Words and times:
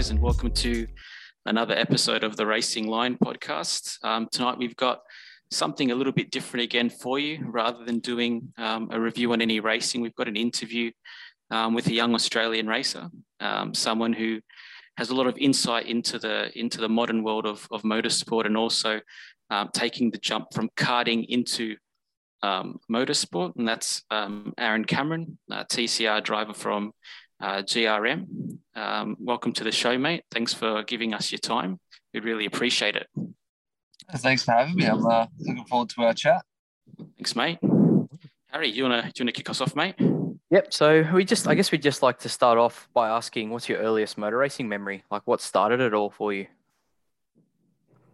guys, 0.00 0.08
and 0.08 0.20
welcome 0.22 0.50
to 0.50 0.86
another 1.44 1.74
episode 1.74 2.24
of 2.24 2.34
the 2.34 2.46
Racing 2.46 2.86
Line 2.86 3.18
podcast. 3.22 4.02
Um, 4.02 4.28
tonight, 4.32 4.56
we've 4.56 4.76
got 4.76 5.00
something 5.50 5.90
a 5.90 5.94
little 5.94 6.14
bit 6.14 6.30
different 6.30 6.64
again 6.64 6.88
for 6.88 7.18
you. 7.18 7.44
Rather 7.44 7.84
than 7.84 7.98
doing 7.98 8.50
um, 8.56 8.88
a 8.92 8.98
review 8.98 9.30
on 9.34 9.42
any 9.42 9.60
racing, 9.60 10.00
we've 10.00 10.14
got 10.14 10.26
an 10.26 10.38
interview 10.38 10.90
um, 11.50 11.74
with 11.74 11.86
a 11.88 11.92
young 11.92 12.14
Australian 12.14 12.66
racer, 12.66 13.10
um, 13.40 13.74
someone 13.74 14.14
who 14.14 14.40
has 14.96 15.10
a 15.10 15.14
lot 15.14 15.26
of 15.26 15.36
insight 15.36 15.86
into 15.86 16.18
the 16.18 16.50
into 16.58 16.80
the 16.80 16.88
modern 16.88 17.22
world 17.22 17.44
of, 17.44 17.68
of 17.70 17.82
motorsport, 17.82 18.46
and 18.46 18.56
also 18.56 19.00
um, 19.50 19.68
taking 19.74 20.10
the 20.10 20.18
jump 20.18 20.46
from 20.54 20.70
karting 20.78 21.26
into 21.28 21.76
um, 22.42 22.80
motorsport, 22.90 23.54
and 23.56 23.68
that's 23.68 24.02
Aaron 24.10 24.86
Cameron, 24.86 25.38
TCR 25.50 26.24
driver 26.24 26.54
from 26.54 26.92
uh, 27.40 27.62
GRM. 27.62 28.58
Um, 28.74 29.16
welcome 29.18 29.52
to 29.52 29.64
the 29.64 29.72
show, 29.72 29.98
mate. 29.98 30.24
Thanks 30.30 30.54
for 30.54 30.82
giving 30.82 31.14
us 31.14 31.32
your 31.32 31.38
time. 31.38 31.80
We 32.12 32.20
really 32.20 32.46
appreciate 32.46 32.96
it. 32.96 33.06
Thanks 34.16 34.42
for 34.42 34.52
having 34.52 34.74
me. 34.74 34.86
I'm 34.86 35.06
uh, 35.06 35.26
looking 35.38 35.64
forward 35.64 35.88
to 35.90 36.02
our 36.02 36.14
chat. 36.14 36.42
Thanks, 37.16 37.36
mate. 37.36 37.58
Harry, 38.48 38.68
you 38.68 38.82
wanna 38.82 39.02
do 39.02 39.08
you 39.16 39.24
wanna 39.24 39.32
kick 39.32 39.48
us 39.48 39.60
off, 39.60 39.76
mate? 39.76 39.94
Yep. 40.50 40.72
So 40.72 41.08
we 41.14 41.24
just, 41.24 41.46
I 41.46 41.54
guess, 41.54 41.70
we'd 41.70 41.82
just 41.82 42.02
like 42.02 42.18
to 42.20 42.28
start 42.28 42.58
off 42.58 42.88
by 42.92 43.08
asking, 43.08 43.50
what's 43.50 43.68
your 43.68 43.78
earliest 43.78 44.18
motor 44.18 44.38
racing 44.38 44.68
memory? 44.68 45.04
Like, 45.10 45.22
what 45.24 45.40
started 45.40 45.78
it 45.78 45.94
all 45.94 46.10
for 46.10 46.32
you? 46.32 46.48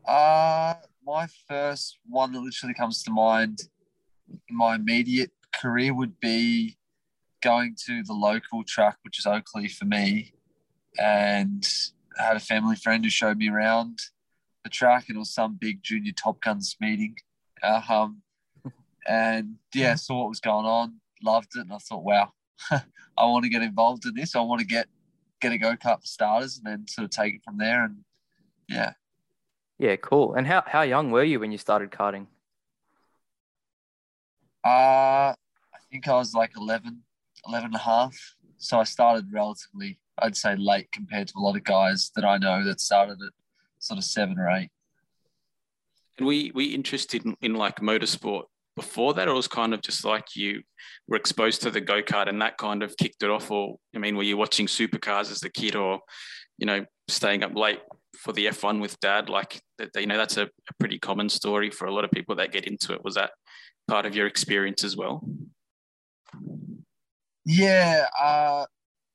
Uh, 0.07 0.75
my 1.05 1.27
first 1.49 1.99
one 2.07 2.33
that 2.33 2.41
literally 2.41 2.75
comes 2.75 3.03
to 3.05 3.11
mind 3.11 3.61
in 4.49 4.57
my 4.57 4.75
immediate 4.75 5.31
career 5.55 5.95
would 5.95 6.21
be 6.21 6.77
going 7.43 7.77
to 7.87 8.03
the 8.03 8.13
local 8.13 8.65
track, 8.65 8.97
which 9.03 9.19
is 9.19 9.27
Oakleigh 9.27 9.69
for 9.69 9.85
me, 9.85 10.33
and 10.99 11.67
I 12.19 12.25
had 12.25 12.37
a 12.37 12.41
family 12.41 12.77
friend 12.77 13.05
who 13.05 13.11
showed 13.11 13.39
me 13.39 13.49
around 13.49 13.99
the 14.65 14.71
track, 14.71 15.07
and 15.09 15.17
it 15.17 15.19
was 15.19 15.33
some 15.33 15.57
big 15.61 15.83
junior 15.83 16.13
Top 16.13 16.41
Guns 16.41 16.77
meeting. 16.81 17.17
Um, 17.63 18.23
and 19.09 19.57
yeah, 19.75 19.95
saw 19.95 20.21
what 20.21 20.29
was 20.29 20.41
going 20.41 20.67
on, 20.67 21.01
loved 21.23 21.57
it, 21.57 21.61
and 21.61 21.73
I 21.73 21.79
thought, 21.79 22.05
wow, 22.05 22.33
I 22.71 23.25
want 23.25 23.45
to 23.45 23.51
get 23.51 23.63
involved 23.63 24.07
in 24.07 24.15
this. 24.15 24.35
I 24.35 24.41
want 24.41 24.61
to 24.61 24.67
get 24.67 24.89
get 25.41 25.53
a 25.53 25.59
go 25.59 25.77
kart 25.77 26.01
for 26.01 26.07
starters, 26.07 26.59
and 26.59 26.67
then 26.67 26.89
sort 26.89 27.05
of 27.05 27.11
take 27.11 27.35
it 27.35 27.43
from 27.45 27.59
there. 27.59 27.85
And 27.85 27.99
yeah, 28.69 28.93
yeah, 29.79 29.97
cool. 29.97 30.35
And 30.35 30.47
how 30.47 30.63
how 30.67 30.83
young 30.83 31.11
were 31.11 31.25
you 31.25 31.41
when 31.41 31.53
you 31.53 31.59
started 31.59 31.91
karting? 31.91 32.27
Uh, 34.65 35.33
I 35.33 35.79
think 35.93 36.09
I 36.09 36.15
was 36.15 36.35
like 36.35 36.57
11, 36.57 37.01
11 37.49 37.67
and 37.67 37.75
a 37.75 37.79
half. 37.79 38.17
So 38.59 38.79
I 38.79 38.85
started 38.85 39.33
relatively, 39.33 39.99
I'd 40.19 40.37
say, 40.37 40.57
late 40.57 40.91
compared 40.93 41.29
to 41.29 41.35
a 41.37 41.41
lot 41.41 41.57
of 41.57 41.65
guys 41.65 42.11
that 42.17 42.25
I 42.25 42.39
know 42.39 42.65
that 42.65 42.81
started 42.81 43.19
at 43.23 43.33
sort 43.79 43.99
of 43.99 44.05
seven 44.05 44.39
or 44.39 44.51
eight. 44.51 44.71
And 46.19 46.27
we 46.27 46.51
we 46.55 46.67
interested 46.67 47.25
in, 47.27 47.37
in 47.43 47.55
like 47.55 47.81
motorsport 47.81 48.45
before 48.75 49.15
that, 49.15 49.29
or 49.29 49.35
was 49.35 49.49
kind 49.49 49.75
of 49.75 49.83
just 49.83 50.05
like 50.05 50.37
you 50.37 50.63
were 51.09 51.17
exposed 51.17 51.63
to 51.63 51.71
the 51.71 51.81
go 51.81 52.03
kart 52.03 52.29
and 52.29 52.41
that 52.43 52.59
kind 52.59 52.83
of 52.83 52.97
kicked 52.97 53.23
it 53.23 53.31
off? 53.31 53.51
Or 53.51 53.77
I 53.95 53.99
mean, 53.99 54.17
were 54.17 54.23
you 54.23 54.37
watching 54.37 54.67
supercars 54.67 55.31
as 55.31 55.43
a 55.43 55.51
kid, 55.51 55.77
or 55.77 56.01
you 56.59 56.67
know, 56.67 56.85
staying 57.09 57.43
up 57.43 57.55
late 57.55 57.81
for 58.19 58.33
the 58.33 58.47
F1 58.47 58.81
with 58.81 58.99
dad? 59.01 59.29
Like, 59.29 59.61
that, 59.79 59.91
you 59.97 60.07
know, 60.07 60.17
that's 60.17 60.37
a, 60.39 60.45
a 60.45 60.75
pretty 60.79 60.99
common 60.99 61.29
story 61.29 61.71
for 61.71 61.87
a 61.87 61.93
lot 61.93 62.05
of 62.05 62.11
people 62.11 62.37
that 62.37 62.53
get 62.53 62.67
into 62.67 62.95
it. 62.95 63.05
Was 63.05 63.15
that 63.15 63.33
part 63.89 64.07
of 64.07 64.17
your 64.17 64.27
experience 64.27 64.85
as 64.85 64.97
well? 64.97 65.27
Yeah, 67.49 68.07
uh, 68.21 68.67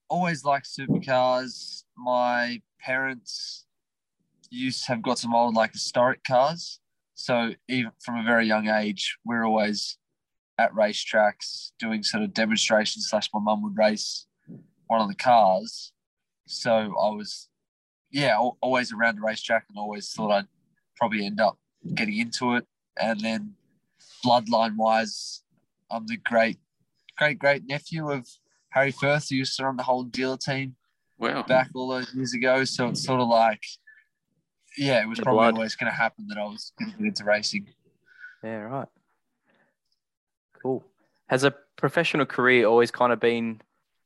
always 0.10 0.46
liked 0.46 0.66
supercars. 0.66 1.84
My 1.98 2.62
parents 2.80 3.66
used 4.50 4.88
have 4.88 5.02
got 5.02 5.20
some 5.20 5.36
old 5.36 5.54
like 5.54 5.74
historic 5.74 6.24
cars, 6.24 6.80
so 7.14 7.52
even 7.68 7.92
from 8.00 8.16
a 8.16 8.24
very 8.24 8.48
young 8.48 8.70
age, 8.70 9.18
we're 9.26 9.44
always 9.44 9.98
at 10.58 10.74
racetracks 10.74 11.72
doing 11.78 12.04
sort 12.04 12.24
of 12.24 12.34
demonstrations. 12.34 13.10
Slash, 13.10 13.28
my 13.34 13.42
mum 13.42 13.64
would 13.64 13.78
race 13.78 14.28
one 14.88 15.02
of 15.02 15.10
the 15.10 15.16
cars, 15.16 15.92
so 16.48 16.72
I 16.72 17.10
was, 17.10 17.50
yeah, 18.12 18.40
always 18.62 18.94
around 18.94 19.18
the 19.18 19.24
racetrack, 19.24 19.66
and 19.68 19.78
always 19.78 20.10
thought 20.14 20.32
I'd 20.32 20.48
probably 20.96 21.26
end 21.26 21.42
up 21.42 21.60
getting 21.96 22.18
into 22.18 22.56
it. 22.56 22.66
And 22.98 23.20
then, 23.20 23.56
bloodline 24.24 24.78
wise, 24.78 25.44
I'm 25.90 26.08
the 26.08 26.16
great 26.16 26.60
great 27.18 27.40
great 27.40 27.66
nephew 27.66 28.10
of 28.10 28.28
Harry 28.70 28.92
Firth, 28.92 29.30
who 29.30 29.36
used 29.36 29.58
to 29.58 29.66
run 29.66 29.78
the 29.78 29.84
Holden 29.84 30.12
Dealer 30.12 30.38
Team 30.38 30.76
wow. 31.18 31.44
back 31.44 31.70
all 31.76 31.90
those 31.90 32.14
years 32.14 32.34
ago. 32.34 32.64
So 32.64 32.88
it's 32.88 33.04
sort 33.04 33.22
of 33.22 33.28
like, 33.28 33.64
yeah, 34.78 35.02
it 35.02 35.08
was 35.08 35.18
The 35.18 35.24
probably 35.24 35.40
blood. 35.40 35.56
always 35.56 35.76
going 35.76 35.92
to 35.92 35.98
happen 35.98 36.28
that 36.30 36.38
I 36.38 36.44
was 36.44 36.72
going 36.80 36.92
to 36.92 36.98
get 36.98 37.08
into 37.08 37.24
racing. 37.26 37.68
Yeah, 38.44 38.62
right. 38.62 38.88
Cool. 40.62 40.84
Has 41.28 41.44
a 41.44 41.54
professional 41.76 42.26
career 42.26 42.66
always 42.66 42.92
kind 42.92 43.12
of 43.12 43.20
been 43.20 43.62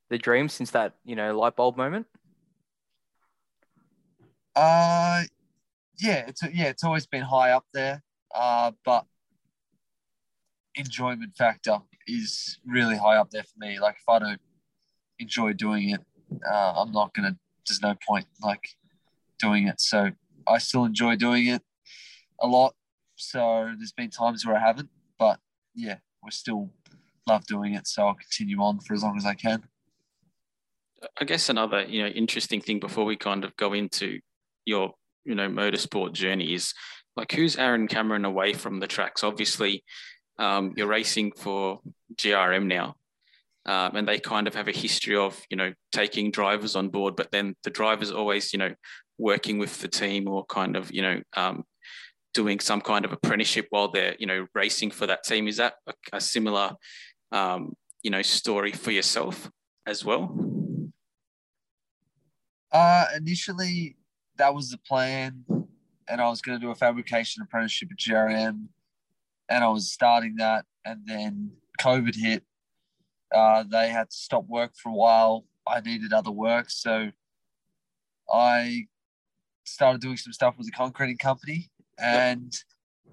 the 0.08 0.18
dream 0.18 0.48
since 0.48 0.70
that, 0.72 0.94
you 1.04 1.16
know, 1.16 1.36
light 1.36 1.56
bulb 1.56 1.76
moment? 1.76 2.06
Uh, 4.54 5.22
yeah, 5.98 6.24
it's 6.28 6.42
yeah, 6.42 6.68
it's 6.68 6.84
always 6.84 7.06
been 7.06 7.22
high 7.22 7.50
up 7.50 7.64
there. 7.72 8.02
Uh, 8.34 8.72
but 8.84 9.04
enjoyment 10.76 11.36
factor 11.36 11.78
is 12.06 12.58
really 12.66 12.96
high 12.96 13.16
up 13.16 13.30
there 13.30 13.42
for 13.42 13.58
me. 13.58 13.78
Like 13.80 13.96
if 13.96 14.08
I 14.08 14.18
don't 14.18 14.40
enjoy 15.18 15.52
doing 15.54 15.90
it, 15.90 16.00
uh, 16.50 16.72
I'm 16.76 16.92
not 16.92 17.14
gonna. 17.14 17.36
There's 17.66 17.82
no 17.82 17.94
point 18.06 18.26
like 18.42 18.68
doing 19.38 19.68
it. 19.68 19.80
So 19.80 20.10
I 20.46 20.58
still 20.58 20.84
enjoy 20.84 21.16
doing 21.16 21.46
it 21.46 21.62
a 22.40 22.46
lot. 22.46 22.74
So 23.16 23.72
there's 23.76 23.92
been 23.92 24.10
times 24.10 24.46
where 24.46 24.56
I 24.56 24.60
haven't, 24.60 24.90
but 25.18 25.40
yeah, 25.74 25.96
we 26.22 26.30
still 26.30 26.70
love 27.26 27.46
doing 27.46 27.74
it. 27.74 27.86
So 27.86 28.06
I'll 28.06 28.14
continue 28.14 28.60
on 28.60 28.80
for 28.80 28.94
as 28.94 29.02
long 29.02 29.16
as 29.16 29.26
I 29.26 29.34
can. 29.34 29.64
I 31.20 31.24
guess 31.24 31.48
another 31.48 31.82
you 31.82 32.02
know 32.02 32.08
interesting 32.08 32.60
thing 32.60 32.80
before 32.80 33.04
we 33.04 33.16
kind 33.16 33.44
of 33.44 33.56
go 33.56 33.72
into 33.72 34.20
your 34.64 34.94
you 35.24 35.34
know 35.34 35.48
motorsport 35.48 36.12
journey 36.12 36.54
is 36.54 36.72
like 37.16 37.32
who's 37.32 37.56
Aaron 37.56 37.88
Cameron 37.88 38.24
away 38.24 38.52
from 38.52 38.80
the 38.80 38.86
tracks? 38.86 39.24
Obviously, 39.24 39.82
um, 40.38 40.74
you're 40.76 40.86
racing 40.86 41.32
for 41.32 41.80
GRM 42.14 42.66
now, 42.66 42.96
um, 43.64 43.96
and 43.96 44.08
they 44.08 44.18
kind 44.18 44.46
of 44.46 44.54
have 44.54 44.68
a 44.68 44.72
history 44.72 45.16
of 45.16 45.40
you 45.50 45.56
know 45.56 45.72
taking 45.92 46.30
drivers 46.30 46.76
on 46.76 46.88
board, 46.88 47.16
but 47.16 47.30
then 47.30 47.54
the 47.64 47.70
drivers 47.70 48.10
always 48.10 48.52
you 48.52 48.58
know 48.58 48.74
working 49.18 49.58
with 49.58 49.80
the 49.80 49.88
team 49.88 50.28
or 50.28 50.44
kind 50.46 50.76
of 50.76 50.92
you 50.92 51.02
know 51.02 51.20
um, 51.36 51.64
doing 52.34 52.60
some 52.60 52.80
kind 52.80 53.04
of 53.04 53.12
apprenticeship 53.12 53.66
while 53.70 53.88
they're 53.88 54.14
you 54.18 54.26
know 54.26 54.46
racing 54.54 54.90
for 54.90 55.06
that 55.06 55.24
team. 55.24 55.48
Is 55.48 55.56
that 55.56 55.74
a, 55.86 55.94
a 56.14 56.20
similar 56.20 56.72
um, 57.32 57.74
you 58.02 58.10
know 58.10 58.22
story 58.22 58.72
for 58.72 58.90
yourself 58.90 59.50
as 59.86 60.04
well? 60.04 60.36
Uh, 62.72 63.06
initially, 63.16 63.96
that 64.36 64.54
was 64.54 64.70
the 64.70 64.78
plan, 64.78 65.44
and 66.08 66.20
I 66.20 66.28
was 66.28 66.42
going 66.42 66.60
to 66.60 66.64
do 66.64 66.70
a 66.70 66.74
fabrication 66.74 67.42
apprenticeship 67.42 67.88
at 67.90 67.98
GRM, 67.98 68.66
and 69.48 69.64
I 69.64 69.68
was 69.68 69.90
starting 69.90 70.36
that, 70.36 70.64
and 70.84 71.00
then 71.06 71.52
COVID 71.80 72.14
hit. 72.14 72.44
Uh, 73.34 73.64
they 73.64 73.88
had 73.88 74.10
to 74.10 74.16
stop 74.16 74.46
work 74.48 74.72
for 74.80 74.90
a 74.90 74.94
while. 74.94 75.44
I 75.66 75.80
needed 75.80 76.12
other 76.12 76.30
work, 76.30 76.70
so 76.70 77.10
I 78.32 78.86
started 79.64 80.00
doing 80.00 80.16
some 80.16 80.32
stuff 80.32 80.54
with 80.56 80.68
a 80.68 80.72
concreting 80.72 81.18
company, 81.18 81.70
and 81.98 82.52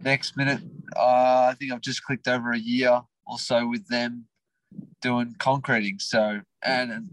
next 0.01 0.37
minute, 0.37 0.61
uh, 0.95 1.47
I 1.49 1.55
think 1.57 1.71
I've 1.71 1.81
just 1.81 2.03
clicked 2.03 2.27
over 2.27 2.51
a 2.51 2.59
year 2.59 3.01
or 3.25 3.39
so 3.39 3.67
with 3.67 3.87
them 3.87 4.25
doing 5.01 5.35
concreting. 5.39 5.99
So 5.99 6.41
and, 6.63 6.91
and 6.91 7.09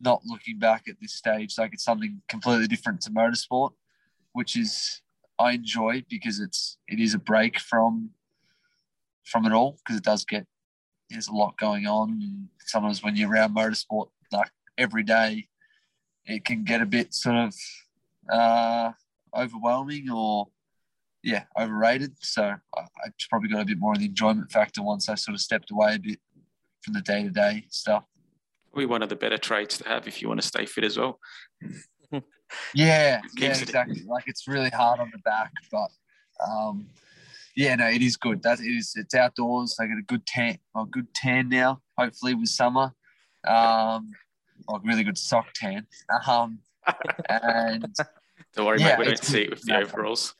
not 0.00 0.22
looking 0.24 0.58
back 0.58 0.84
at 0.88 0.96
this 1.00 1.14
stage, 1.14 1.54
like 1.58 1.72
it's 1.72 1.84
something 1.84 2.22
completely 2.28 2.66
different 2.66 3.00
to 3.02 3.10
motorsport, 3.10 3.70
which 4.32 4.56
is 4.56 5.00
I 5.38 5.52
enjoy 5.52 6.04
because 6.08 6.40
it's 6.40 6.78
it 6.88 7.00
is 7.00 7.14
a 7.14 7.18
break 7.18 7.58
from 7.58 8.10
from 9.24 9.46
it 9.46 9.52
all 9.52 9.78
because 9.78 9.98
it 9.98 10.04
does 10.04 10.24
get 10.24 10.46
there's 11.10 11.28
a 11.28 11.32
lot 11.32 11.56
going 11.58 11.86
on. 11.86 12.10
And 12.10 12.48
sometimes 12.60 13.02
when 13.02 13.16
you're 13.16 13.30
around 13.30 13.54
motorsport 13.54 14.08
like 14.32 14.50
every 14.78 15.02
day, 15.02 15.48
it 16.26 16.44
can 16.44 16.64
get 16.64 16.80
a 16.80 16.86
bit 16.86 17.14
sort 17.14 17.36
of 17.36 17.54
uh, 18.32 18.92
overwhelming 19.36 20.10
or 20.10 20.48
yeah, 21.22 21.44
overrated. 21.58 22.14
So 22.20 22.42
I, 22.42 22.80
I 22.80 23.08
just 23.18 23.30
probably 23.30 23.48
got 23.48 23.62
a 23.62 23.66
bit 23.66 23.78
more 23.78 23.92
of 23.92 23.98
the 23.98 24.06
enjoyment 24.06 24.50
factor 24.50 24.82
once 24.82 25.08
I 25.08 25.14
sort 25.14 25.34
of 25.34 25.40
stepped 25.40 25.70
away 25.70 25.94
a 25.94 25.98
bit 25.98 26.20
from 26.82 26.94
the 26.94 27.00
day 27.00 27.22
to 27.22 27.30
day 27.30 27.64
stuff. 27.70 28.04
Probably 28.70 28.86
one 28.86 29.02
of 29.02 29.08
the 29.08 29.16
better 29.16 29.38
traits 29.38 29.78
to 29.78 29.88
have 29.88 30.08
if 30.08 30.20
you 30.20 30.28
want 30.28 30.40
to 30.40 30.46
stay 30.46 30.66
fit 30.66 30.84
as 30.84 30.98
well. 30.98 31.18
Yeah, 32.72 33.20
yeah, 33.36 33.48
exactly. 33.48 34.02
Like 34.06 34.24
it's 34.26 34.46
really 34.46 34.70
hard 34.70 35.00
on 35.00 35.10
the 35.12 35.18
back, 35.18 35.50
but 35.72 35.90
um, 36.46 36.86
yeah, 37.56 37.74
no, 37.76 37.86
it 37.88 38.02
is 38.02 38.16
good. 38.16 38.42
That 38.42 38.60
it 38.60 38.64
is. 38.64 38.94
It's 38.96 39.14
outdoors. 39.14 39.76
I 39.80 39.86
get 39.86 39.98
a 39.98 40.02
good 40.02 40.26
tan, 40.26 40.58
a 40.76 40.84
good 40.84 41.12
tan 41.14 41.48
now. 41.48 41.80
Hopefully 41.98 42.34
with 42.34 42.48
summer, 42.48 42.92
um, 43.46 44.10
like 44.68 44.82
really 44.84 45.04
good 45.04 45.18
sock 45.18 45.52
tan. 45.54 45.86
Um, 46.26 46.58
and 47.28 47.94
Don't 48.54 48.66
worry, 48.66 48.80
Yeah, 48.80 48.96
mate. 48.96 48.98
We 48.98 49.04
don't 49.06 49.24
see 49.24 49.42
it 49.42 49.50
with 49.50 49.62
the 49.62 49.76
overalls. 49.76 50.34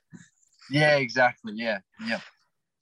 yeah, 0.70 0.96
exactly. 0.96 1.52
Yeah, 1.56 1.78
yeah. 2.06 2.20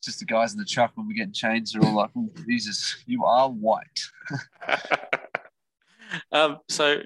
Just 0.05 0.19
the 0.19 0.25
guys 0.27 0.53
in 0.53 0.59
the 0.59 0.65
truck 0.65 0.93
when 0.95 1.07
we're 1.07 1.15
getting 1.15 1.33
changed, 1.33 1.75
they're 1.75 1.89
all 1.89 1.95
like, 1.95 2.11
oh, 2.17 2.29
Jesus, 2.47 3.03
you 3.07 3.25
are 3.25 3.49
white. 3.49 4.01
um, 6.33 6.59
so 6.69 7.01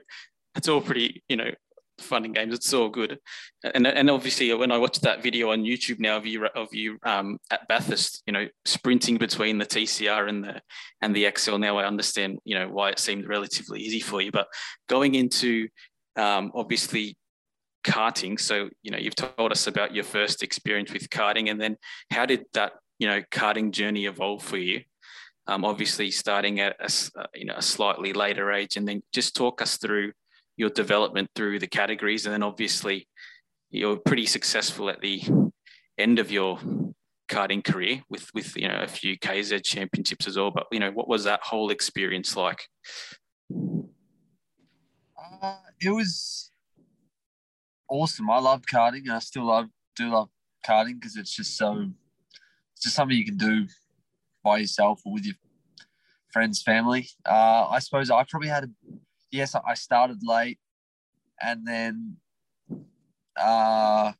it's 0.57 0.69
all 0.69 0.81
pretty, 0.81 1.23
you 1.29 1.37
know, 1.37 1.51
fun 1.99 2.25
and 2.25 2.35
games. 2.35 2.55
It's 2.55 2.73
all 2.73 2.89
good, 2.89 3.19
and 3.75 3.87
and 3.87 4.11
obviously 4.11 4.53
when 4.55 4.73
I 4.73 4.79
watched 4.79 5.03
that 5.03 5.23
video 5.23 5.53
on 5.53 5.63
YouTube 5.63 5.99
now 5.99 6.17
of 6.17 6.27
you 6.27 6.47
of 6.47 6.73
you 6.73 6.99
um, 7.05 7.39
at 7.51 7.67
Bathurst, 7.69 8.23
you 8.27 8.33
know, 8.33 8.47
sprinting 8.65 9.19
between 9.19 9.59
the 9.59 9.67
TCR 9.67 10.29
and 10.29 10.45
the 10.45 10.61
and 11.03 11.15
the 11.15 11.31
XL. 11.37 11.59
Now 11.59 11.79
I 11.79 11.85
understand, 11.85 12.39
you 12.45 12.59
know, 12.59 12.69
why 12.69 12.91
it 12.91 12.99
seemed 12.99 13.27
relatively 13.29 13.81
easy 13.81 14.01
for 14.01 14.21
you. 14.21 14.33
But 14.33 14.49
going 14.89 15.15
into 15.15 15.69
um, 16.17 16.53
obviously 16.55 17.17
karting, 17.85 18.39
so 18.39 18.69
you 18.83 18.91
know, 18.91 18.99
you've 18.99 19.17
told 19.17 19.53
us 19.53 19.67
about 19.67 19.95
your 19.95 20.05
first 20.05 20.43
experience 20.43 20.93
with 20.93 21.11
karting, 21.11 21.51
and 21.51 21.61
then 21.61 21.77
how 22.11 22.27
did 22.27 22.45
that 22.55 22.73
you 22.99 23.07
know 23.07 23.23
karting 23.31 23.71
journey 23.71 24.07
evolve 24.07 24.43
for 24.43 24.59
you? 24.59 24.83
um, 25.47 25.65
obviously 25.65 26.11
starting 26.11 26.61
at 26.61 26.77
a, 26.81 27.21
uh, 27.21 27.27
you 27.35 27.45
know 27.45 27.55
a 27.57 27.63
slightly 27.63 28.13
later 28.13 28.53
age, 28.53 28.77
and 28.77 28.87
then 28.87 29.03
just 29.13 29.37
talk 29.37 29.63
us 29.63 29.77
through 29.77 30.13
your 30.57 30.71
development 30.71 31.31
through 31.35 31.59
the 31.59 31.67
categories, 31.67 32.27
and 32.27 32.33
then 32.33 32.43
obviously 32.43 33.09
you're 33.71 33.97
pretty 33.97 34.27
successful 34.27 34.89
at 34.89 35.01
the 35.01 35.23
end 35.99 36.19
of 36.19 36.31
your 36.31 36.59
karting 37.29 37.65
career 37.65 38.03
with 38.09 38.33
with 38.35 38.57
you 38.57 38.69
know 38.69 38.81
a 38.81 38.87
few 38.87 39.19
KZ 39.19 39.65
championships 39.65 40.27
as 40.27 40.37
well. 40.37 40.51
But 40.51 40.67
you 40.71 40.81
know 40.81 40.91
what 40.91 41.09
was 41.09 41.25
that 41.25 41.41
whole 41.43 41.71
experience 41.71 42.37
like? 42.37 42.63
Uh, 45.43 45.57
it 45.81 45.91
was 45.91 46.51
awesome. 47.89 48.31
I 48.31 48.39
loved 48.39 48.67
karting, 48.73 49.03
and 49.05 49.13
I 49.13 49.19
still 49.19 49.47
love 49.47 49.67
do 49.97 50.11
love 50.11 50.29
karting 50.67 51.01
because 51.01 51.17
it's 51.17 51.35
just 51.35 51.57
so 51.57 51.91
it's 52.75 52.83
just 52.83 52.97
something 52.97 53.17
you 53.17 53.25
can 53.25 53.37
do 53.37 53.67
by 54.45 54.59
yourself 54.59 55.01
or 55.05 55.13
with 55.13 55.25
your 55.25 55.35
friends, 56.33 56.63
family. 56.63 57.09
Uh, 57.25 57.67
I 57.71 57.79
suppose 57.79 58.11
I 58.11 58.25
probably 58.29 58.49
had 58.49 58.65
a 58.65 58.69
yes. 59.31 59.55
I 59.55 59.75
started 59.75 60.19
late, 60.23 60.59
and 61.41 61.67
then 61.67 62.17
uh, 63.41 64.13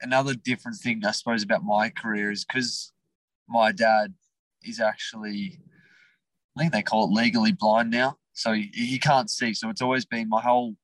another 0.00 0.34
different 0.34 0.78
thing 0.78 1.02
I 1.04 1.12
suppose 1.12 1.42
about 1.42 1.64
my 1.64 1.90
career 1.90 2.30
is 2.30 2.44
because 2.44 2.92
my 3.48 3.72
dad 3.72 4.14
is 4.62 4.80
actually 4.80 5.58
I 6.56 6.60
think 6.60 6.72
they 6.72 6.82
call 6.82 7.04
it 7.04 7.12
legally 7.12 7.52
blind 7.52 7.90
now. 7.90 8.16
So 8.34 8.52
he, 8.52 8.70
he 8.72 8.98
can't 8.98 9.30
see. 9.30 9.54
So 9.54 9.70
it's 9.70 9.82
always 9.82 10.04
been 10.04 10.28
my 10.28 10.40
whole 10.40 10.76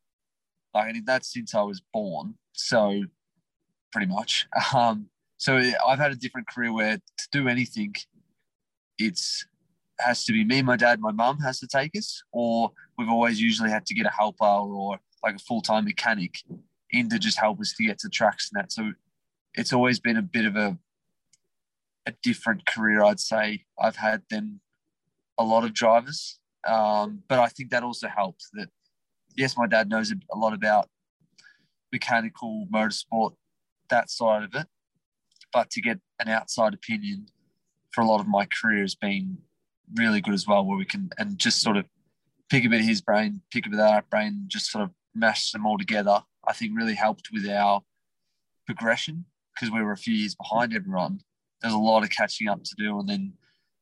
like 0.75 0.95
and 0.95 1.07
that's 1.07 1.33
since 1.33 1.55
I 1.55 1.63
was 1.63 1.83
born. 1.93 2.35
So 2.53 3.05
pretty 3.93 4.07
much. 4.07 4.47
Um, 4.75 5.09
so 5.41 5.57
I've 5.87 6.01
had 6.01 6.11
a 6.11 6.17
different 6.17 6.49
career 6.49 6.73
where 6.73 6.97
to 6.97 7.29
do 7.31 7.47
anything, 7.47 7.95
it's 8.99 9.47
has 10.01 10.25
to 10.25 10.33
be 10.33 10.45
me, 10.45 10.63
my 10.63 10.77
dad, 10.77 11.01
my 11.01 11.13
mum 11.13 11.39
has 11.41 11.61
to 11.61 11.69
take 11.69 11.97
us, 11.97 12.23
or 12.33 12.73
we've 12.99 13.09
always 13.09 13.41
usually 13.41 13.71
had 13.71 13.87
to 13.87 13.95
get 13.95 14.07
a 14.07 14.11
helper 14.11 14.45
or 14.45 14.99
like 15.23 15.37
a 15.37 15.39
full 15.39 15.63
time 15.63 15.85
mechanic 15.85 16.43
in 16.91 17.09
to 17.09 17.19
just 17.19 17.39
help 17.39 17.61
us 17.61 17.73
to 17.75 17.85
get 17.85 17.99
to 18.01 18.09
tracks 18.09 18.51
and 18.53 18.61
that. 18.61 18.73
So 18.73 18.93
it's 19.55 19.73
always 19.73 20.01
been 20.01 20.17
a 20.17 20.23
bit 20.23 20.45
of 20.45 20.57
a 20.57 20.77
a 22.07 22.13
different 22.23 22.65
career, 22.65 23.05
I'd 23.05 23.21
say, 23.21 23.65
I've 23.79 23.97
had 23.97 24.23
than 24.31 24.61
a 25.37 25.45
lot 25.45 25.65
of 25.65 25.75
drivers. 25.75 26.41
Um, 26.67 27.23
but 27.29 27.39
I 27.39 27.49
think 27.49 27.71
that 27.71 27.83
also 27.83 28.09
helps 28.09 28.49
that, 28.55 28.69
yes, 29.37 29.59
my 29.59 29.67
dad 29.67 29.91
knows 29.91 30.11
a 30.11 30.37
lot 30.37 30.55
about 30.55 30.89
mechanical 31.93 32.67
motorsport, 32.73 33.35
that 33.91 34.11
side 34.11 34.43
of 34.43 34.55
it. 34.55 34.67
But 35.53 35.71
to 35.71 35.83
get 35.83 36.01
an 36.19 36.29
outside 36.29 36.73
opinion 36.73 37.27
for 37.93 38.01
a 38.01 38.07
lot 38.07 38.21
of 38.21 38.27
my 38.27 38.47
career 38.47 38.81
has 38.81 38.95
been 38.95 39.39
really 39.95 40.23
good 40.23 40.35
as 40.35 40.47
well, 40.47 40.65
where 40.65 40.79
we 40.79 40.87
can, 40.87 41.11
and 41.19 41.39
just 41.39 41.61
sort 41.61 41.77
of 41.77 41.85
pick 42.49 42.65
a 42.65 42.69
bit 42.69 42.81
of 42.81 42.87
his 42.87 43.01
brain, 43.01 43.43
pick 43.53 43.67
a 43.67 43.71
bit 43.71 43.81
of 43.81 43.87
our 43.87 44.03
brain, 44.11 44.45
just 44.49 44.71
sort 44.71 44.85
of 44.85 44.91
mash 45.15 45.53
them 45.53 45.67
all 45.67 45.79
together, 45.79 46.23
I 46.47 46.53
think 46.53 46.77
really 46.77 46.95
helped 46.95 47.29
with 47.33 47.49
our 47.49 47.83
progression 48.67 49.25
because 49.55 49.73
we 49.73 49.83
were 49.83 49.93
a 49.93 49.97
few 49.97 50.15
years 50.15 50.35
behind 50.35 50.75
everyone. 50.75 51.21
There's 51.61 51.75
a 51.75 51.79
lot 51.79 52.05
of 52.05 52.11
catching 52.11 52.49
up 52.49 52.63
to 52.63 52.75
do. 52.77 52.99
And 53.01 53.09
then 53.09 53.33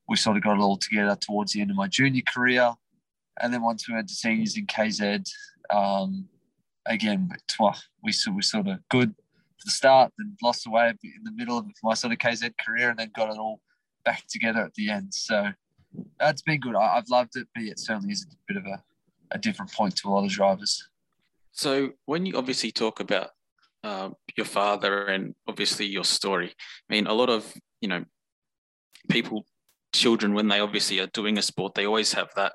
we 0.08 0.16
sort 0.16 0.36
of 0.36 0.42
got 0.42 0.56
it 0.56 0.62
all 0.62 0.76
together 0.76 1.16
towards 1.20 1.52
the 1.52 1.60
end 1.60 1.70
of 1.70 1.76
my 1.76 1.88
junior 1.88 2.22
career. 2.26 2.72
And 3.40 3.52
then 3.52 3.62
once 3.62 3.86
we 3.86 3.94
went 3.94 4.08
to 4.08 4.14
seniors 4.14 4.56
in 4.56 4.66
KZ, 4.66 5.28
um, 5.70 6.26
again, 6.86 7.28
we, 8.02 8.12
we 8.32 8.42
sort 8.42 8.68
of 8.68 8.78
good 8.88 9.10
for 9.10 9.66
the 9.66 9.70
start, 9.70 10.12
then 10.16 10.36
lost 10.42 10.64
the 10.64 10.70
way 10.70 10.88
in 10.88 11.24
the 11.24 11.32
middle 11.32 11.58
of 11.58 11.66
my 11.82 11.94
sort 11.94 12.12
of 12.12 12.18
KZ 12.18 12.54
career, 12.58 12.90
and 12.90 12.98
then 12.98 13.10
got 13.14 13.30
it 13.30 13.38
all 13.38 13.60
back 14.04 14.24
together 14.28 14.60
at 14.60 14.74
the 14.74 14.90
end. 14.90 15.12
So 15.12 15.50
that's 16.19 16.43
been 16.43 16.60
good. 16.60 16.75
I, 16.75 16.96
I've 16.96 17.08
loved 17.08 17.37
it, 17.37 17.48
but 17.54 17.64
it 17.64 17.78
certainly 17.78 18.12
is 18.12 18.26
a 18.31 18.37
bit 18.46 18.56
of 18.56 18.66
a, 18.66 18.82
a 19.31 19.38
different 19.38 19.72
point 19.72 19.96
to 19.96 20.08
a 20.08 20.10
lot 20.10 20.25
of 20.25 20.31
drivers. 20.31 20.88
So 21.52 21.90
when 22.04 22.26
you 22.26 22.37
obviously 22.37 22.70
talk 22.70 23.00
about 23.00 23.31
um, 23.82 24.14
your 24.37 24.46
father 24.46 25.06
and 25.06 25.34
obviously 25.46 25.87
your 25.87 26.04
story, 26.04 26.48
I 26.88 26.94
mean, 26.94 27.06
a 27.06 27.14
lot 27.14 27.31
of 27.31 27.52
you 27.81 27.88
know 27.88 28.04
people, 29.08 29.46
children, 29.94 30.34
when 30.34 30.48
they 30.48 30.60
obviously 30.60 31.00
are 31.00 31.06
doing 31.06 31.38
a 31.38 31.43
sport, 31.43 31.75
they 31.75 31.87
always 31.87 32.12
have 32.12 32.28
that. 32.37 32.52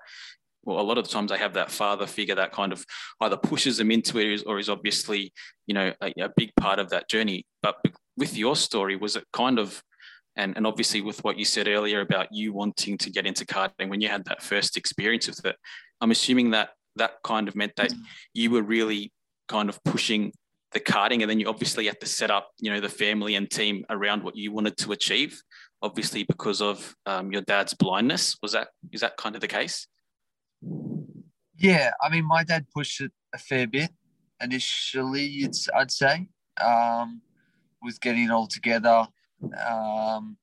Well, 0.64 0.80
a 0.80 0.84
lot 0.84 1.00
of 1.00 1.06
the 1.06 1.10
times 1.10 1.32
they 1.32 1.40
have 1.40 1.56
that 1.56 1.72
father 1.72 2.06
figure 2.06 2.36
that 2.36 2.52
kind 2.52 2.72
of 2.72 2.86
either 3.22 3.38
pushes 3.38 3.78
them 3.78 3.90
into 3.90 4.20
it 4.20 4.26
or 4.26 4.32
is, 4.32 4.44
or 4.44 4.60
is 4.60 4.70
obviously, 4.70 5.34
you 5.66 5.74
know, 5.74 5.92
a, 6.02 6.14
a 6.22 6.30
big 6.38 6.52
part 6.56 6.78
of 6.78 6.92
that 6.92 7.10
journey. 7.10 7.48
But 7.64 7.78
with 8.16 8.38
your 8.38 8.56
story, 8.56 8.96
was 8.96 9.16
it 9.16 9.24
kind 9.34 9.58
of, 9.58 9.82
and, 10.36 10.56
and 10.56 10.66
obviously 10.66 11.02
with 11.02 11.24
what 11.24 11.38
you 11.38 11.46
said 11.46 11.68
earlier 11.68 12.02
about 12.02 12.28
you 12.32 12.54
wanting 12.54 12.98
to 13.00 13.10
get 13.10 13.26
into 13.26 13.46
karting 13.46 13.90
when 13.90 14.02
you 14.02 14.08
had 14.08 14.26
that 14.26 14.42
first 14.42 14.78
experience 14.78 15.28
with 15.28 15.46
it, 15.46 15.56
I'm 16.00 16.12
assuming 16.12 16.52
that 16.52 16.70
that 16.96 17.14
kind 17.24 17.48
of 17.48 17.56
meant 17.56 17.76
that 17.78 17.94
you 18.34 18.52
were 18.52 18.64
really 18.64 19.12
kind 19.48 19.70
of 19.70 19.84
pushing 19.84 20.34
the 20.74 20.80
karting 20.80 21.22
and 21.22 21.30
then 21.30 21.40
you 21.40 21.48
obviously 21.48 21.86
had 21.86 22.00
to 22.00 22.06
set 22.06 22.32
up 22.32 22.50
you 22.60 22.72
know 22.72 22.80
the 22.80 22.90
family 22.90 23.36
and 23.36 23.50
team 23.50 23.86
around 23.90 24.24
what 24.24 24.38
you 24.38 24.52
wanted 24.54 24.78
to 24.78 24.94
achieve 24.94 25.42
obviously 25.82 26.24
because 26.24 26.62
of 26.62 26.96
um, 27.06 27.32
your 27.32 27.42
dad's 27.42 27.74
blindness 27.74 28.38
was 28.42 28.54
that 28.54 28.70
is 28.94 29.02
that 29.02 29.18
kind 29.18 29.36
of 29.36 29.42
the 29.42 29.48
case 29.48 29.88
Yeah, 31.62 31.92
I 32.02 32.10
mean, 32.10 32.26
my 32.26 32.44
dad 32.44 32.66
pushed 32.74 33.02
it 33.02 33.12
a 33.34 33.38
fair 33.38 33.68
bit 33.68 33.92
initially. 34.42 35.28
It's 35.46 35.68
I'd 35.76 35.92
say 35.92 36.28
um, 36.64 37.22
with 37.82 38.02
getting 38.02 38.26
it 38.26 38.32
all 38.32 38.48
together, 38.48 39.06
um, 39.68 40.38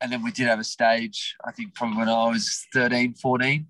and 0.00 0.12
then 0.12 0.22
we 0.22 0.30
did 0.30 0.46
have 0.46 0.60
a 0.60 0.64
stage. 0.64 1.34
I 1.44 1.52
think 1.52 1.74
probably 1.74 1.98
when 1.98 2.08
I 2.08 2.28
was 2.28 2.66
13, 2.74 3.14
14, 3.14 3.66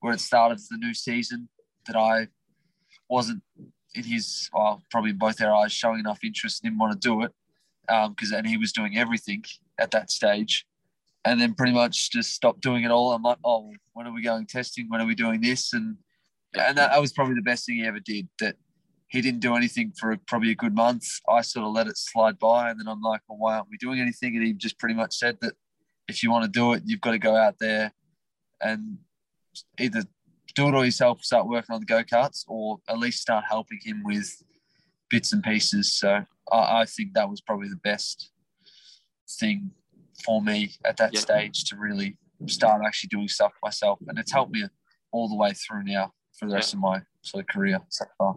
where 0.00 0.12
it 0.12 0.20
started 0.20 0.58
the 0.70 0.76
new 0.76 0.94
season 0.94 1.48
that 1.86 1.96
I 1.96 2.28
wasn't 3.08 3.42
in 3.94 4.04
his, 4.04 4.50
well, 4.52 4.82
probably 4.90 5.12
both 5.12 5.36
their 5.36 5.54
eyes, 5.54 5.72
showing 5.72 6.00
enough 6.00 6.20
interest 6.24 6.62
and 6.62 6.70
didn't 6.70 6.80
want 6.80 7.00
to 7.00 7.08
do 7.08 7.22
it 7.22 7.32
because 8.10 8.32
and 8.32 8.46
he 8.46 8.56
was 8.56 8.72
doing 8.72 8.96
everything 8.96 9.44
at 9.78 9.90
that 9.90 10.10
stage 10.10 10.66
and 11.24 11.40
then 11.40 11.54
pretty 11.54 11.72
much 11.72 12.10
just 12.10 12.32
stopped 12.32 12.60
doing 12.60 12.84
it 12.84 12.90
all. 12.90 13.12
I'm 13.12 13.22
like, 13.22 13.38
oh, 13.44 13.72
when 13.94 14.06
are 14.06 14.12
we 14.12 14.22
going 14.22 14.46
testing? 14.46 14.86
When 14.88 15.00
are 15.00 15.06
we 15.06 15.14
doing 15.14 15.40
this? 15.40 15.72
And 15.72 15.96
and 16.54 16.78
that 16.78 17.00
was 17.00 17.12
probably 17.12 17.34
the 17.34 17.42
best 17.42 17.66
thing 17.66 17.76
he 17.76 17.86
ever 17.86 18.00
did. 18.00 18.28
That 18.40 18.56
he 19.08 19.20
didn't 19.20 19.40
do 19.40 19.54
anything 19.54 19.92
for 19.98 20.16
probably 20.26 20.50
a 20.50 20.56
good 20.56 20.74
month. 20.74 21.06
I 21.28 21.42
sort 21.42 21.66
of 21.66 21.72
let 21.72 21.86
it 21.86 21.96
slide 21.96 22.38
by, 22.38 22.70
and 22.70 22.80
then 22.80 22.88
I'm 22.88 23.02
like, 23.02 23.20
well, 23.28 23.38
why 23.38 23.54
aren't 23.54 23.70
we 23.70 23.76
doing 23.76 24.00
anything? 24.00 24.36
And 24.36 24.44
he 24.44 24.52
just 24.52 24.78
pretty 24.78 24.94
much 24.94 25.16
said 25.16 25.38
that 25.42 25.54
if 26.08 26.22
you 26.22 26.30
want 26.30 26.44
to 26.44 26.50
do 26.50 26.72
it, 26.72 26.82
you've 26.84 27.00
got 27.00 27.12
to 27.12 27.18
go 27.18 27.36
out 27.36 27.56
there 27.58 27.92
and 28.60 28.98
either 29.78 30.02
do 30.54 30.68
it 30.68 30.74
all 30.74 30.84
yourself, 30.84 31.22
start 31.22 31.48
working 31.48 31.74
on 31.74 31.80
the 31.80 31.86
go 31.86 32.02
karts, 32.02 32.44
or 32.48 32.78
at 32.88 32.98
least 32.98 33.20
start 33.20 33.44
helping 33.48 33.78
him 33.82 34.02
with 34.04 34.42
bits 35.10 35.32
and 35.32 35.42
pieces. 35.42 35.92
So 35.92 36.24
I, 36.52 36.80
I 36.80 36.84
think 36.86 37.14
that 37.14 37.28
was 37.28 37.40
probably 37.40 37.68
the 37.68 37.76
best 37.76 38.30
thing 39.38 39.70
for 40.24 40.40
me 40.42 40.74
at 40.84 40.96
that 40.96 41.12
Yeah. 41.12 41.20
stage 41.20 41.64
to 41.64 41.76
really 41.76 42.16
start 42.46 42.82
actually 42.84 43.08
doing 43.08 43.28
stuff 43.28 43.52
myself. 43.62 43.98
And 44.08 44.18
it's 44.18 44.32
helped 44.32 44.52
me 44.52 44.64
all 45.12 45.28
the 45.28 45.36
way 45.36 45.52
through 45.52 45.84
now 45.84 46.12
for 46.38 46.48
the 46.48 46.54
rest 46.54 46.74
of 46.74 46.80
my 46.80 47.02
sort 47.22 47.42
of 47.42 47.48
career 47.48 47.80
so 47.88 48.04
far. 48.18 48.36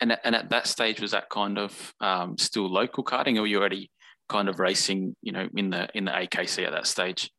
And 0.00 0.12
at, 0.12 0.20
and 0.24 0.34
at 0.34 0.50
that 0.50 0.66
stage 0.66 1.00
was 1.00 1.12
that 1.12 1.28
kind 1.30 1.58
of 1.58 1.94
um, 2.00 2.36
still 2.38 2.68
local 2.68 3.02
karting 3.04 3.36
or 3.36 3.42
were 3.42 3.46
you 3.46 3.58
already 3.58 3.90
kind 4.28 4.48
of 4.48 4.58
racing 4.58 5.14
you 5.22 5.32
know 5.32 5.48
in 5.56 5.70
the 5.70 5.88
in 5.94 6.04
the 6.06 6.10
akc 6.10 6.64
at 6.64 6.72
that 6.72 6.86
stage 6.86 7.30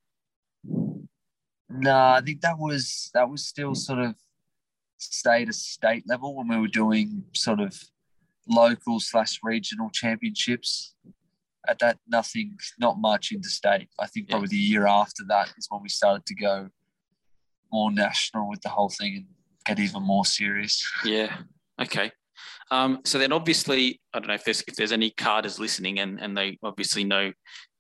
No, 1.70 1.96
I 1.96 2.22
think 2.24 2.42
that 2.42 2.58
was 2.58 3.12
that 3.14 3.30
was 3.30 3.46
still 3.46 3.76
sort 3.76 4.00
of 4.00 4.16
state 4.98 5.46
to 5.46 5.54
state 5.54 6.04
level 6.08 6.36
when 6.36 6.48
we 6.48 6.58
were 6.58 6.68
doing 6.70 7.24
sort 7.34 7.60
of 7.60 7.74
local 8.48 9.00
slash 9.00 9.40
regional 9.44 9.90
championships. 9.90 10.96
At 11.68 11.80
that, 11.80 11.98
nothing, 12.08 12.58
not 12.80 12.98
much 12.98 13.34
interstate. 13.34 13.90
I 14.00 14.08
think 14.08 14.28
Yeah. 14.28 14.36
probably 14.36 14.48
the 14.48 14.56
year 14.56 14.88
after 14.88 15.24
that 15.28 15.54
is 15.58 15.68
when 15.70 15.82
we 15.82 15.90
started 15.90 16.26
to 16.28 16.36
go 16.36 16.70
more 17.72 17.92
national 17.92 18.48
with 18.48 18.62
the 18.62 18.70
whole 18.70 18.90
thing 18.90 19.16
and 19.18 19.26
get 19.66 19.78
even 19.80 20.02
more 20.04 20.26
serious. 20.26 20.76
yeah 21.04 21.42
Okay. 21.80 22.12
Um, 22.72 23.00
so 23.06 23.18
then 23.18 23.32
obviously, 23.32 24.02
I 24.14 24.20
don't 24.20 24.28
know 24.28 24.34
if 24.34 24.44
there's 24.44 24.64
if 24.68 24.76
there's 24.76 24.92
any 24.92 25.12
karters 25.12 25.60
listening 25.60 26.00
and, 26.00 26.20
and 26.20 26.36
they 26.36 26.58
obviously 26.64 27.04
know 27.04 27.32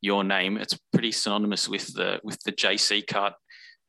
your 0.01 0.23
name. 0.23 0.57
It's 0.57 0.77
pretty 0.93 1.11
synonymous 1.11 1.67
with 1.67 1.93
the 1.93 2.19
with 2.23 2.39
the 2.43 2.51
JC 2.51 3.05
Kart 3.05 3.33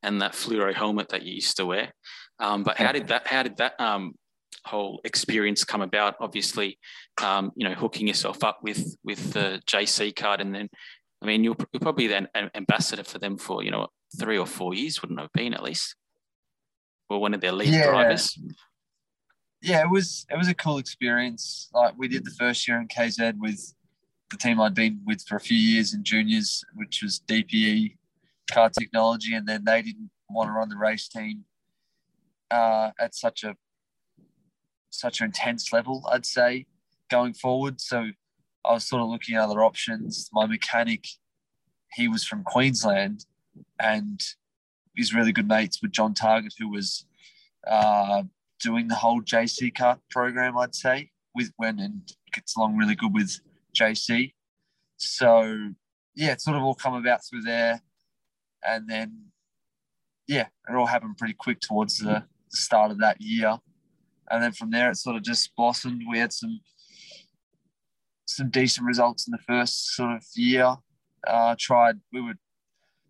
and 0.02 0.20
that 0.22 0.32
fluoro 0.32 0.74
helmet 0.74 1.08
that 1.10 1.22
you 1.22 1.34
used 1.34 1.56
to 1.56 1.66
wear. 1.66 1.92
Um, 2.40 2.62
but 2.62 2.76
how 2.76 2.92
did 2.92 3.08
that 3.08 3.26
how 3.26 3.42
did 3.42 3.56
that 3.58 3.80
um, 3.80 4.14
whole 4.64 5.00
experience 5.04 5.64
come 5.64 5.82
about? 5.82 6.16
Obviously, 6.20 6.78
um, 7.22 7.52
you 7.56 7.68
know, 7.68 7.74
hooking 7.74 8.08
yourself 8.08 8.42
up 8.42 8.58
with 8.62 8.96
with 9.04 9.32
the 9.32 9.60
JC 9.66 10.12
Kart, 10.14 10.40
and 10.40 10.54
then, 10.54 10.68
I 11.22 11.26
mean, 11.26 11.44
you're, 11.44 11.56
you're 11.72 11.80
probably 11.80 12.06
then 12.06 12.28
an 12.34 12.50
ambassador 12.54 13.04
for 13.04 13.18
them 13.18 13.38
for 13.38 13.62
you 13.62 13.70
know 13.70 13.88
three 14.18 14.38
or 14.38 14.46
four 14.46 14.74
years, 14.74 15.02
wouldn't 15.02 15.20
have 15.20 15.32
been 15.32 15.54
at 15.54 15.62
least, 15.62 15.94
or 17.08 17.20
one 17.20 17.34
of 17.34 17.40
their 17.40 17.52
lead 17.52 17.68
Yeah. 17.68 17.90
drivers. 17.90 18.38
Yeah, 19.60 19.82
it 19.82 19.90
was 19.90 20.24
it 20.30 20.36
was 20.36 20.48
a 20.48 20.54
cool 20.54 20.78
experience. 20.78 21.68
Like 21.74 21.94
we 21.96 22.08
did 22.08 22.24
the 22.24 22.30
first 22.30 22.66
year 22.68 22.80
in 22.80 22.88
KZ 22.88 23.38
with 23.38 23.74
the 24.30 24.36
team 24.36 24.60
I'd 24.60 24.74
been 24.74 25.00
with 25.04 25.22
for 25.26 25.36
a 25.36 25.40
few 25.40 25.56
years 25.56 25.94
in 25.94 26.04
juniors, 26.04 26.64
which 26.74 27.02
was 27.02 27.20
DPE 27.26 27.96
Kart 28.50 28.72
Technology, 28.72 29.34
and 29.34 29.46
then 29.46 29.64
they 29.64 29.82
didn't 29.82 30.10
want 30.30 30.48
to 30.48 30.52
run 30.52 30.68
the 30.68 30.76
race 30.76 31.08
team 31.08 31.44
uh, 32.50 32.90
at 33.00 33.14
such 33.14 33.44
a 33.44 33.56
such 34.90 35.20
an 35.20 35.26
intense 35.26 35.72
level, 35.72 36.06
I'd 36.10 36.26
say, 36.26 36.66
going 37.10 37.34
forward. 37.34 37.80
So 37.80 38.10
I 38.64 38.72
was 38.72 38.86
sort 38.86 39.02
of 39.02 39.08
looking 39.08 39.36
at 39.36 39.42
other 39.42 39.62
options. 39.62 40.28
My 40.32 40.46
mechanic, 40.46 41.06
he 41.94 42.08
was 42.08 42.24
from 42.24 42.44
Queensland, 42.44 43.26
and 43.80 44.20
he's 44.94 45.14
really 45.14 45.32
good 45.32 45.48
mates 45.48 45.80
with 45.82 45.92
John 45.92 46.14
Target, 46.14 46.54
who 46.58 46.68
was 46.70 47.06
uh, 47.66 48.22
doing 48.60 48.88
the 48.88 48.94
whole 48.94 49.22
JC 49.22 49.72
Kart 49.72 49.98
program, 50.10 50.56
I'd 50.58 50.74
say, 50.74 51.10
with 51.34 51.52
when 51.56 51.78
and 51.78 52.02
gets 52.32 52.56
along 52.56 52.76
really 52.76 52.94
good 52.94 53.14
with 53.14 53.38
JC. 53.76 54.32
So 54.96 55.72
yeah, 56.14 56.32
it 56.32 56.40
sort 56.40 56.56
of 56.56 56.62
all 56.62 56.74
come 56.74 56.94
about 56.94 57.20
through 57.24 57.42
there. 57.42 57.80
And 58.66 58.88
then 58.88 59.26
yeah, 60.26 60.48
it 60.68 60.74
all 60.74 60.86
happened 60.86 61.16
pretty 61.16 61.34
quick 61.34 61.60
towards 61.60 61.98
the 61.98 62.24
start 62.50 62.90
of 62.90 62.98
that 62.98 63.20
year. 63.20 63.58
And 64.30 64.42
then 64.42 64.52
from 64.52 64.70
there 64.70 64.90
it 64.90 64.96
sort 64.96 65.16
of 65.16 65.22
just 65.22 65.54
blossomed. 65.56 66.02
We 66.08 66.18
had 66.18 66.32
some 66.32 66.60
some 68.26 68.50
decent 68.50 68.86
results 68.86 69.26
in 69.26 69.32
the 69.32 69.38
first 69.38 69.94
sort 69.94 70.12
of 70.16 70.24
year. 70.34 70.76
Uh, 71.26 71.56
tried 71.58 71.96
we 72.12 72.20
would 72.20 72.38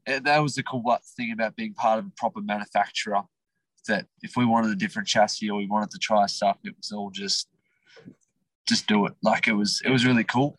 eh, 0.06 0.20
that 0.20 0.38
was 0.38 0.54
the 0.54 0.62
cool 0.62 0.82
thing 1.16 1.32
about 1.32 1.56
being 1.56 1.74
part 1.74 1.98
of 1.98 2.06
a 2.06 2.12
proper 2.16 2.40
manufacturer 2.40 3.22
that 3.88 4.06
if 4.22 4.36
we 4.36 4.44
wanted 4.44 4.70
a 4.70 4.76
different 4.76 5.08
chassis 5.08 5.50
or 5.50 5.58
we 5.58 5.66
wanted 5.66 5.90
to 5.90 5.98
try 5.98 6.26
stuff, 6.26 6.58
it 6.64 6.74
was 6.76 6.92
all 6.92 7.10
just 7.10 7.48
just 8.68 8.86
do 8.86 9.06
it. 9.06 9.14
Like 9.22 9.48
it 9.48 9.54
was 9.54 9.82
it 9.84 9.90
was 9.90 10.06
really 10.06 10.24
cool. 10.24 10.56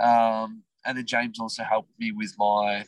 Um, 0.00 0.62
and 0.86 0.96
then 0.96 1.06
James 1.06 1.38
also 1.40 1.64
helped 1.64 1.90
me 1.98 2.12
with 2.12 2.34
my 2.38 2.84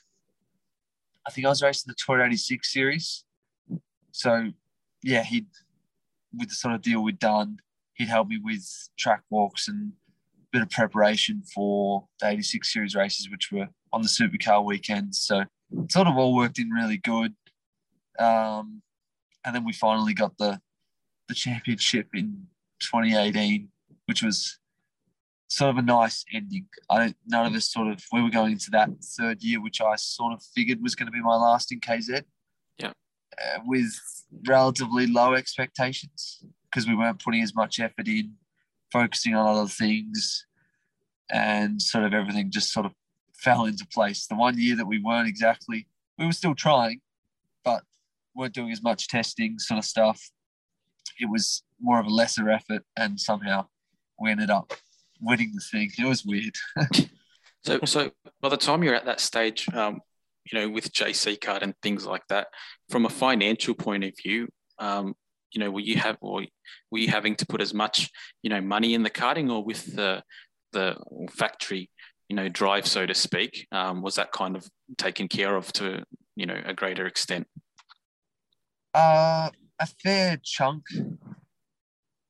I 1.27 1.31
think 1.31 1.47
I 1.47 1.51
was 1.51 1.63
racing 1.63 1.93
the 1.93 1.95
Toyota 1.95 2.27
86 2.27 2.73
series. 2.73 3.25
So 4.13 4.51
yeah, 5.03 5.23
he'd 5.23 5.47
with 6.37 6.49
the 6.49 6.55
sort 6.55 6.75
of 6.75 6.83
deal 6.83 7.03
we'd 7.03 7.19
done, 7.19 7.59
he'd 7.95 8.09
help 8.09 8.29
me 8.29 8.39
with 8.43 8.67
track 8.99 9.23
walks 9.31 9.69
and 9.69 9.93
a 9.93 10.47
bit 10.53 10.63
of 10.63 10.71
preparation 10.71 11.43
for 11.55 12.07
the 12.21 12.29
86 12.29 12.73
series 12.73 12.95
races, 12.95 13.31
which 13.31 13.51
were 13.53 13.69
on 13.93 14.03
the 14.03 14.09
supercar 14.09 14.65
weekends. 14.65 15.21
So 15.23 15.41
it 15.41 15.93
sort 15.93 16.09
of 16.09 16.17
all 16.17 16.35
worked 16.35 16.59
in 16.59 16.71
really 16.71 16.99
good. 16.99 17.35
Um, 18.19 18.83
and 19.45 19.55
then 19.55 19.65
we 19.65 19.73
finally 19.73 20.15
got 20.15 20.37
the 20.39 20.61
the 21.29 21.35
championship 21.35 22.09
in 22.15 22.47
2018, 22.81 23.69
which 24.07 24.23
was 24.23 24.59
sort 25.49 25.71
of 25.71 25.79
a 25.79 25.83
nice 25.83 26.25
ending. 26.33 26.67
I 26.91 26.99
don't, 26.99 27.17
none 27.27 27.47
of 27.47 27.55
us 27.55 27.71
sort 27.71 27.89
of 27.89 28.03
we 28.13 28.23
were 28.23 28.31
going 28.31 28.53
into 28.53 28.71
that 28.73 28.91
third 29.03 29.43
year, 29.43 29.63
which 29.63 29.81
I 29.81 29.97
sort 29.97 30.33
of 30.33 30.43
figured 30.55 30.83
was 30.83 30.95
going 30.95 31.07
to 31.07 31.13
be 31.13 31.23
my 31.23 31.37
last 31.37 31.73
in 31.73 31.81
KZ. 31.81 32.23
Yeah. 32.79 32.93
Uh, 33.39 33.61
with 33.65 33.95
relatively 34.47 35.07
low 35.07 35.35
expectations 35.35 36.45
because 36.71 36.87
we 36.87 36.95
weren't 36.95 37.23
putting 37.23 37.43
as 37.43 37.55
much 37.55 37.79
effort 37.79 38.09
in, 38.09 38.35
focusing 38.93 39.35
on 39.35 39.47
other 39.47 39.69
things, 39.69 40.47
and 41.31 41.81
sort 41.81 42.05
of 42.05 42.13
everything 42.13 42.51
just 42.51 42.73
sort 42.73 42.87
of 42.87 42.93
fell 43.33 43.65
into 43.65 43.87
place. 43.87 44.27
The 44.27 44.35
one 44.35 44.59
year 44.59 44.77
that 44.77 44.87
we 44.87 44.99
weren't 44.99 45.29
exactly, 45.29 45.87
we 46.19 46.27
were 46.27 46.33
still 46.33 46.55
trying, 46.55 47.01
weren't 48.35 48.55
doing 48.55 48.73
as 48.73 48.83
much 48.83 49.09
testing 49.09 49.59
sort 49.59 49.79
of 49.79 49.85
stuff. 49.85 50.21
It 51.19 51.31
was 51.31 51.63
more 51.81 52.01
of 52.01 52.07
a 52.07 52.11
lesser 52.11 52.51
effort, 52.51 52.83
and 52.97 53.21
somehow 53.21 53.67
we 54.19 54.31
ended 54.31 54.51
up 54.51 54.73
winning 55.21 55.53
the 55.55 55.61
thing. 55.61 55.91
It 55.99 56.07
was 56.07 56.25
weird. 56.25 56.55
So, 57.65 57.81
so 57.85 58.11
by 58.43 58.51
the 58.51 58.57
time 58.57 58.83
you're 58.83 58.95
at 58.95 59.07
that 59.07 59.21
stage, 59.21 59.67
um, 59.73 60.01
you 60.51 60.59
know, 60.59 60.69
with 60.69 60.93
JC 60.93 61.39
Kart 61.39 61.63
and 61.63 61.75
things 61.83 62.05
like 62.05 62.27
that, 62.29 62.49
from 62.91 63.07
a 63.07 63.11
financial 63.11 63.75
point 63.75 64.05
of 64.05 64.13
view, 64.23 64.49
um, 64.79 65.15
you 65.53 65.61
know, 65.61 65.71
were 65.71 65.81
you 65.81 65.97
have 65.97 66.19
or 66.21 66.43
were 66.91 66.99
you 66.99 67.09
having 67.09 67.37
to 67.37 67.47
put 67.47 67.63
as 67.63 67.73
much, 67.73 68.11
you 68.43 68.51
know, 68.51 68.61
money 68.61 68.93
in 68.93 69.03
the 69.03 69.11
karting 69.11 69.51
or 69.51 69.65
with 69.65 69.97
the 69.97 70.23
the 70.73 70.97
factory, 71.31 71.89
you 72.29 72.37
know, 72.37 72.49
drive, 72.49 72.87
so 72.87 73.07
to 73.07 73.15
speak? 73.15 73.67
Um, 73.73 74.03
was 74.03 74.17
that 74.17 74.33
kind 74.33 74.57
of 74.57 74.69
taken 74.99 75.29
care 75.29 75.57
of 75.57 75.73
to, 75.75 76.05
you 76.37 76.45
know, 76.45 76.61
a 76.67 76.75
greater 76.75 77.07
extent? 77.07 77.47
Uh, 78.95 79.51
a 79.81 79.87
fair 79.87 80.39
chunk. 80.43 80.85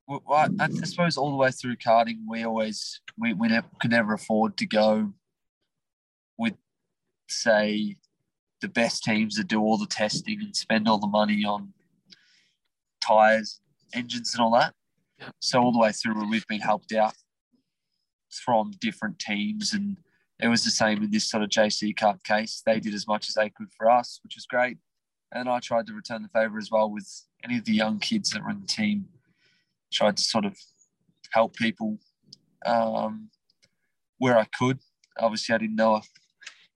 Well, 0.09 0.23
I, 0.31 0.49
I 0.59 0.69
suppose 0.69 1.17
all 1.17 1.31
the 1.31 1.37
way 1.37 1.51
through 1.51 1.77
karting, 1.77 2.21
we 2.29 2.43
always 2.45 3.01
we, 3.19 3.35
we 3.35 3.49
never, 3.49 3.67
could 3.81 3.91
never 3.91 4.15
afford 4.15 4.57
to 4.59 4.67
go 4.67 5.13
with, 6.39 6.55
say, 7.29 7.97
the 8.61 8.69
best 8.69 9.05
teams 9.05 9.37
that 9.37 9.49
do 9.49 9.61
all 9.61 9.77
the 9.77 9.87
testing 9.87 10.41
and 10.41 10.57
spend 10.57 10.89
all 10.89 10.99
the 10.99 11.07
money 11.07 11.45
on 11.45 11.75
tires, 13.07 13.61
engines, 13.95 14.35
and 14.35 14.43
all 14.43 14.53
that. 14.53 14.75
So 15.41 15.61
all 15.61 15.73
the 15.73 15.79
way 15.79 15.93
through, 15.93 16.29
we've 16.31 16.47
been 16.47 16.61
helped 16.61 16.93
out 16.93 17.15
from 18.45 18.73
different 18.81 19.19
teams, 19.19 19.75
and 19.75 19.99
it 20.41 20.49
was 20.49 20.65
the 20.65 20.71
same 20.71 21.03
in 21.03 21.11
this 21.11 21.29
sort 21.29 21.43
of 21.43 21.51
JC 21.51 21.95
Cup 21.97 22.23
case. 22.25 22.63
They 22.65 22.81
did 22.81 22.95
as 22.95 23.07
much 23.07 23.29
as 23.29 23.35
they 23.35 23.51
could 23.51 23.69
for 23.77 23.91
us, 23.91 24.19
which 24.23 24.35
was 24.35 24.47
great. 24.47 24.79
And 25.35 25.49
I 25.49 25.59
tried 25.59 25.87
to 25.89 25.95
return 25.95 26.23
the 26.23 26.29
favour 26.29 26.59
as 26.59 26.71
well 26.71 26.91
with 26.91 27.09
any 27.43 27.59
of 27.59 27.65
the 27.65 27.75
young 27.75 27.99
kids 27.99 28.31
that 28.31 28.43
were 28.43 28.51
in 28.51 28.61
the 28.61 28.67
team. 28.67 29.07
Tried 29.93 30.17
to 30.17 30.23
sort 30.23 30.45
of 30.45 30.57
help 31.33 31.55
people 31.57 31.99
um, 32.65 33.31
where 34.19 34.39
I 34.39 34.47
could. 34.59 34.79
Obviously, 35.19 35.55
I 35.55 35.59
didn't 35.59 35.77
know 35.77 35.97
a 35.97 36.03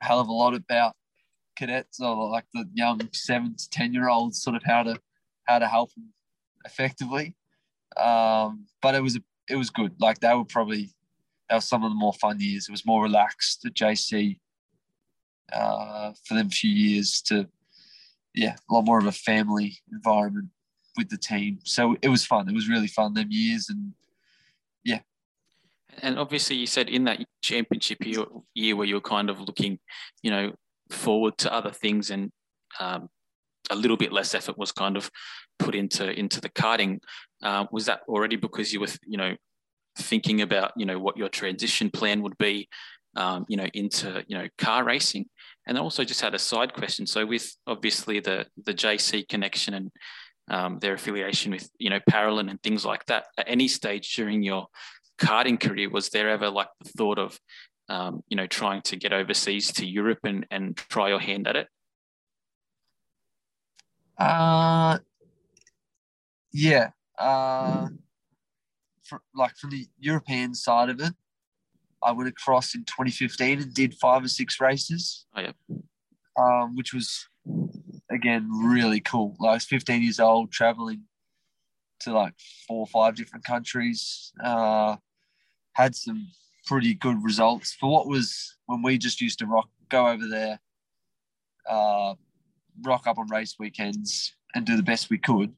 hell 0.00 0.20
of 0.20 0.28
a 0.28 0.32
lot 0.32 0.54
about 0.54 0.94
cadets 1.56 2.00
or 2.00 2.30
like 2.30 2.44
the 2.52 2.68
young 2.74 3.00
seven 3.12 3.56
to 3.56 3.70
ten 3.70 3.92
year 3.92 4.08
olds, 4.08 4.42
sort 4.42 4.56
of 4.56 4.62
how 4.64 4.82
to 4.82 5.00
how 5.46 5.58
to 5.58 5.66
help 5.66 5.94
them 5.94 6.12
effectively. 6.64 7.34
Um, 7.96 8.66
but 8.82 8.94
it 8.94 9.02
was 9.02 9.16
a, 9.16 9.20
it 9.48 9.56
was 9.56 9.70
good. 9.70 9.92
Like 9.98 10.20
they 10.20 10.34
were 10.34 10.44
probably 10.44 10.90
that 11.48 11.56
was 11.56 11.64
some 11.64 11.84
of 11.84 11.90
the 11.90 11.96
more 11.96 12.12
fun 12.14 12.40
years. 12.40 12.68
It 12.68 12.72
was 12.72 12.86
more 12.86 13.02
relaxed 13.02 13.64
at 13.64 13.74
JC 13.74 14.38
uh, 15.52 16.12
for 16.24 16.34
them 16.34 16.50
few 16.50 16.70
years 16.70 17.22
to 17.22 17.48
yeah 18.35 18.56
a 18.70 18.75
lot 18.75 18.85
more 18.85 18.99
of 18.99 19.06
a 19.06 19.12
family 19.12 19.78
environment 19.92 20.49
with 20.99 21.08
the 21.08 21.16
team. 21.16 21.61
So 21.64 21.97
it 22.02 22.08
was 22.08 22.26
fun. 22.26 22.49
It 22.49 22.54
was 22.54 22.68
really 22.68 22.88
fun 22.88 23.14
them 23.14 23.28
years 23.30 23.70
and 23.70 23.94
yeah. 24.85 24.99
And 26.02 26.18
obviously, 26.18 26.56
you 26.56 26.66
said 26.66 26.90
in 26.90 27.04
that 27.04 27.25
championship 27.40 28.04
year, 28.04 28.25
year 28.54 28.76
where 28.76 28.87
you're 28.87 29.00
kind 29.00 29.30
of 29.30 29.40
looking, 29.40 29.78
you 30.23 30.30
know, 30.30 30.52
forward 30.90 31.38
to 31.38 31.52
other 31.52 31.70
things, 31.70 32.11
and 32.11 32.30
um, 32.78 33.08
a 33.70 33.76
little 33.76 33.97
bit 33.97 34.12
less 34.12 34.35
effort 34.35 34.58
was 34.58 34.73
kind 34.73 34.97
of 34.97 35.11
put 35.58 35.75
into 35.75 36.11
into 36.18 36.40
the 36.40 36.49
karting. 36.50 37.00
Uh, 37.42 37.66
was 37.73 37.87
that 37.87 38.00
already 38.08 38.37
because 38.37 38.73
you 38.73 38.80
were, 38.80 38.88
you 39.06 39.16
know, 39.16 39.35
thinking 39.97 40.42
about, 40.42 40.73
you 40.76 40.87
know, 40.87 40.99
what 40.99 41.16
your 41.16 41.28
transition 41.28 41.90
plan 41.90 42.23
would 42.23 42.37
be, 42.38 42.68
um, 43.16 43.44
you 43.49 43.56
know, 43.56 43.66
into 43.75 44.25
you 44.28 44.38
know 44.38 44.49
car 44.58 44.85
racing? 44.85 45.26
And 45.68 45.78
I 45.78 45.80
also 45.80 46.02
just 46.02 46.20
had 46.20 46.34
a 46.34 46.38
side 46.38 46.72
question. 46.72 47.06
So 47.06 47.25
with 47.25 47.54
obviously 47.66 48.20
the 48.20 48.46
the 48.64 48.75
JC 48.75 49.28
connection 49.28 49.75
and 49.75 49.90
um, 50.50 50.78
their 50.78 50.94
affiliation 50.94 51.52
with 51.52 51.70
you 51.78 51.90
know 51.90 52.00
Parolin 52.10 52.50
and 52.50 52.60
things 52.62 52.84
like 52.84 53.04
that, 53.06 53.26
at 53.37 53.48
any 53.48 53.68
stage 53.68 54.16
during 54.16 54.42
your 54.42 54.66
karting 55.18 55.60
career, 55.60 55.90
was 55.90 56.08
there 56.08 56.30
ever 56.30 56.48
like 56.48 56.68
the 56.82 56.88
thought 56.90 57.18
of, 57.18 57.38
um, 57.88 58.22
you 58.28 58.37
know, 58.37 58.46
trying 58.46 58.82
to 58.82 58.96
get 58.96 59.12
overseas 59.12 59.72
to 59.72 59.87
Europe 59.87 60.20
and, 60.25 60.46
and 60.50 60.76
try 60.76 61.08
your 61.08 61.18
hand 61.18 61.46
at 61.46 61.56
it? 61.56 61.68
Uh, 64.16 64.98
yeah. 66.52 66.90
Uh, 67.18 67.88
for, 69.02 69.20
like 69.34 69.56
from 69.56 69.70
the 69.70 69.87
European 69.98 70.54
side 70.54 70.88
of 70.88 71.00
it, 71.00 71.12
I 72.02 72.12
went 72.12 72.28
across 72.28 72.75
in 72.75 72.85
2015 72.85 73.61
and 73.61 73.75
did 73.75 73.95
five 73.95 74.25
or 74.25 74.28
six 74.28 74.61
races. 74.61 75.26
Oh, 75.35 75.40
yeah. 75.40 75.52
Um, 76.38 76.76
which 76.76 76.95
was 76.95 77.26
again 78.11 78.49
really 78.50 79.00
cool. 79.00 79.37
Like 79.40 79.50
I 79.50 79.55
was 79.55 79.64
15 79.64 80.02
years 80.02 80.21
old, 80.21 80.52
traveling 80.52 81.02
to 82.00 82.12
like 82.12 82.35
four 82.67 82.81
or 82.81 82.87
five 82.87 83.17
different 83.17 83.45
countries. 83.45 84.33
Uh, 84.43 84.97
had 85.75 85.95
some 85.95 86.28
pretty 86.67 86.95
good 86.95 87.23
results 87.23 87.73
for 87.73 87.90
what 87.90 88.07
was 88.07 88.57
when 88.67 88.83
we 88.83 88.99
just 88.99 89.21
used 89.21 89.38
to 89.38 89.47
rock 89.47 89.69
go 89.88 90.07
over 90.07 90.26
there, 90.26 90.61
uh, 91.69 92.14
rock 92.85 93.07
up 93.07 93.19
on 93.19 93.26
race 93.31 93.57
weekends 93.59 94.35
and 94.55 94.67
do 94.67 94.76
the 94.76 94.83
best 94.83 95.11
we 95.11 95.19
could. 95.19 95.52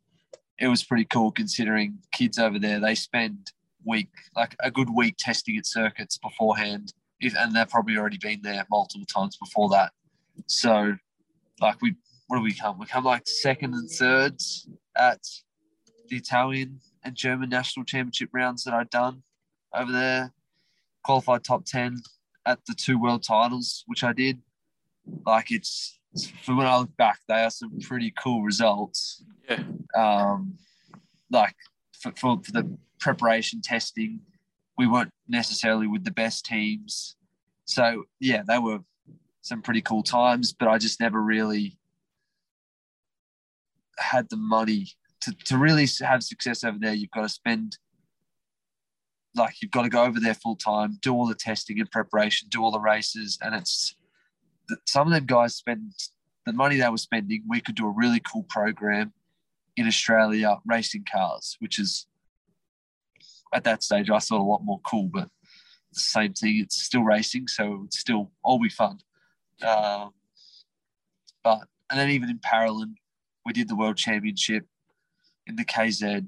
It 0.59 0.69
was 0.69 0.85
pretty 0.85 1.07
cool 1.07 1.33
considering 1.33 1.99
kids 2.13 2.39
over 2.39 2.59
there 2.59 2.81
they 2.81 2.95
spend 2.95 3.51
week 3.85 4.09
like 4.37 4.57
a 4.61 4.71
good 4.71 4.91
week 4.91 5.17
testing 5.19 5.57
at 5.57 5.67
circuits 5.67 6.19
beforehand, 6.19 6.93
if, 7.21 7.35
and 7.37 7.55
they've 7.55 7.69
probably 7.69 7.97
already 7.97 8.19
been 8.19 8.41
there 8.43 8.65
multiple 8.71 9.07
times 9.07 9.37
before 9.37 9.69
that. 9.71 9.93
So, 10.47 10.97
like 11.61 11.81
we, 11.83 11.95
what 12.27 12.39
do 12.39 12.43
we 12.43 12.55
come? 12.55 12.79
We 12.79 12.87
come 12.87 13.05
like 13.05 13.27
second 13.27 13.75
and 13.75 13.91
thirds 13.91 14.69
at 14.97 15.21
the 16.09 16.17
Italian 16.17 16.81
and 17.05 17.15
German 17.15 17.49
national 17.49 17.85
championship 17.85 18.31
rounds 18.33 18.65
that 18.65 18.75
I'd 18.75 18.91
done 18.91 19.23
over 19.75 19.93
there. 19.93 20.33
Qualified 21.05 21.45
top 21.45 21.65
ten 21.65 22.01
at 22.47 22.59
the 22.67 22.75
two 22.75 22.99
world 22.99 23.23
titles, 23.23 23.85
which 23.87 24.05
I 24.05 24.13
did. 24.13 24.41
Like 25.27 25.51
it's 25.51 25.99
for 26.43 26.57
when 26.57 26.67
I 26.67 26.79
look 26.79 26.97
back, 26.97 27.21
they 27.29 27.43
are 27.45 27.51
some 27.51 27.79
pretty 27.81 28.13
cool 28.19 28.43
results. 28.43 29.25
Yeah. 29.49 29.63
Um, 29.97 30.59
like 31.31 31.55
for, 32.00 32.12
for, 32.16 32.40
for 32.42 32.52
the 32.52 32.76
preparation 32.99 33.61
testing, 33.62 34.21
we 34.76 34.87
weren't 34.87 35.11
necessarily 35.28 35.87
with 35.87 36.04
the 36.04 36.11
best 36.11 36.45
teams. 36.45 37.16
So 37.64 38.04
yeah, 38.19 38.42
they 38.47 38.59
were 38.59 38.80
some 39.42 39.62
pretty 39.62 39.83
cool 39.83 40.02
times, 40.02 40.52
but 40.52 40.69
I 40.69 40.78
just 40.78 41.00
never 41.00 41.21
really 41.21 41.78
had 43.99 44.28
the 44.30 44.37
money 44.37 44.88
to, 45.21 45.33
to 45.47 45.59
really 45.59 45.87
have 46.00 46.23
success 46.23 46.64
over 46.64 46.78
there. 46.80 46.95
You've 46.95 47.11
got 47.11 47.23
to 47.23 47.28
spend 47.28 47.76
like 49.37 49.54
you've 49.62 49.71
got 49.71 49.83
to 49.83 49.88
go 49.88 50.02
over 50.02 50.19
there 50.19 50.35
full 50.35 50.57
time, 50.57 50.99
do 51.02 51.14
all 51.14 51.26
the 51.26 51.37
testing 51.37 51.78
and 51.78 51.90
preparation, 51.90 52.49
do 52.49 52.62
all 52.62 52.73
the 52.73 52.80
races, 52.80 53.38
and 53.42 53.54
it's 53.54 53.95
some 54.87 55.07
of 55.07 55.12
them 55.12 55.26
guys 55.26 55.54
spend 55.54 55.92
the 56.47 56.52
money 56.52 56.76
they 56.76 56.88
were 56.88 56.97
spending. 56.97 57.45
We 57.49 57.61
could 57.61 57.75
do 57.75 57.87
a 57.87 57.95
really 57.95 58.21
cool 58.21 58.45
program 58.45 59.12
in 59.81 59.87
Australia 59.87 60.59
racing 60.67 61.07
cars, 61.11 61.57
which 61.59 61.79
is 61.79 62.07
at 63.55 63.65
that 63.65 63.83
stage 63.83 64.11
I 64.11 64.19
thought 64.19 64.43
a 64.43 64.53
lot 64.53 64.63
more 64.63 64.81
cool, 64.85 65.09
but 65.13 65.29
the 65.93 66.01
same 66.01 66.35
thing. 66.35 66.61
It's 66.61 66.83
still 66.83 67.03
racing, 67.03 67.49
so 67.49 67.83
it's 67.87 67.99
still 67.99 68.31
all 68.45 68.59
be 68.59 68.69
fun. 68.69 68.99
Um, 69.67 70.11
but 71.43 71.63
and 71.91 71.99
then 71.99 72.11
even 72.11 72.29
in 72.29 72.39
Parolin, 72.39 72.95
we 73.47 73.55
did 73.55 73.69
the 73.69 73.75
World 73.75 73.97
Championship 73.97 74.67
in 75.47 75.57
the 75.57 75.65
KZ 75.65 76.27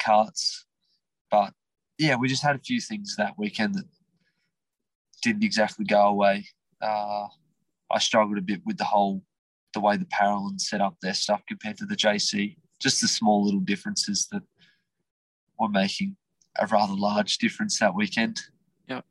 karts, 0.00 0.64
but 1.32 1.52
yeah, 1.98 2.14
we 2.14 2.28
just 2.28 2.44
had 2.44 2.56
a 2.56 2.60
few 2.60 2.80
things 2.80 3.16
that 3.16 3.36
weekend 3.36 3.74
that 3.74 3.84
didn't 5.22 5.44
exactly 5.44 5.84
go 5.84 6.06
away. 6.06 6.46
Uh, 6.80 7.26
I 7.90 7.98
struggled 7.98 8.38
a 8.38 8.42
bit 8.42 8.62
with 8.64 8.78
the 8.78 8.84
whole 8.84 9.22
the 9.72 9.80
way 9.80 9.96
the 9.96 10.06
Parolins 10.06 10.62
set 10.62 10.80
up 10.80 10.96
their 11.00 11.14
stuff 11.14 11.42
compared 11.48 11.76
to 11.78 11.86
the 11.86 11.96
JC. 11.96 12.56
Just 12.80 13.00
the 13.00 13.08
small 13.08 13.44
little 13.44 13.60
differences 13.60 14.26
that 14.32 14.42
were 15.58 15.68
making 15.68 16.16
a 16.58 16.66
rather 16.66 16.94
large 16.94 17.38
difference 17.38 17.78
that 17.78 17.94
weekend. 17.94 18.40
Yeah. 18.88 19.02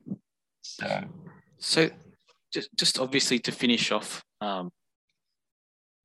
So. 0.62 1.04
So, 1.60 1.90
just 2.54 2.70
just 2.76 3.00
obviously 3.00 3.38
to 3.40 3.52
finish 3.52 3.92
off 3.92 4.24
um, 4.42 4.72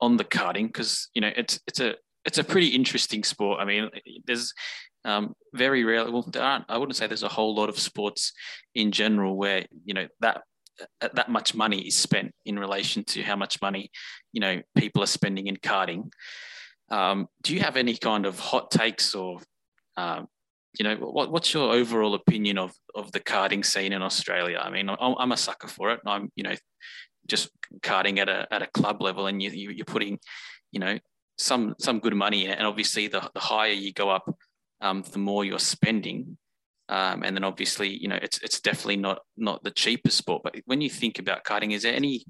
on 0.01 0.17
the 0.17 0.25
karting 0.25 0.67
because 0.67 1.09
you 1.15 1.21
know 1.21 1.31
it's 1.35 1.61
it's 1.67 1.81
a 1.81 1.95
it's 2.25 2.39
a 2.39 2.45
pretty 2.45 2.69
interesting 2.69 3.23
sport. 3.23 3.61
I 3.61 3.65
mean, 3.65 3.91
there's 4.27 4.53
um, 5.05 5.35
very 5.55 5.85
rarely. 5.85 6.11
Well, 6.11 6.23
there 6.23 6.43
aren't. 6.43 6.65
I 6.69 6.79
wouldn't 6.79 6.97
say 6.97 7.07
there's 7.07 7.23
a 7.23 7.29
whole 7.29 7.55
lot 7.55 7.69
of 7.69 7.79
sports 7.79 8.33
in 8.75 8.91
general 8.93 9.37
where 9.37 9.65
you 9.85 9.95
know 9.95 10.09
that 10.21 10.43
that 11.01 11.29
much 11.29 11.55
money 11.55 11.87
is 11.87 11.97
spent 11.97 12.33
in 12.45 12.59
relation 12.59 13.05
to 13.05 13.23
how 13.23 13.37
much 13.37 13.61
money 13.63 13.91
you 14.33 14.41
know 14.41 14.61
people 14.77 15.03
are 15.03 15.07
spending 15.07 15.47
in 15.47 15.57
karting. 15.57 16.11
Um, 16.91 17.29
do 17.43 17.55
you 17.55 17.61
have 17.61 17.77
any 17.77 17.97
kind 17.97 18.27
of 18.27 18.39
hot 18.39 18.71
takes 18.71 19.15
or 19.15 19.41
um, 19.97 20.27
you 20.79 20.85
know 20.85 20.97
what, 20.97 21.31
what's 21.31 21.55
your 21.55 21.73
overall 21.73 22.15
opinion 22.15 22.59
of 22.59 22.73
of 22.95 23.13
the 23.13 23.21
karting 23.21 23.65
scene 23.65 23.93
in 23.93 24.03
Australia? 24.03 24.59
I 24.59 24.71
mean, 24.71 24.89
I'm, 24.89 25.15
I'm 25.19 25.33
a 25.33 25.37
sucker 25.37 25.69
for 25.69 25.91
it. 25.93 26.01
I'm 26.07 26.31
you 26.35 26.45
know 26.45 26.55
just 27.27 27.51
karting 27.81 28.19
at 28.19 28.29
a 28.29 28.47
at 28.51 28.63
a 28.63 28.67
club 28.67 29.01
level, 29.01 29.27
and 29.27 29.43
you, 29.43 29.51
you 29.51 29.83
are 29.83 29.85
putting 29.85 30.19
you 30.73 30.81
know 30.81 30.99
some 31.39 31.75
some 31.79 32.01
good 32.01 32.15
money 32.15 32.45
in 32.45 32.51
it, 32.51 32.59
and 32.59 32.67
obviously 32.67 33.07
the 33.07 33.29
the 33.35 33.41
higher 33.41 33.73
you 33.73 33.93
go 33.93 34.11
up, 34.11 34.25
um, 34.81 35.05
the 35.13 35.19
more 35.19 35.45
you're 35.45 35.59
spending. 35.59 36.37
Um, 36.89 37.23
and 37.23 37.35
then 37.35 37.45
obviously, 37.45 37.89
you 37.89 38.09
know, 38.09 38.19
it's 38.21 38.39
it's 38.39 38.61
definitely 38.61 38.97
not 38.97 39.21
not 39.37 39.65
the 39.65 39.71
cheapest 39.71 40.19
sport. 40.19 40.43
But 40.45 40.57
when 40.67 40.81
you 40.81 40.91
think 40.91 41.19
about 41.19 41.45
karting, 41.45 41.73
is 41.73 41.83
there 41.83 41.95
any, 41.95 42.25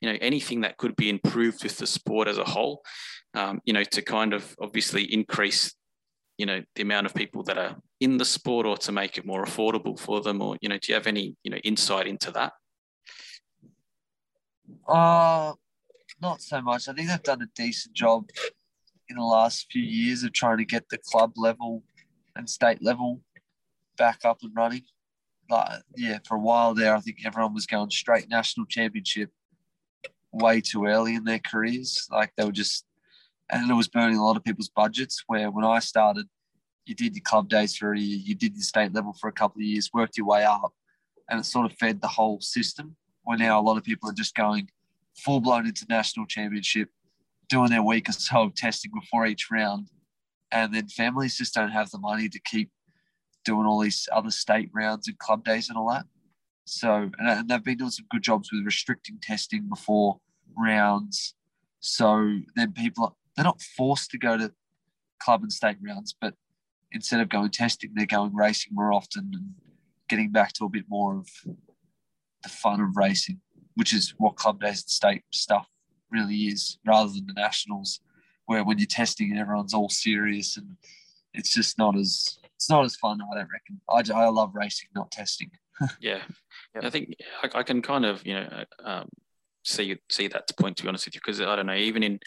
you 0.00 0.10
know, 0.10 0.16
anything 0.20 0.60
that 0.60 0.76
could 0.76 0.94
be 0.94 1.10
improved 1.10 1.64
with 1.64 1.76
the 1.78 1.86
sport 1.86 2.28
as 2.28 2.38
a 2.38 2.44
whole? 2.44 2.82
Um, 3.34 3.60
you 3.64 3.72
know, 3.72 3.82
to 3.84 4.02
kind 4.02 4.32
of 4.32 4.54
obviously 4.60 5.12
increase, 5.12 5.74
you 6.38 6.46
know, 6.46 6.62
the 6.76 6.82
amount 6.82 7.06
of 7.06 7.14
people 7.14 7.42
that 7.44 7.58
are 7.58 7.76
in 8.00 8.16
the 8.16 8.24
sport, 8.24 8.64
or 8.64 8.76
to 8.78 8.92
make 8.92 9.18
it 9.18 9.26
more 9.26 9.44
affordable 9.44 9.98
for 9.98 10.20
them, 10.20 10.40
or 10.40 10.56
you 10.60 10.68
know, 10.68 10.78
do 10.78 10.86
you 10.88 10.94
have 10.94 11.08
any 11.08 11.36
you 11.42 11.50
know 11.50 11.58
insight 11.58 12.06
into 12.06 12.30
that? 12.30 12.52
Uh 14.88 15.54
not 16.22 16.40
so 16.40 16.60
much. 16.62 16.88
I 16.88 16.92
think 16.92 17.08
they've 17.08 17.22
done 17.22 17.42
a 17.42 17.48
decent 17.54 17.94
job 17.94 18.30
in 19.08 19.16
the 19.16 19.22
last 19.22 19.66
few 19.70 19.82
years 19.82 20.22
of 20.22 20.32
trying 20.32 20.58
to 20.58 20.64
get 20.64 20.88
the 20.88 20.98
club 20.98 21.32
level 21.36 21.82
and 22.34 22.48
state 22.48 22.82
level 22.82 23.20
back 23.96 24.24
up 24.24 24.38
and 24.42 24.52
running. 24.54 24.82
Like, 25.48 25.80
yeah, 25.96 26.18
for 26.26 26.36
a 26.36 26.40
while 26.40 26.74
there, 26.74 26.94
I 26.94 27.00
think 27.00 27.18
everyone 27.24 27.54
was 27.54 27.66
going 27.66 27.90
straight 27.90 28.28
national 28.28 28.66
championship 28.66 29.30
way 30.32 30.60
too 30.60 30.86
early 30.86 31.14
in 31.14 31.24
their 31.24 31.38
careers. 31.38 32.06
Like 32.10 32.32
they 32.36 32.44
were 32.44 32.52
just, 32.52 32.84
and 33.50 33.70
it 33.70 33.74
was 33.74 33.88
burning 33.88 34.16
a 34.16 34.24
lot 34.24 34.36
of 34.36 34.44
people's 34.44 34.68
budgets. 34.68 35.22
Where 35.26 35.50
when 35.50 35.64
I 35.64 35.78
started, 35.78 36.26
you 36.84 36.94
did 36.94 37.14
your 37.14 37.22
club 37.22 37.48
days 37.48 37.76
for 37.76 37.92
a 37.92 37.98
year, 37.98 38.18
you 38.22 38.34
did 38.34 38.54
your 38.54 38.62
state 38.62 38.92
level 38.92 39.14
for 39.20 39.28
a 39.28 39.32
couple 39.32 39.60
of 39.60 39.66
years, 39.66 39.90
worked 39.92 40.16
your 40.16 40.26
way 40.26 40.44
up, 40.44 40.72
and 41.30 41.40
it 41.40 41.44
sort 41.44 41.70
of 41.70 41.78
fed 41.78 42.00
the 42.00 42.08
whole 42.08 42.40
system. 42.40 42.96
Where 43.24 43.38
now 43.38 43.60
a 43.60 43.62
lot 43.62 43.76
of 43.76 43.84
people 43.84 44.08
are 44.08 44.14
just 44.14 44.34
going 44.34 44.68
full 45.16 45.40
blown 45.40 45.66
international 45.66 46.26
championship, 46.26 46.90
doing 47.48 47.70
their 47.70 47.82
week 47.82 48.08
or 48.08 48.12
so 48.12 48.42
of 48.42 48.54
testing 48.54 48.92
before 48.94 49.26
each 49.26 49.50
round. 49.50 49.88
And 50.52 50.72
then 50.72 50.86
families 50.88 51.36
just 51.36 51.54
don't 51.54 51.70
have 51.70 51.90
the 51.90 51.98
money 51.98 52.28
to 52.28 52.40
keep 52.40 52.70
doing 53.46 53.66
all 53.66 53.80
these 53.80 54.08
other 54.12 54.30
state 54.30 54.70
rounds 54.74 55.08
and 55.08 55.18
club 55.18 55.44
days 55.44 55.68
and 55.68 55.78
all 55.78 55.88
that. 55.90 56.04
So, 56.66 57.10
and 57.18 57.48
they've 57.48 57.62
been 57.62 57.78
doing 57.78 57.90
some 57.90 58.06
good 58.10 58.22
jobs 58.22 58.50
with 58.52 58.66
restricting 58.66 59.18
testing 59.22 59.68
before 59.68 60.18
rounds. 60.58 61.34
So 61.80 62.40
then 62.56 62.72
people, 62.72 63.04
are, 63.04 63.12
they're 63.36 63.44
not 63.44 63.62
forced 63.62 64.10
to 64.10 64.18
go 64.18 64.36
to 64.36 64.52
club 65.22 65.42
and 65.42 65.52
state 65.52 65.78
rounds, 65.80 66.14
but 66.20 66.34
instead 66.92 67.20
of 67.20 67.28
going 67.28 67.50
testing, 67.50 67.92
they're 67.94 68.06
going 68.06 68.34
racing 68.34 68.74
more 68.74 68.92
often 68.92 69.30
and 69.32 69.54
getting 70.08 70.32
back 70.32 70.52
to 70.54 70.64
a 70.64 70.68
bit 70.68 70.84
more 70.88 71.16
of 71.16 71.28
the 72.42 72.48
fun 72.48 72.80
of 72.80 72.96
racing 72.96 73.40
which 73.76 73.94
is 73.94 74.14
what 74.18 74.36
club 74.36 74.60
days 74.60 74.82
and 74.82 74.90
state 74.90 75.22
stuff 75.30 75.68
really 76.10 76.46
is, 76.46 76.78
rather 76.84 77.12
than 77.12 77.26
the 77.26 77.34
nationals, 77.34 78.00
where 78.46 78.64
when 78.64 78.78
you're 78.78 78.86
testing 78.86 79.30
and 79.30 79.38
everyone's 79.38 79.74
all 79.74 79.88
serious 79.88 80.56
and 80.56 80.76
it's 81.34 81.52
just 81.52 81.78
not 81.78 81.96
as 81.96 82.38
it's 82.56 82.70
not 82.70 82.84
as 82.84 82.96
fun. 82.96 83.20
I 83.20 83.38
don't 83.38 83.48
reckon. 83.52 83.80
I, 83.88 84.24
I 84.24 84.28
love 84.28 84.52
racing, 84.54 84.88
not 84.94 85.10
testing. 85.10 85.50
yeah, 86.00 86.22
I 86.82 86.90
think 86.90 87.14
I, 87.42 87.58
I, 87.58 87.62
can 87.62 87.82
kind 87.82 88.06
of 88.06 88.26
you 88.26 88.34
know 88.34 88.64
um, 88.82 89.08
see 89.64 89.96
see 90.10 90.26
that 90.28 90.50
point 90.56 90.78
to 90.78 90.82
be 90.82 90.88
honest 90.88 91.06
with 91.06 91.14
you 91.14 91.20
because 91.22 91.40
I 91.40 91.54
don't 91.54 91.66
know 91.66 91.74
even 91.74 92.02
in 92.02 92.18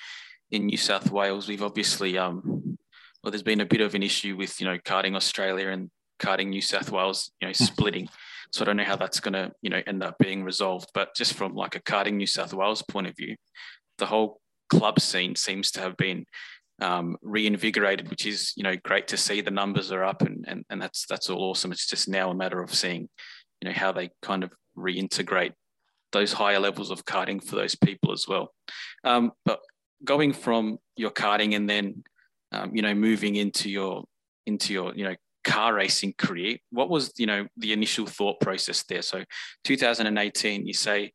in 0.51 0.67
New 0.67 0.77
South 0.77 1.09
Wales 1.09 1.47
we've 1.47 1.63
obviously 1.63 2.15
um 2.17 2.77
well 3.23 3.31
there's 3.31 3.41
been 3.41 3.61
a 3.61 3.65
bit 3.65 3.81
of 3.81 3.95
an 3.95 4.03
issue 4.03 4.35
with 4.37 4.59
you 4.61 4.67
know 4.67 4.77
karting 4.77 5.15
Australia 5.15 5.69
and 5.69 5.89
karting 6.19 6.49
New 6.49 6.61
South 6.61 6.91
Wales 6.91 7.31
you 7.41 7.47
know 7.47 7.53
splitting. 7.53 8.07
So 8.51 8.63
I 8.63 8.65
don't 8.65 8.77
know 8.77 8.83
how 8.83 8.95
that's 8.95 9.19
going 9.19 9.33
to, 9.33 9.51
you 9.61 9.69
know, 9.69 9.81
end 9.85 10.03
up 10.03 10.17
being 10.17 10.43
resolved. 10.43 10.89
But 10.93 11.15
just 11.15 11.33
from 11.33 11.53
like 11.53 11.75
a 11.75 11.79
karting 11.79 12.15
New 12.15 12.25
South 12.25 12.53
Wales 12.53 12.81
point 12.81 13.07
of 13.07 13.15
view, 13.15 13.35
the 13.99 14.07
whole 14.07 14.41
club 14.69 14.99
scene 14.99 15.35
seems 15.35 15.71
to 15.71 15.81
have 15.81 15.97
been 15.97 16.25
um, 16.81 17.17
reinvigorated, 17.21 18.09
which 18.09 18.25
is, 18.25 18.53
you 18.55 18.63
know, 18.63 18.75
great 18.83 19.07
to 19.09 19.17
see. 19.17 19.41
The 19.41 19.51
numbers 19.51 19.91
are 19.91 20.03
up, 20.03 20.21
and 20.21 20.45
and 20.47 20.65
and 20.69 20.81
that's 20.81 21.05
that's 21.07 21.29
all 21.29 21.49
awesome. 21.49 21.71
It's 21.71 21.87
just 21.87 22.07
now 22.07 22.31
a 22.31 22.35
matter 22.35 22.61
of 22.61 22.73
seeing, 22.73 23.09
you 23.61 23.69
know, 23.69 23.73
how 23.73 23.91
they 23.91 24.09
kind 24.21 24.43
of 24.43 24.51
reintegrate 24.77 25.53
those 26.11 26.33
higher 26.33 26.59
levels 26.59 26.91
of 26.91 27.05
karting 27.05 27.43
for 27.43 27.55
those 27.55 27.75
people 27.75 28.11
as 28.11 28.27
well. 28.27 28.53
Um, 29.03 29.31
but 29.45 29.59
going 30.03 30.33
from 30.33 30.79
your 30.95 31.11
karting 31.11 31.55
and 31.55 31.69
then, 31.69 32.03
um, 32.51 32.75
you 32.75 32.81
know, 32.81 32.93
moving 32.93 33.35
into 33.35 33.69
your 33.69 34.05
into 34.45 34.73
your 34.73 34.95
you 34.95 35.03
know 35.03 35.15
car 35.43 35.73
racing 35.73 36.13
career, 36.17 36.57
what 36.71 36.89
was 36.89 37.13
you 37.17 37.25
know 37.25 37.47
the 37.57 37.73
initial 37.73 38.05
thought 38.05 38.39
process 38.39 38.83
there? 38.83 39.01
So 39.01 39.23
2018, 39.65 40.65
you 40.65 40.73
say 40.73 41.11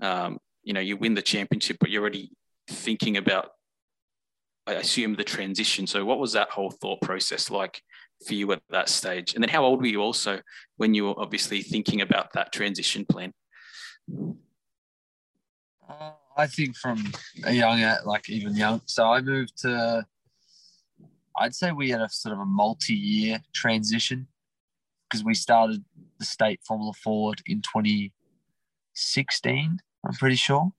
um, 0.00 0.38
you 0.62 0.72
know 0.72 0.80
you 0.80 0.96
win 0.96 1.14
the 1.14 1.22
championship, 1.22 1.78
but 1.80 1.90
you're 1.90 2.02
already 2.02 2.30
thinking 2.68 3.16
about 3.16 3.50
I 4.68 4.74
assume 4.74 5.14
the 5.14 5.24
transition. 5.24 5.86
So 5.86 6.04
what 6.04 6.18
was 6.18 6.34
that 6.34 6.50
whole 6.50 6.70
thought 6.70 7.00
process 7.00 7.50
like 7.50 7.80
for 8.26 8.34
you 8.34 8.52
at 8.52 8.60
that 8.68 8.90
stage? 8.90 9.34
And 9.34 9.42
then 9.42 9.48
how 9.48 9.64
old 9.64 9.80
were 9.80 9.86
you 9.86 10.02
also 10.02 10.40
when 10.76 10.92
you 10.92 11.06
were 11.06 11.18
obviously 11.18 11.62
thinking 11.62 12.02
about 12.02 12.34
that 12.34 12.52
transition 12.52 13.06
plan? 13.06 13.32
Uh, 15.88 16.10
I 16.36 16.46
think 16.46 16.76
from 16.76 17.10
a 17.44 17.52
young, 17.52 17.80
like 18.04 18.28
even 18.28 18.54
young. 18.54 18.82
So 18.84 19.10
I 19.10 19.22
moved 19.22 19.56
to. 19.62 20.04
I'd 21.36 21.54
say 21.54 21.72
we 21.72 21.88
had 21.88 22.02
a 22.02 22.10
sort 22.10 22.34
of 22.34 22.40
a 22.40 22.44
multi-year 22.44 23.40
transition 23.54 24.28
because 25.08 25.24
we 25.24 25.32
started 25.34 25.82
the 26.18 26.26
state 26.26 26.60
Formula 26.66 26.92
Ford 26.92 27.40
in 27.46 27.62
2016. 27.62 29.78
I'm 30.04 30.14
pretty 30.14 30.36
sure. 30.36 30.72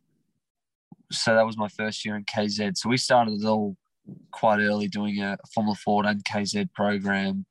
So 1.12 1.34
that 1.36 1.46
was 1.46 1.58
my 1.58 1.68
first 1.70 2.06
year 2.06 2.16
in 2.16 2.26
KZ. 2.26 2.78
So 2.78 2.90
we 2.90 2.98
started 2.98 3.42
it 3.42 3.46
all 3.46 3.76
quite 4.32 4.60
early, 4.60 4.88
doing 4.88 5.22
a 5.22 5.38
Formula 5.54 5.76
Ford 5.76 6.06
and 6.06 6.24
KZ 6.24 6.72
program, 6.74 7.46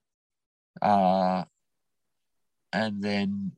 uh, 0.80 1.44
and 2.72 3.02
then 3.02 3.52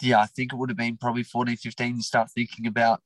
yeah, 0.00 0.20
I 0.20 0.26
think 0.26 0.52
it 0.52 0.56
would 0.56 0.70
have 0.70 0.76
been 0.76 0.96
probably 0.96 1.22
14, 1.22 1.56
15 1.56 1.96
to 1.96 2.02
start 2.02 2.30
thinking 2.30 2.66
about 2.66 3.02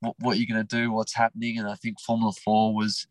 what, 0.00 0.16
what 0.18 0.38
you're 0.38 0.52
going 0.52 0.66
to 0.66 0.76
do, 0.76 0.90
what's 0.90 1.14
happening. 1.14 1.58
And 1.58 1.68
I 1.68 1.74
think 1.74 2.00
Formula 2.00 2.32
4 2.44 2.74
was 2.74 3.06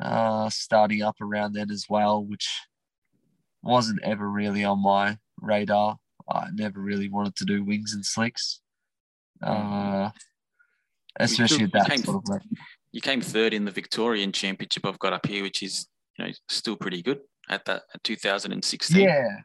uh, 0.00 0.50
starting 0.50 1.02
up 1.02 1.16
around 1.20 1.54
then 1.54 1.70
as 1.70 1.86
well, 1.88 2.24
which 2.24 2.48
wasn't 3.62 4.02
ever 4.02 4.28
really 4.28 4.64
on 4.64 4.82
my 4.82 5.18
radar. 5.40 5.98
I 6.30 6.48
never 6.52 6.80
really 6.80 7.08
wanted 7.08 7.36
to 7.36 7.44
do 7.44 7.64
wings 7.64 7.94
and 7.94 8.04
slicks, 8.04 8.60
uh, 9.42 10.10
especially 11.18 11.64
at 11.64 11.72
that 11.72 11.88
came, 11.88 12.02
sort 12.02 12.22
of 12.22 12.28
level. 12.28 12.46
You 12.92 13.00
came 13.00 13.20
third 13.20 13.54
in 13.54 13.64
the 13.64 13.70
Victorian 13.70 14.32
Championship 14.32 14.86
I've 14.86 14.98
got 14.98 15.12
up 15.12 15.26
here, 15.26 15.42
which 15.42 15.62
is 15.62 15.86
you 16.18 16.24
know 16.24 16.32
still 16.48 16.76
pretty 16.76 17.02
good 17.02 17.20
at 17.48 17.64
that 17.66 17.82
at 17.94 18.04
2016. 18.04 19.00
Yeah, 19.00 19.40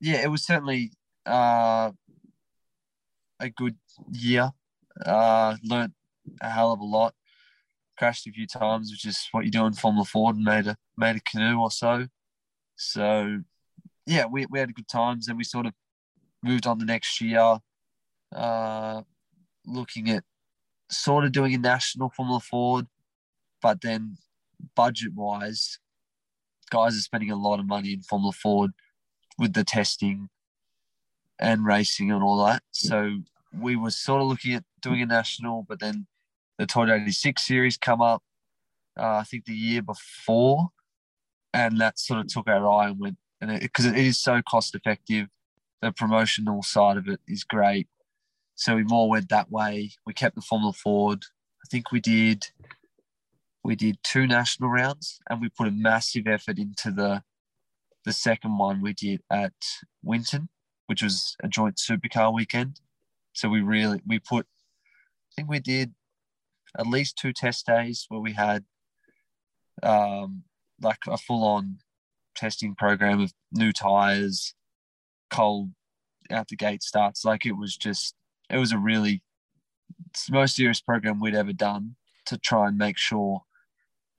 yeah, 0.00 0.22
it 0.22 0.30
was 0.30 0.44
certainly 0.44 0.92
uh, 1.26 1.90
a 3.40 3.50
good 3.50 3.76
year. 4.10 4.50
Uh, 5.04 5.56
learned 5.62 5.92
a 6.40 6.48
hell 6.48 6.72
of 6.72 6.80
a 6.80 6.84
lot. 6.84 7.14
Crashed 7.98 8.26
a 8.26 8.30
few 8.30 8.46
times, 8.46 8.90
which 8.90 9.06
is 9.06 9.26
what 9.32 9.44
you 9.44 9.50
do 9.50 9.64
in 9.66 9.72
Formula 9.72 10.04
Ford, 10.04 10.36
and 10.36 10.44
made 10.44 10.66
a 10.66 10.76
made 10.96 11.16
a 11.16 11.20
canoe 11.20 11.60
or 11.60 11.70
so. 11.70 12.06
So, 12.76 13.40
yeah, 14.06 14.26
we, 14.26 14.46
we 14.50 14.58
had 14.58 14.74
good 14.74 14.88
times. 14.88 15.28
and 15.28 15.38
we 15.38 15.44
sort 15.44 15.66
of 15.66 15.72
moved 16.42 16.66
on 16.66 16.78
the 16.78 16.84
next 16.84 17.20
year, 17.20 17.58
uh, 18.34 19.02
looking 19.66 20.10
at 20.10 20.24
sort 20.90 21.24
of 21.24 21.32
doing 21.32 21.54
a 21.54 21.58
national 21.58 22.10
Formula 22.10 22.40
Ford, 22.40 22.86
but 23.60 23.80
then 23.80 24.18
budget 24.74 25.12
wise, 25.14 25.78
guys 26.70 26.96
are 26.96 27.00
spending 27.00 27.30
a 27.30 27.36
lot 27.36 27.60
of 27.60 27.66
money 27.66 27.92
in 27.92 28.02
Formula 28.02 28.32
Ford 28.32 28.72
with 29.38 29.52
the 29.52 29.64
testing 29.64 30.28
and 31.38 31.66
racing 31.66 32.10
and 32.10 32.22
all 32.22 32.44
that. 32.44 32.62
So 32.70 33.18
we 33.58 33.76
were 33.76 33.90
sort 33.90 34.22
of 34.22 34.28
looking 34.28 34.54
at 34.54 34.64
doing 34.80 35.02
a 35.02 35.06
national, 35.06 35.66
but 35.68 35.80
then 35.80 36.06
the 36.58 36.66
Toyota 36.66 37.02
86 37.02 37.46
series 37.46 37.76
come 37.76 38.00
up, 38.00 38.22
uh, 38.98 39.16
I 39.16 39.24
think 39.24 39.44
the 39.44 39.54
year 39.54 39.82
before, 39.82 40.68
and 41.52 41.80
that 41.80 41.98
sort 41.98 42.20
of 42.20 42.28
took 42.28 42.48
our 42.48 42.66
eye 42.68 42.88
and 42.88 42.98
went, 42.98 43.16
and 43.40 43.60
because 43.60 43.84
it, 43.84 43.96
it 43.96 44.06
is 44.06 44.18
so 44.18 44.40
cost 44.42 44.74
effective, 44.74 45.28
the 45.82 45.92
promotional 45.92 46.62
side 46.62 46.96
of 46.96 47.08
it 47.08 47.20
is 47.28 47.44
great. 47.44 47.88
So 48.56 48.76
we 48.76 48.84
more 48.84 49.08
went 49.08 49.28
that 49.28 49.50
way. 49.50 49.92
We 50.06 50.12
kept 50.12 50.34
the 50.34 50.40
Formula 50.42 50.72
Ford. 50.72 51.24
I 51.64 51.66
think 51.70 51.92
we 51.92 52.00
did 52.00 52.48
we 53.62 53.74
did 53.74 53.98
two 54.04 54.26
national 54.26 54.70
rounds 54.70 55.18
and 55.28 55.40
we 55.40 55.48
put 55.48 55.66
a 55.66 55.72
massive 55.72 56.26
effort 56.26 56.58
into 56.58 56.90
the 56.90 57.22
the 58.04 58.12
second 58.12 58.58
one 58.58 58.80
we 58.80 58.92
did 58.92 59.22
at 59.30 59.54
Winton 60.02 60.48
which 60.86 61.02
was 61.02 61.36
a 61.42 61.48
joint 61.48 61.76
supercar 61.76 62.32
weekend. 62.32 62.80
So 63.32 63.48
we 63.48 63.60
really 63.60 64.00
we 64.06 64.18
put 64.18 64.46
I 64.46 65.32
think 65.36 65.50
we 65.50 65.60
did 65.60 65.94
at 66.78 66.86
least 66.86 67.16
two 67.16 67.32
test 67.32 67.66
days 67.66 68.06
where 68.08 68.20
we 68.20 68.32
had 68.32 68.64
um, 69.82 70.44
like 70.80 71.00
a 71.06 71.18
full 71.18 71.44
on 71.44 71.78
testing 72.34 72.74
program 72.74 73.20
of 73.20 73.32
new 73.52 73.72
tires, 73.72 74.54
cold 75.30 75.70
out 76.30 76.48
the 76.48 76.56
gate 76.56 76.82
starts. 76.82 77.24
Like 77.24 77.44
it 77.44 77.56
was 77.56 77.76
just 77.76 78.14
it 78.50 78.58
was 78.58 78.72
a 78.72 78.78
really 78.78 79.22
most 80.30 80.56
serious 80.56 80.80
program 80.80 81.20
we'd 81.20 81.34
ever 81.34 81.52
done 81.52 81.96
to 82.26 82.38
try 82.38 82.68
and 82.68 82.78
make 82.78 82.98
sure 82.98 83.42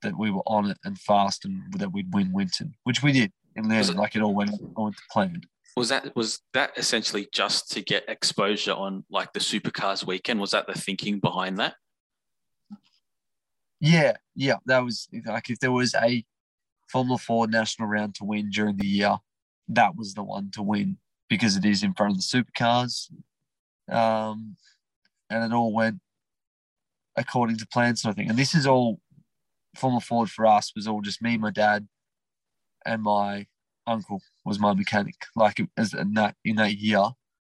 that 0.02 0.18
we 0.18 0.32
were 0.32 0.44
on 0.46 0.70
it 0.70 0.78
and 0.84 1.00
fast 1.00 1.44
and 1.46 1.62
that 1.74 1.92
we'd 1.92 2.14
win 2.14 2.32
Winton, 2.32 2.76
which 2.84 3.02
we 3.04 3.12
did. 3.12 3.32
And 3.56 3.70
then 3.70 3.96
like 3.96 4.16
it 4.16 4.22
all 4.22 4.36
went, 4.36 4.52
all 4.76 4.86
went 4.86 4.98
to 4.98 5.04
plan 5.12 5.42
was 5.78 5.90
that 5.90 6.14
was 6.16 6.42
that 6.54 6.72
essentially 6.76 7.28
just 7.32 7.72
to 7.72 7.82
get 7.82 8.04
exposure 8.10 8.74
on 8.74 9.06
like 9.12 9.32
the 9.34 9.40
supercars 9.40 10.06
weekend? 10.06 10.42
Was 10.42 10.52
that 10.52 10.66
the 10.66 10.74
thinking 10.74 11.20
behind 11.20 11.60
that? 11.60 11.76
Yeah, 13.80 14.14
yeah, 14.36 14.56
that 14.66 14.84
was 14.84 15.08
like 15.26 15.52
if 15.52 15.60
there 15.60 15.72
was 15.72 15.94
a 15.94 16.26
Formula 16.92 17.20
Ford 17.20 17.52
national 17.52 17.88
round 17.88 18.16
to 18.16 18.26
win 18.26 18.50
during 18.50 18.78
the 18.78 18.88
year, 18.88 19.18
that 19.68 19.96
was 19.96 20.16
the 20.16 20.24
one 20.24 20.50
to 20.54 20.64
win 20.64 20.98
because 21.30 21.56
it 21.56 21.64
is 21.64 21.84
in 21.84 21.94
front 21.94 22.14
of 22.14 22.18
the 22.18 22.24
supercars, 22.24 23.12
um, 23.90 24.56
and 25.30 25.44
it 25.44 25.56
all 25.56 25.74
went 25.74 26.00
according 27.16 27.58
to 27.58 27.68
plan, 27.68 27.96
sort 27.96 28.12
of 28.12 28.16
thing. 28.18 28.30
And 28.30 28.38
this 28.38 28.54
is 28.54 28.68
all 28.68 29.00
Formula 29.76 30.02
Ford 30.02 30.30
for 30.30 30.46
us 30.46 30.72
was 30.76 30.88
all 30.88 31.02
just 31.02 31.22
me, 31.22 31.38
my 31.38 31.52
dad, 31.52 31.88
and 32.86 33.04
my 33.04 33.48
uncle 33.86 34.22
was 34.46 34.60
my 34.60 34.74
mechanic. 34.74 35.16
Like 35.36 35.60
as 35.78 35.94
in 35.94 36.14
that 36.14 36.36
in 36.44 36.56
that 36.58 36.76
year, 36.78 37.10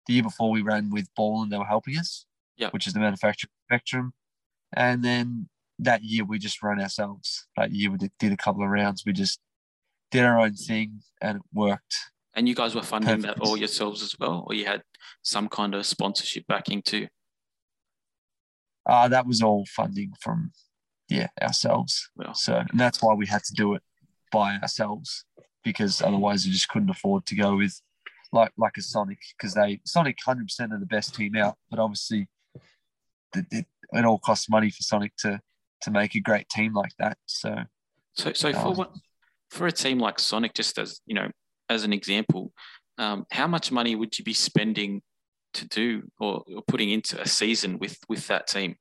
the 0.07 0.13
year 0.13 0.23
before 0.23 0.51
we 0.51 0.61
ran 0.61 0.89
with 0.91 1.13
Ball 1.15 1.43
and 1.43 1.51
they 1.51 1.57
were 1.57 1.65
helping 1.65 1.97
us, 1.97 2.25
yeah, 2.57 2.69
which 2.69 2.87
is 2.87 2.93
the 2.93 2.99
manufacturer 2.99 3.49
spectrum. 3.67 4.13
And 4.73 5.03
then 5.03 5.49
that 5.79 6.03
year 6.03 6.25
we 6.25 6.39
just 6.39 6.61
ran 6.63 6.81
ourselves. 6.81 7.47
That 7.57 7.71
year 7.71 7.91
we 7.91 7.97
did, 7.97 8.11
did 8.19 8.31
a 8.31 8.37
couple 8.37 8.63
of 8.63 8.69
rounds. 8.69 9.03
We 9.05 9.13
just 9.13 9.39
did 10.11 10.23
our 10.23 10.39
own 10.39 10.53
thing 10.53 11.01
and 11.21 11.37
it 11.37 11.43
worked. 11.53 11.95
And 12.35 12.49
you 12.49 12.55
guys 12.55 12.75
were 12.75 12.81
funding 12.81 13.21
Perfect. 13.21 13.39
that 13.39 13.45
all 13.45 13.55
yourselves 13.55 14.03
as 14.03 14.15
well, 14.19 14.43
or 14.47 14.53
you 14.53 14.65
had 14.65 14.81
some 15.21 15.47
kind 15.47 15.73
of 15.73 15.85
sponsorship 15.85 16.45
backing 16.47 16.81
too? 16.81 17.07
Uh, 18.85 19.07
that 19.07 19.25
was 19.25 19.41
all 19.41 19.65
funding 19.75 20.11
from 20.19 20.51
yeah 21.09 21.27
ourselves. 21.41 22.09
Well. 22.15 22.33
So 22.33 22.55
and 22.55 22.79
that's 22.79 23.01
why 23.01 23.13
we 23.13 23.25
had 23.25 23.43
to 23.43 23.53
do 23.53 23.73
it 23.73 23.81
by 24.31 24.57
ourselves 24.57 25.25
because 25.63 26.01
otherwise 26.01 26.45
we 26.45 26.51
just 26.51 26.69
couldn't 26.69 26.89
afford 26.89 27.25
to 27.25 27.35
go 27.35 27.55
with 27.57 27.81
like 28.31 28.51
like 28.57 28.77
a 28.77 28.81
Sonic 28.81 29.19
because 29.37 29.53
they 29.53 29.79
Sonic 29.85 30.17
hundred 30.23 30.47
percent 30.47 30.73
are 30.73 30.79
the 30.79 30.85
best 30.85 31.15
team 31.15 31.35
out, 31.35 31.55
but 31.69 31.79
obviously 31.79 32.27
it, 33.35 33.45
it, 33.51 33.65
it, 33.91 34.05
all 34.05 34.19
costs 34.19 34.49
money 34.49 34.69
for 34.69 34.83
Sonic 34.83 35.15
to 35.19 35.39
to 35.81 35.91
make 35.91 36.15
a 36.15 36.19
great 36.19 36.47
team 36.49 36.73
like 36.73 36.91
that. 36.99 37.17
So 37.25 37.55
so 38.13 38.33
so 38.33 38.49
um, 38.49 38.55
for 38.55 38.73
what 38.73 38.91
for 39.49 39.67
a 39.67 39.71
team 39.71 39.99
like 39.99 40.19
Sonic, 40.19 40.53
just 40.53 40.77
as 40.77 41.01
you 41.05 41.15
know, 41.15 41.29
as 41.69 41.83
an 41.83 41.93
example, 41.93 42.51
um, 42.97 43.25
how 43.31 43.47
much 43.47 43.71
money 43.71 43.95
would 43.95 44.17
you 44.17 44.23
be 44.23 44.33
spending 44.33 45.01
to 45.53 45.67
do 45.67 46.03
or, 46.19 46.43
or 46.53 46.61
putting 46.67 46.89
into 46.89 47.19
a 47.19 47.27
season 47.27 47.79
with 47.79 47.97
with 48.07 48.27
that 48.27 48.47
team? 48.47 48.75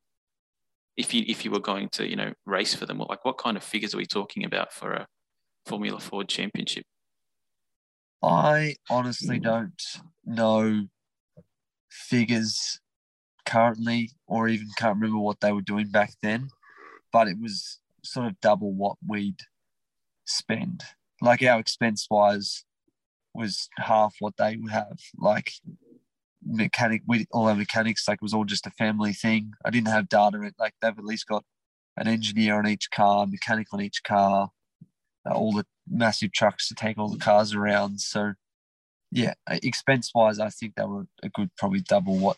If 0.97 1.12
you 1.12 1.25
if 1.27 1.44
you 1.44 1.51
were 1.51 1.61
going 1.61 1.88
to 1.92 2.09
you 2.09 2.16
know 2.16 2.33
race 2.47 2.75
for 2.75 2.87
them, 2.87 2.99
like 2.99 3.25
what 3.25 3.38
kind 3.38 3.57
of 3.57 3.64
figures 3.64 3.94
are 3.94 3.99
we 3.99 4.07
talking 4.07 4.44
about 4.44 4.73
for 4.73 4.92
a 4.92 5.07
Formula 5.66 5.99
Ford 5.99 6.29
Championship? 6.29 6.85
I 8.23 8.77
honestly 8.88 9.38
don't 9.38 9.83
know 10.25 10.87
figures 11.90 12.81
currently, 13.47 14.11
or 14.27 14.49
even 14.49 14.68
can't 14.79 14.97
remember 14.97 15.18
what 15.18 15.40
they 15.40 15.53
were 15.53 15.61
doing 15.61 15.88
back 15.88 16.12
then, 16.23 16.49
but 17.12 17.29
it 17.29 17.37
was 17.40 17.81
sort 18.03 18.27
of 18.27 18.40
double 18.40 18.73
what 18.73 18.97
we'd 19.07 19.40
spend. 20.25 20.83
Like 21.20 21.42
our 21.42 21.61
expense 21.61 22.07
wise 22.11 22.64
was 23.35 23.68
half 23.77 24.14
what 24.20 24.37
they 24.37 24.57
would 24.57 24.73
have. 24.73 24.99
Like 25.18 25.53
mechanic, 26.44 27.03
we 27.07 27.27
all 27.33 27.49
our 27.49 27.55
mechanics, 27.55 28.07
like 28.09 28.16
it 28.16 28.23
was 28.23 28.35
all 28.35 28.44
just 28.44 28.66
a 28.66 28.70
family 28.70 29.12
thing. 29.12 29.53
I 29.64 29.70
didn't 29.70 29.88
have 29.88 30.09
data. 30.09 30.53
Like 30.59 30.75
they've 30.81 30.99
at 30.99 31.05
least 31.05 31.27
got 31.27 31.44
an 31.97 32.09
engineer 32.09 32.59
on 32.59 32.66
each 32.66 32.90
car, 32.90 33.27
mechanic 33.27 33.68
on 33.73 33.81
each 33.81 34.03
car, 34.03 34.51
uh, 35.29 35.35
all 35.35 35.53
the 35.53 35.66
massive 35.88 36.33
trucks 36.33 36.68
to 36.68 36.75
take 36.75 36.99
all 36.99 37.09
the 37.09 37.18
cars 37.18 37.55
around. 37.55 38.01
So, 38.01 38.35
yeah, 39.11 39.35
uh, 39.47 39.59
expense 39.62 40.11
wise, 40.14 40.38
I 40.38 40.51
think 40.51 40.75
they 40.75 40.85
were 40.85 41.07
a 41.23 41.29
good 41.29 41.51
probably 41.57 41.81
double 41.81 42.18
what 42.18 42.37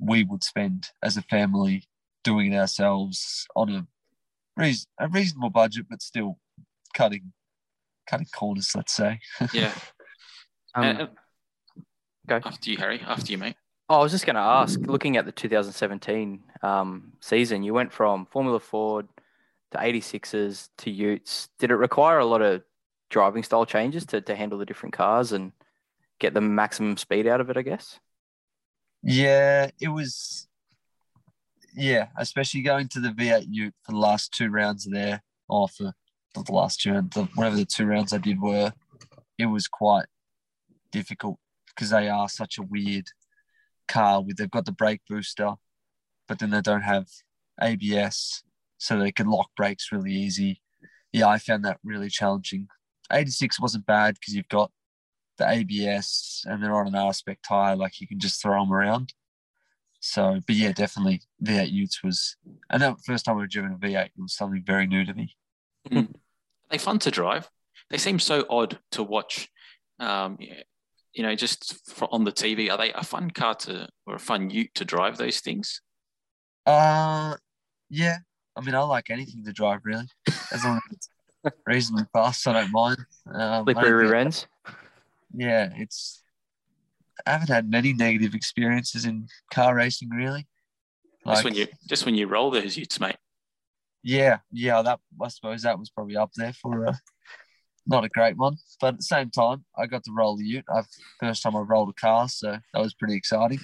we 0.00 0.24
would 0.24 0.42
spend 0.42 0.88
as 1.02 1.16
a 1.16 1.22
family 1.22 1.84
doing 2.22 2.52
it 2.52 2.58
ourselves 2.58 3.46
on 3.54 3.70
a, 3.70 3.86
reason, 4.56 4.86
a 4.98 5.08
reasonable 5.08 5.50
budget, 5.50 5.86
but 5.88 6.02
still 6.02 6.38
cutting 6.94 7.32
cutting 8.06 8.26
corners. 8.34 8.72
Let's 8.74 8.92
say. 8.92 9.20
yeah. 9.52 9.72
um, 10.74 10.84
uh, 10.84 11.06
go 12.26 12.40
after 12.44 12.70
you, 12.70 12.76
Harry. 12.76 13.00
After 13.06 13.32
you, 13.32 13.38
mate. 13.38 13.56
Oh, 13.88 14.00
I 14.00 14.02
was 14.02 14.12
just 14.12 14.24
going 14.24 14.36
to 14.36 14.40
ask, 14.40 14.80
looking 14.80 15.18
at 15.18 15.26
the 15.26 15.32
2017 15.32 16.42
um, 16.62 17.12
season, 17.20 17.62
you 17.62 17.74
went 17.74 17.92
from 17.92 18.24
Formula 18.26 18.58
Ford 18.58 19.06
to 19.72 19.78
86s 19.78 20.70
to 20.78 20.90
Utes. 20.90 21.50
Did 21.58 21.70
it 21.70 21.76
require 21.76 22.18
a 22.18 22.24
lot 22.24 22.40
of 22.40 22.62
driving 23.10 23.42
style 23.42 23.66
changes 23.66 24.06
to, 24.06 24.22
to 24.22 24.34
handle 24.34 24.58
the 24.58 24.64
different 24.64 24.94
cars 24.94 25.32
and 25.32 25.52
get 26.18 26.32
the 26.32 26.40
maximum 26.40 26.96
speed 26.96 27.26
out 27.26 27.42
of 27.42 27.50
it, 27.50 27.58
I 27.58 27.62
guess? 27.62 28.00
Yeah, 29.02 29.70
it 29.80 29.88
was. 29.88 30.48
Yeah, 31.76 32.06
especially 32.16 32.62
going 32.62 32.88
to 32.88 33.00
the 33.00 33.10
V8 33.10 33.46
Ute 33.50 33.74
for 33.82 33.92
the 33.92 33.98
last 33.98 34.32
two 34.32 34.48
rounds 34.48 34.86
there, 34.86 35.22
or 35.48 35.68
for 35.68 35.84
not 35.84 35.94
the 36.34 36.52
last 36.52 36.80
two 36.80 36.92
the, 36.92 37.28
whatever 37.34 37.56
the 37.56 37.64
two 37.64 37.86
rounds 37.86 38.12
I 38.12 38.18
did 38.18 38.40
were, 38.40 38.72
it 39.38 39.46
was 39.46 39.68
quite 39.68 40.06
difficult 40.90 41.38
because 41.68 41.90
they 41.90 42.08
are 42.08 42.28
such 42.28 42.58
a 42.58 42.62
weird 42.62 43.06
car 43.88 44.22
with 44.22 44.36
they've 44.36 44.50
got 44.50 44.64
the 44.64 44.72
brake 44.72 45.02
booster, 45.08 45.54
but 46.28 46.38
then 46.38 46.50
they 46.50 46.60
don't 46.60 46.82
have 46.82 47.06
ABS, 47.60 48.42
so 48.78 48.98
they 48.98 49.12
can 49.12 49.28
lock 49.28 49.50
brakes 49.56 49.92
really 49.92 50.12
easy. 50.12 50.60
Yeah, 51.12 51.28
I 51.28 51.38
found 51.38 51.64
that 51.64 51.78
really 51.84 52.10
challenging. 52.10 52.68
86 53.12 53.60
wasn't 53.60 53.86
bad 53.86 54.14
because 54.14 54.34
you've 54.34 54.48
got 54.48 54.70
the 55.38 55.48
ABS 55.48 56.44
and 56.46 56.62
they're 56.62 56.74
on 56.74 56.88
an 56.88 56.94
R 56.94 57.12
spec 57.12 57.38
tire, 57.46 57.76
like 57.76 58.00
you 58.00 58.08
can 58.08 58.18
just 58.18 58.40
throw 58.40 58.60
them 58.60 58.72
around. 58.72 59.12
So, 60.00 60.40
but 60.46 60.56
yeah, 60.56 60.72
definitely 60.72 61.22
V8 61.42 61.70
Utes 61.70 62.02
was, 62.02 62.36
and 62.70 62.82
that 62.82 62.96
first 63.06 63.24
time 63.24 63.38
I've 63.38 63.48
driven 63.48 63.72
a 63.72 63.76
V8 63.76 64.10
was 64.18 64.34
something 64.34 64.62
very 64.64 64.86
new 64.86 65.04
to 65.04 65.14
me. 65.14 65.34
Mm. 65.90 66.14
They 66.74 66.78
fun 66.78 66.98
to 66.98 67.10
drive. 67.12 67.48
They 67.88 67.98
seem 67.98 68.18
so 68.18 68.44
odd 68.50 68.80
to 68.90 69.04
watch. 69.04 69.48
Um, 70.00 70.38
you 71.12 71.22
know, 71.22 71.36
just 71.36 71.88
on 72.10 72.24
the 72.24 72.32
TV, 72.32 72.68
are 72.68 72.76
they 72.76 72.92
a 72.92 73.04
fun 73.04 73.30
car 73.30 73.54
to 73.54 73.86
or 74.08 74.16
a 74.16 74.18
fun 74.18 74.50
ute 74.50 74.74
to 74.74 74.84
drive 74.84 75.16
those 75.16 75.38
things? 75.38 75.80
Uh, 76.66 77.36
yeah. 77.90 78.16
I 78.56 78.60
mean, 78.60 78.74
I 78.74 78.80
like 78.80 79.08
anything 79.08 79.44
to 79.44 79.52
drive 79.52 79.82
really, 79.84 80.08
as 80.50 80.64
long 80.64 80.80
as 80.90 80.96
it's 80.96 81.08
reasonably 81.66 82.06
fast. 82.12 82.48
I 82.48 82.54
don't 82.54 82.72
mind. 82.72 82.98
Um, 83.32 83.62
Slippery 83.66 83.92
rear 83.92 84.16
ends. 84.16 84.48
Yeah, 85.32 85.70
it's. 85.76 86.24
I 87.24 87.30
haven't 87.30 87.50
had 87.50 87.70
many 87.70 87.92
negative 87.92 88.34
experiences 88.34 89.04
in 89.04 89.28
car 89.52 89.76
racing 89.76 90.10
really. 90.10 90.48
Like, 91.24 91.36
just 91.36 91.44
when 91.44 91.54
you 91.54 91.66
just 91.88 92.04
when 92.04 92.16
you 92.16 92.26
roll 92.26 92.50
those 92.50 92.76
utes, 92.76 92.98
mate. 92.98 93.14
Yeah, 94.04 94.38
yeah. 94.52 94.82
That 94.82 95.00
I 95.20 95.28
suppose 95.28 95.62
that 95.62 95.78
was 95.78 95.88
probably 95.88 96.16
up 96.16 96.30
there 96.36 96.52
for 96.52 96.88
uh, 96.88 96.94
not 97.86 98.04
a 98.04 98.10
great 98.10 98.36
one. 98.36 98.58
But 98.78 98.88
at 98.88 98.96
the 98.98 99.02
same 99.02 99.30
time, 99.30 99.64
I 99.76 99.86
got 99.86 100.04
to 100.04 100.12
roll 100.12 100.36
the 100.36 100.44
Ute. 100.44 100.64
I've 100.72 100.86
first 101.18 101.42
time 101.42 101.56
I 101.56 101.60
rolled 101.60 101.88
a 101.88 102.00
car, 102.00 102.28
so 102.28 102.52
that 102.52 102.80
was 102.80 102.92
pretty 102.92 103.16
exciting. 103.16 103.60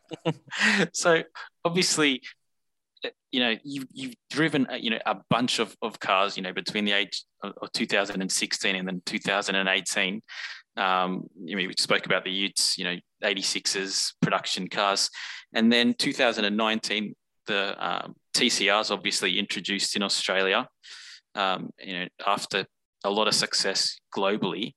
so 0.92 1.22
obviously, 1.64 2.20
you 3.32 3.40
know, 3.40 3.56
you've 3.64 3.86
you've 3.90 4.14
driven 4.30 4.66
you 4.78 4.90
know 4.90 5.00
a 5.06 5.16
bunch 5.30 5.58
of, 5.58 5.74
of 5.80 5.98
cars, 5.98 6.36
you 6.36 6.42
know, 6.42 6.52
between 6.52 6.84
the 6.84 6.92
age 6.92 7.24
of 7.42 7.72
2016 7.72 8.76
and 8.76 8.86
then 8.86 9.02
2018. 9.06 10.22
Um, 10.76 11.28
you 11.42 11.56
know, 11.56 11.66
we 11.66 11.74
spoke 11.78 12.04
about 12.04 12.24
the 12.24 12.32
Utes, 12.32 12.76
you 12.76 12.84
know, 12.84 12.96
86s 13.22 14.12
production 14.20 14.68
cars, 14.68 15.08
and 15.54 15.72
then 15.72 15.94
2019, 15.94 17.14
the 17.46 17.76
um, 17.78 18.14
TCRs 18.34 18.90
obviously 18.90 19.38
introduced 19.38 19.96
in 19.96 20.02
Australia. 20.02 20.68
Um, 21.34 21.70
you 21.82 21.94
know, 21.98 22.06
after 22.26 22.64
a 23.04 23.10
lot 23.10 23.28
of 23.28 23.34
success 23.34 23.98
globally. 24.16 24.72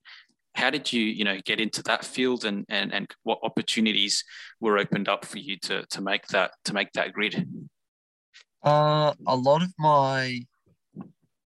How 0.56 0.70
did 0.70 0.92
you, 0.92 1.02
you 1.02 1.24
know, 1.24 1.40
get 1.46 1.60
into 1.60 1.82
that 1.84 2.04
field, 2.04 2.46
and 2.46 2.66
and 2.70 2.94
and 2.94 3.08
what 3.24 3.40
opportunities 3.44 4.24
were 4.60 4.78
opened 4.78 5.08
up 5.08 5.26
for 5.26 5.40
you 5.40 5.58
to 5.64 5.86
to 5.86 6.02
make 6.02 6.28
that 6.28 6.52
to 6.66 6.74
make 6.74 6.92
that 6.94 7.14
grid? 7.14 7.48
Uh, 8.64 9.14
a 9.26 9.36
lot 9.36 9.62
of 9.62 9.72
my 9.80 10.42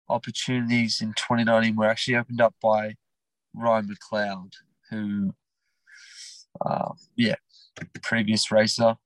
opportunities 0.09 1.01
in 1.01 1.09
2019 1.15 1.77
were 1.77 1.87
actually 1.87 2.17
opened 2.17 2.41
up 2.41 2.55
by 2.62 2.95
Ryan 3.55 3.88
McLeod, 3.88 4.53
who, 4.91 5.35
uh, 6.65 6.93
yeah, 7.17 7.35
the 7.77 8.01
previous 8.01 8.51
racer, 8.53 8.97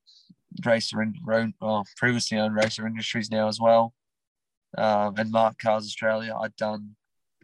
racer 0.64 1.02
in 1.02 1.14
uh, 1.60 1.82
previously 1.96 2.38
owned 2.38 2.54
Racer 2.54 2.86
Industries 2.86 3.30
now 3.30 3.48
as 3.48 3.60
well, 3.60 3.94
um, 4.78 5.14
and 5.16 5.30
MARC 5.30 5.58
Cars 5.58 5.84
Australia. 5.84 6.34
I'd 6.40 6.56
done 6.56 6.96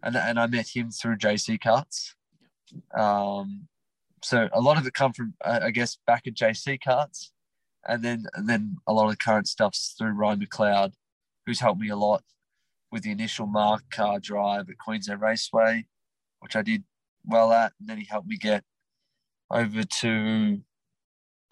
and 0.03 0.17
and 0.17 0.39
I 0.39 0.47
met 0.47 0.69
him 0.75 0.91
through 0.91 1.17
JC 1.19 1.59
Karts. 1.59 2.15
Um, 2.99 3.69
so 4.23 4.49
a 4.53 4.61
lot 4.61 4.79
of 4.79 4.87
it 4.87 4.95
come 4.95 5.13
from 5.13 5.35
I 5.45 5.71
guess 5.71 5.99
back 6.07 6.27
at 6.27 6.35
JC 6.35 6.79
Karts, 6.81 7.31
and 7.87 8.03
then 8.03 8.27
and 8.35 8.49
then 8.49 8.77
a 8.87 8.93
lot 8.93 9.05
of 9.05 9.11
the 9.11 9.17
current 9.17 9.49
stuff's 9.49 9.95
through 9.99 10.13
Ryan 10.13 10.41
McLeod, 10.41 10.93
who's 11.47 11.61
helped 11.61 11.81
me 11.81 11.89
a 11.89 11.97
lot 11.97 12.23
with 12.91 13.03
the 13.03 13.11
initial 13.11 13.47
mark 13.47 13.83
car 13.91 14.21
drive 14.21 14.69
at 14.69 14.79
Queensland 14.79 15.21
Raceway, 15.21 15.87
which 16.41 16.57
I 16.57 16.63
did 16.63 16.85
well 17.25 17.53
at, 17.53 17.73
and 17.81 17.89
then 17.89 17.99
he 17.99 18.05
helped 18.05 18.29
me 18.29 18.37
get 18.37 18.65
over 19.51 19.83
to 19.83 20.61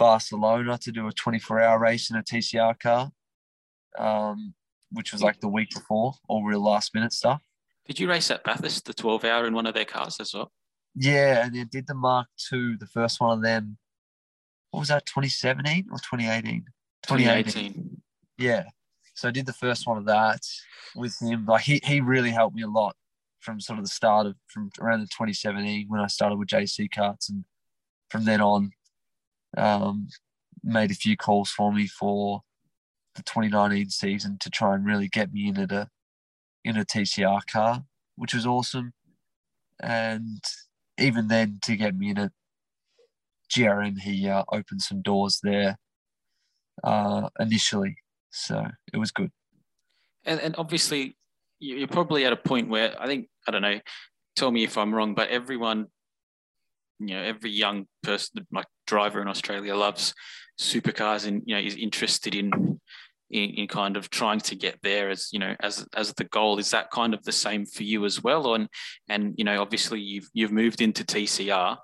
Barcelona 0.01 0.79
to 0.79 0.91
do 0.91 1.07
a 1.07 1.13
24 1.13 1.61
hour 1.61 1.79
race 1.79 2.11
in 2.11 2.17
a 2.17 2.23
TCR 2.23 2.81
car, 2.81 3.11
um, 3.99 4.55
which 4.91 5.13
was 5.13 5.23
like 5.23 5.41
the 5.41 5.49
week 5.49 5.69
before, 5.75 6.15
all 6.27 6.43
real 6.43 6.63
last 6.63 6.95
minute 6.95 7.13
stuff. 7.13 7.43
Did 7.87 8.01
you 8.01 8.09
race 8.09 8.31
at 8.31 8.43
Bathurst, 8.43 8.87
the 8.87 8.95
12 8.95 9.25
hour 9.27 9.47
in 9.47 9.53
one 9.53 9.67
of 9.67 9.75
their 9.75 9.85
cars 9.85 10.17
as 10.19 10.33
well? 10.33 10.51
Yeah, 10.95 11.45
and 11.45 11.55
I 11.55 11.65
did 11.71 11.87
the 11.87 11.95
MARC 11.95 12.27
II, 12.51 12.77
the 12.81 12.87
first 12.87 13.21
one 13.21 13.37
of 13.37 13.45
them. 13.45 13.77
What 14.71 14.81
was 14.81 14.89
that, 14.89 15.05
2017 15.05 15.89
or 15.91 15.99
2018? 15.99 16.65
2018. 17.07 18.01
Yeah. 18.39 18.65
So 19.15 19.29
I 19.29 19.33
did 19.33 19.45
the 19.45 19.53
first 19.53 19.87
one 19.87 19.99
of 19.99 20.07
that 20.07 20.41
with 20.97 21.15
him. 21.21 21.45
Like 21.45 21.65
he, 21.65 21.81
he 21.85 22.01
really 22.01 22.31
helped 22.31 22.57
me 22.57 22.63
a 22.63 22.69
lot 22.69 22.97
from 23.41 23.61
sort 23.61 23.79
of 23.79 23.85
the 23.85 23.91
start 23.91 24.27
of 24.27 24.37
from 24.49 24.71
around 24.81 25.01
the 25.01 25.07
2017 25.09 25.87
when 25.89 26.01
I 26.01 26.07
started 26.07 26.37
with 26.37 26.49
JC 26.49 26.89
Karts 26.89 27.29
and 27.29 27.45
from 28.09 28.25
then 28.25 28.41
on 28.41 28.71
um, 29.57 30.09
made 30.63 30.91
a 30.91 30.95
few 30.95 31.17
calls 31.17 31.51
for 31.51 31.73
me 31.73 31.87
for 31.87 32.43
the 33.15 33.23
2019 33.23 33.91
season 33.91 34.37
to 34.41 34.51
try 34.51 34.75
and 34.75 34.87
really 34.87 35.09
get 35.09 35.33
me 35.33 35.49
into 35.49 35.75
a 35.75 35.89
in 36.65 36.77
a 36.77 36.85
TCR 36.85 37.41
car, 37.51 37.85
which 38.17 38.35
was 38.35 38.47
awesome. 38.47 38.93
And 39.83 40.43
even 40.99 41.29
then, 41.29 41.59
to 41.63 41.77
get 41.77 41.97
me 41.97 42.11
in 42.11 42.19
a 42.19 42.31
GRM, 43.51 43.99
he 43.99 44.29
uh, 44.29 44.45
opened 44.53 44.83
some 44.83 45.01
doors 45.01 45.41
there 45.43 45.79
uh, 46.85 47.29
initially. 47.39 47.97
So 48.31 48.67
it 48.93 48.99
was 48.99 49.11
good. 49.11 49.31
And, 50.25 50.39
and 50.41 50.55
obviously, 50.59 51.17
you're 51.59 51.89
probably 51.89 52.27
at 52.27 52.33
a 52.33 52.37
point 52.37 52.69
where 52.69 52.95
I 53.01 53.07
think, 53.07 53.29
I 53.49 53.51
don't 53.51 53.63
know, 53.63 53.81
tell 54.37 54.51
me 54.51 54.65
if 54.65 54.77
I'm 54.77 54.95
wrong, 54.95 55.15
but 55.15 55.31
everyone, 55.31 55.87
you 56.99 57.15
know, 57.15 57.23
every 57.23 57.51
young 57.51 57.87
person, 58.03 58.47
like 58.53 58.67
driver 58.90 59.22
in 59.22 59.29
Australia 59.29 59.74
loves 59.74 60.14
supercars 60.61 61.26
and, 61.26 61.42
you 61.46 61.55
know, 61.55 61.61
is 61.61 61.76
interested 61.76 62.35
in 62.35 62.50
in, 63.31 63.50
in, 63.50 63.68
kind 63.68 63.96
of 63.96 64.11
trying 64.11 64.40
to 64.40 64.57
get 64.57 64.76
there 64.83 65.09
as 65.09 65.29
you 65.33 65.38
know 65.38 65.55
as 65.61 65.87
as 65.94 66.12
the 66.14 66.24
goal. 66.24 66.59
Is 66.59 66.70
that 66.72 66.90
kind 66.90 67.14
of 67.14 67.22
the 67.22 67.33
same 67.46 67.64
for 67.64 67.85
you 67.85 68.05
as 68.05 68.24
well? 68.24 68.55
And 68.55 68.68
and 69.09 69.35
you 69.38 69.44
know 69.44 69.62
obviously 69.62 70.00
you've 70.00 70.29
you've 70.35 70.53
moved 70.53 70.81
into 70.81 71.05
tcr 71.05 71.76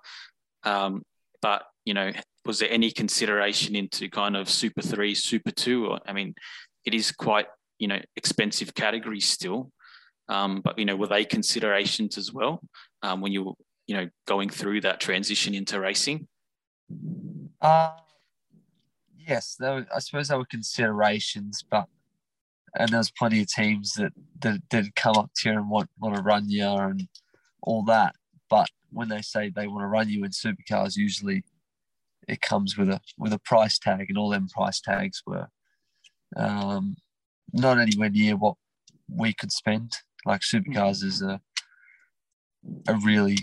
um, 0.66 1.02
but 1.40 1.62
you 1.84 1.94
know 1.94 2.10
was 2.44 2.58
there 2.58 2.70
any 2.70 2.90
consideration 2.90 3.74
into 3.74 4.08
kind 4.08 4.36
of 4.36 4.48
super 4.48 4.82
3 4.82 5.14
super 5.14 5.50
2 5.50 5.86
or 5.86 6.00
i 6.06 6.12
mean 6.12 6.34
it 6.84 6.94
is 6.94 7.12
quite 7.12 7.46
you 7.78 7.88
know 7.88 8.00
expensive 8.16 8.74
categories 8.74 9.28
still 9.28 9.70
um, 10.28 10.60
but 10.60 10.78
you 10.78 10.84
know 10.84 10.96
were 10.96 11.06
they 11.06 11.24
considerations 11.24 12.18
as 12.18 12.32
well 12.32 12.60
um, 13.02 13.20
when 13.20 13.32
you 13.32 13.44
were 13.44 13.52
you 13.86 13.96
know 13.96 14.08
going 14.26 14.50
through 14.50 14.80
that 14.80 15.00
transition 15.00 15.54
into 15.54 15.80
racing 15.80 16.26
uh 17.60 17.92
yes, 19.26 19.56
were, 19.58 19.84
I 19.94 19.98
suppose 19.98 20.28
there 20.28 20.38
were 20.38 20.46
considerations, 20.46 21.64
but 21.68 21.86
and 22.78 22.90
was 22.98 23.10
plenty 23.10 23.40
of 23.40 23.48
teams 23.48 23.94
that 23.94 24.12
that 24.40 24.68
did 24.68 24.94
come 24.94 25.16
up 25.16 25.30
to 25.36 25.50
you 25.50 25.56
and 25.56 25.70
want 25.70 25.90
want 25.98 26.16
to 26.16 26.22
run 26.22 26.48
you 26.48 26.66
and 26.66 27.08
all 27.62 27.82
that. 27.84 28.14
But 28.50 28.68
when 28.90 29.08
they 29.08 29.22
say 29.22 29.50
they 29.50 29.66
want 29.66 29.82
to 29.82 29.88
run 29.88 30.08
you 30.08 30.24
in 30.24 30.30
supercars, 30.30 30.96
usually 30.96 31.44
it 32.28 32.40
comes 32.40 32.76
with 32.76 32.88
a 32.90 33.00
with 33.18 33.32
a 33.32 33.38
price 33.38 33.78
tag, 33.78 34.06
and 34.08 34.18
all 34.18 34.30
them 34.30 34.48
price 34.48 34.80
tags 34.80 35.22
were 35.26 35.48
um, 36.36 36.96
not 37.52 37.78
anywhere 37.78 38.10
near 38.10 38.36
what 38.36 38.56
we 39.08 39.32
could 39.32 39.52
spend. 39.52 39.96
Like 40.24 40.40
supercars 40.42 41.02
is 41.02 41.22
a 41.22 41.40
a 42.88 42.94
really 43.04 43.38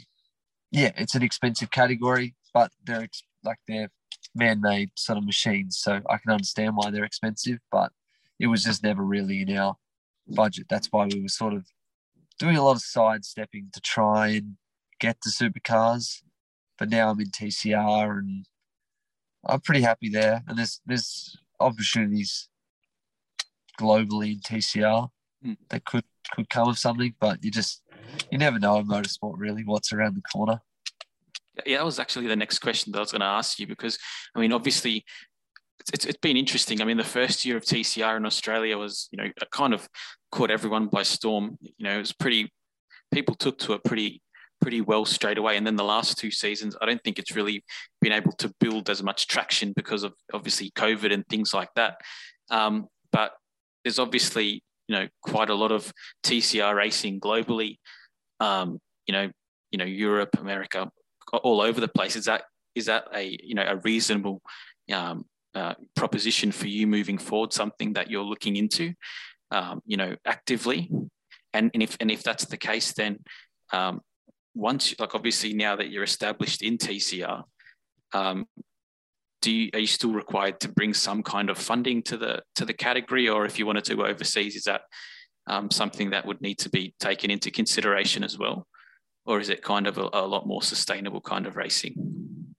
yeah, 0.71 0.91
it's 0.97 1.15
an 1.15 1.23
expensive 1.23 1.71
category, 1.71 2.35
but 2.53 2.71
they're 2.85 3.07
like 3.43 3.59
they're 3.67 3.89
man-made 4.35 4.91
sort 4.95 5.17
of 5.17 5.25
machines. 5.25 5.77
So 5.77 6.01
I 6.09 6.17
can 6.17 6.31
understand 6.31 6.75
why 6.75 6.89
they're 6.91 7.03
expensive, 7.03 7.59
but 7.71 7.91
it 8.39 8.47
was 8.47 8.63
just 8.63 8.83
never 8.83 9.03
really 9.03 9.41
in 9.41 9.55
our 9.57 9.75
budget. 10.27 10.67
That's 10.69 10.87
why 10.91 11.05
we 11.05 11.21
were 11.21 11.27
sort 11.27 11.53
of 11.53 11.65
doing 12.39 12.57
a 12.57 12.63
lot 12.63 12.75
of 12.75 12.81
sidestepping 12.81 13.69
to 13.73 13.81
try 13.81 14.29
and 14.29 14.57
get 14.99 15.21
to 15.21 15.29
supercars. 15.29 16.21
But 16.77 16.89
now 16.89 17.09
I'm 17.09 17.19
in 17.19 17.29
TCR 17.29 18.17
and 18.17 18.45
I'm 19.45 19.61
pretty 19.61 19.81
happy 19.81 20.09
there, 20.09 20.41
and 20.47 20.57
there's 20.57 20.81
there's 20.85 21.37
opportunities 21.59 22.49
globally 23.79 24.33
in 24.33 24.39
TCR 24.39 25.09
Mm. 25.45 25.57
that 25.69 25.83
could 25.83 26.05
could 26.33 26.49
come 26.49 26.69
of 26.69 26.79
something, 26.79 27.15
but 27.19 27.43
you 27.43 27.51
just 27.51 27.81
you 28.31 28.37
never 28.37 28.59
know 28.59 28.77
in 28.77 28.87
motorsport 28.87 29.33
really 29.37 29.63
what's 29.65 29.91
around 29.91 30.15
the 30.15 30.21
corner. 30.21 30.61
Yeah, 31.65 31.77
that 31.77 31.85
was 31.85 31.99
actually 31.99 32.27
the 32.27 32.35
next 32.35 32.59
question 32.59 32.91
that 32.91 32.99
I 32.99 33.01
was 33.01 33.11
going 33.11 33.21
to 33.21 33.27
ask 33.27 33.59
you 33.59 33.67
because, 33.67 33.97
I 34.35 34.39
mean, 34.39 34.51
obviously, 34.51 35.05
it's, 35.93 36.05
it's, 36.05 36.17
been 36.17 36.37
interesting. 36.37 36.81
I 36.81 36.85
mean, 36.85 36.97
the 36.97 37.03
first 37.03 37.45
year 37.45 37.57
of 37.57 37.63
TCR 37.63 38.17
in 38.17 38.25
Australia 38.25 38.77
was, 38.77 39.09
you 39.11 39.17
know, 39.17 39.29
kind 39.51 39.73
of 39.73 39.87
caught 40.31 40.49
everyone 40.49 40.87
by 40.87 41.03
storm. 41.03 41.57
You 41.61 41.85
know, 41.85 41.95
it 41.95 41.99
was 41.99 42.13
pretty, 42.13 42.51
people 43.13 43.35
took 43.35 43.59
to 43.59 43.73
it 43.73 43.83
pretty, 43.83 44.21
pretty 44.61 44.81
well 44.81 45.05
straight 45.05 45.37
away. 45.37 45.57
And 45.57 45.67
then 45.67 45.75
the 45.75 45.83
last 45.83 46.17
two 46.17 46.31
seasons, 46.31 46.75
I 46.81 46.85
don't 46.85 47.03
think 47.03 47.19
it's 47.19 47.35
really 47.35 47.63
been 48.01 48.13
able 48.13 48.31
to 48.33 48.51
build 48.59 48.89
as 48.89 49.03
much 49.03 49.27
traction 49.27 49.73
because 49.75 50.03
of 50.03 50.13
obviously 50.33 50.71
COVID 50.71 51.13
and 51.13 51.27
things 51.27 51.53
like 51.53 51.69
that. 51.75 51.97
Um, 52.49 52.87
but 53.11 53.33
there's 53.83 53.99
obviously, 53.99 54.63
you 54.87 54.95
know, 54.95 55.07
quite 55.21 55.49
a 55.49 55.55
lot 55.55 55.71
of 55.71 55.91
TCR 56.25 56.75
racing 56.75 57.19
globally. 57.19 57.77
Um, 58.39 58.79
you 59.05 59.13
know, 59.13 59.29
you 59.71 59.77
know, 59.77 59.85
Europe, 59.85 60.37
America, 60.39 60.89
all 61.37 61.61
over 61.61 61.81
the 61.81 61.87
place. 61.87 62.15
Is 62.15 62.25
that 62.25 62.43
is 62.75 62.85
that 62.85 63.05
a 63.13 63.37
you 63.43 63.55
know 63.55 63.65
a 63.67 63.77
reasonable 63.77 64.41
um, 64.91 65.25
uh, 65.55 65.75
proposition 65.95 66.51
for 66.51 66.67
you 66.67 66.87
moving 66.87 67.17
forward? 67.17 67.53
Something 67.53 67.93
that 67.93 68.09
you're 68.09 68.23
looking 68.23 68.55
into, 68.55 68.93
um, 69.51 69.81
you 69.85 69.97
know, 69.97 70.15
actively, 70.25 70.89
and, 71.53 71.71
and 71.73 71.83
if 71.83 71.97
and 71.99 72.11
if 72.11 72.23
that's 72.23 72.45
the 72.45 72.57
case, 72.57 72.93
then 72.93 73.19
um, 73.71 74.01
once 74.55 74.93
like 74.99 75.15
obviously 75.15 75.53
now 75.53 75.75
that 75.75 75.89
you're 75.89 76.03
established 76.03 76.61
in 76.61 76.77
TCR, 76.77 77.43
um, 78.13 78.47
do 79.41 79.51
you, 79.51 79.69
are 79.73 79.79
you 79.79 79.87
still 79.87 80.13
required 80.13 80.59
to 80.61 80.69
bring 80.69 80.93
some 80.93 81.21
kind 81.21 81.49
of 81.49 81.57
funding 81.57 82.01
to 82.03 82.17
the 82.17 82.41
to 82.55 82.65
the 82.65 82.73
category, 82.73 83.27
or 83.27 83.45
if 83.45 83.59
you 83.59 83.65
wanted 83.65 83.83
to 83.85 84.05
overseas, 84.05 84.55
is 84.55 84.63
that 84.63 84.81
um, 85.47 85.69
something 85.69 86.11
that 86.11 86.25
would 86.25 86.41
need 86.41 86.59
to 86.59 86.69
be 86.69 86.95
taken 86.99 87.29
into 87.29 87.51
consideration 87.51 88.23
as 88.23 88.37
well? 88.37 88.67
Or 89.25 89.39
is 89.39 89.49
it 89.49 89.61
kind 89.61 89.87
of 89.87 89.97
a, 89.97 90.09
a, 90.13 90.27
lot 90.27 90.45
more 90.45 90.61
sustainable 90.61 91.21
kind 91.21 91.45
of 91.45 91.55
racing? 91.55 92.55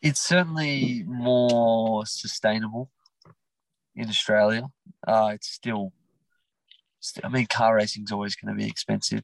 It's 0.00 0.20
certainly 0.20 1.04
more 1.06 2.06
sustainable 2.06 2.90
in 3.96 4.08
Australia. 4.08 4.68
Uh, 5.06 5.32
it's 5.34 5.48
still, 5.48 5.92
I 7.24 7.28
mean, 7.28 7.46
car 7.46 7.76
racing 7.76 8.04
is 8.04 8.12
always 8.12 8.36
going 8.36 8.56
to 8.56 8.62
be 8.62 8.68
expensive. 8.68 9.22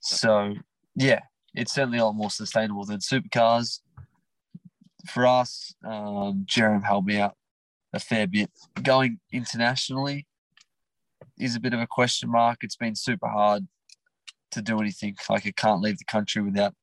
So, 0.00 0.54
yeah, 0.94 1.20
it's 1.54 1.72
certainly 1.72 1.98
a 1.98 2.04
lot 2.04 2.14
more 2.14 2.30
sustainable 2.30 2.84
than 2.84 2.98
supercars. 2.98 3.80
For 5.08 5.26
us, 5.26 5.74
um, 5.84 6.46
GRM 6.48 6.84
helped 6.84 7.08
me 7.08 7.18
out 7.18 7.36
a 7.92 7.98
fair 7.98 8.26
bit. 8.26 8.50
Going 8.80 9.18
internationally 9.32 10.26
is 11.38 11.56
a 11.56 11.60
bit 11.60 11.74
of 11.74 11.80
a 11.80 11.86
question 11.86 12.30
mark. 12.30 12.58
It's 12.62 12.76
been 12.76 12.94
super 12.94 13.28
hard 13.28 13.66
to 14.52 14.62
do 14.62 14.80
anything. 14.80 15.16
Like 15.28 15.46
I 15.46 15.50
can't 15.50 15.80
leave 15.80 15.98
the 15.98 16.04
country 16.04 16.42
without 16.42 16.74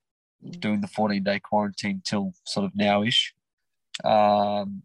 doing 0.60 0.82
the 0.82 0.88
14 0.88 1.24
day 1.24 1.40
quarantine 1.40 2.02
till 2.06 2.34
sort 2.46 2.66
of 2.66 2.74
nowish. 2.74 3.32
Um, 4.04 4.84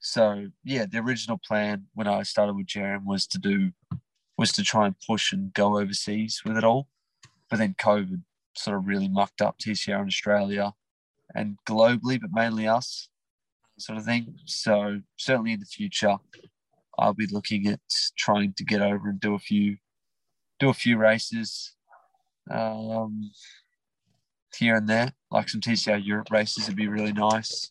so 0.00 0.46
yeah, 0.64 0.86
the 0.86 0.98
original 0.98 1.38
plan 1.38 1.86
when 1.94 2.06
I 2.06 2.22
started 2.22 2.56
with 2.56 2.66
GRM 2.66 3.04
was 3.04 3.26
to 3.28 3.38
do 3.38 3.72
was 4.38 4.52
to 4.52 4.62
try 4.62 4.86
and 4.86 4.94
push 5.06 5.32
and 5.32 5.52
go 5.52 5.78
overseas 5.78 6.42
with 6.44 6.56
it 6.56 6.64
all. 6.64 6.88
But 7.50 7.58
then 7.58 7.74
COVID 7.78 8.22
sort 8.56 8.76
of 8.76 8.86
really 8.86 9.08
mucked 9.08 9.42
up 9.42 9.58
TCR 9.58 10.00
in 10.00 10.06
Australia 10.06 10.72
and 11.34 11.58
globally, 11.68 12.18
but 12.20 12.30
mainly 12.32 12.66
us, 12.66 13.08
sort 13.78 13.98
of 13.98 14.04
thing. 14.04 14.36
So 14.46 15.02
certainly 15.16 15.52
in 15.52 15.60
the 15.60 15.66
future, 15.66 16.16
I'll 16.98 17.14
be 17.14 17.26
looking 17.26 17.66
at 17.66 17.80
trying 18.16 18.54
to 18.54 18.64
get 18.64 18.80
over 18.80 19.10
and 19.10 19.20
do 19.20 19.34
a 19.34 19.38
few 19.38 19.76
do 20.58 20.68
a 20.68 20.74
few 20.74 20.98
races 20.98 21.74
um, 22.50 23.30
here 24.56 24.76
and 24.76 24.88
there, 24.88 25.12
like 25.30 25.48
some 25.48 25.60
TCR 25.60 26.04
Europe 26.04 26.30
races 26.30 26.66
would 26.66 26.76
be 26.76 26.88
really 26.88 27.12
nice. 27.12 27.70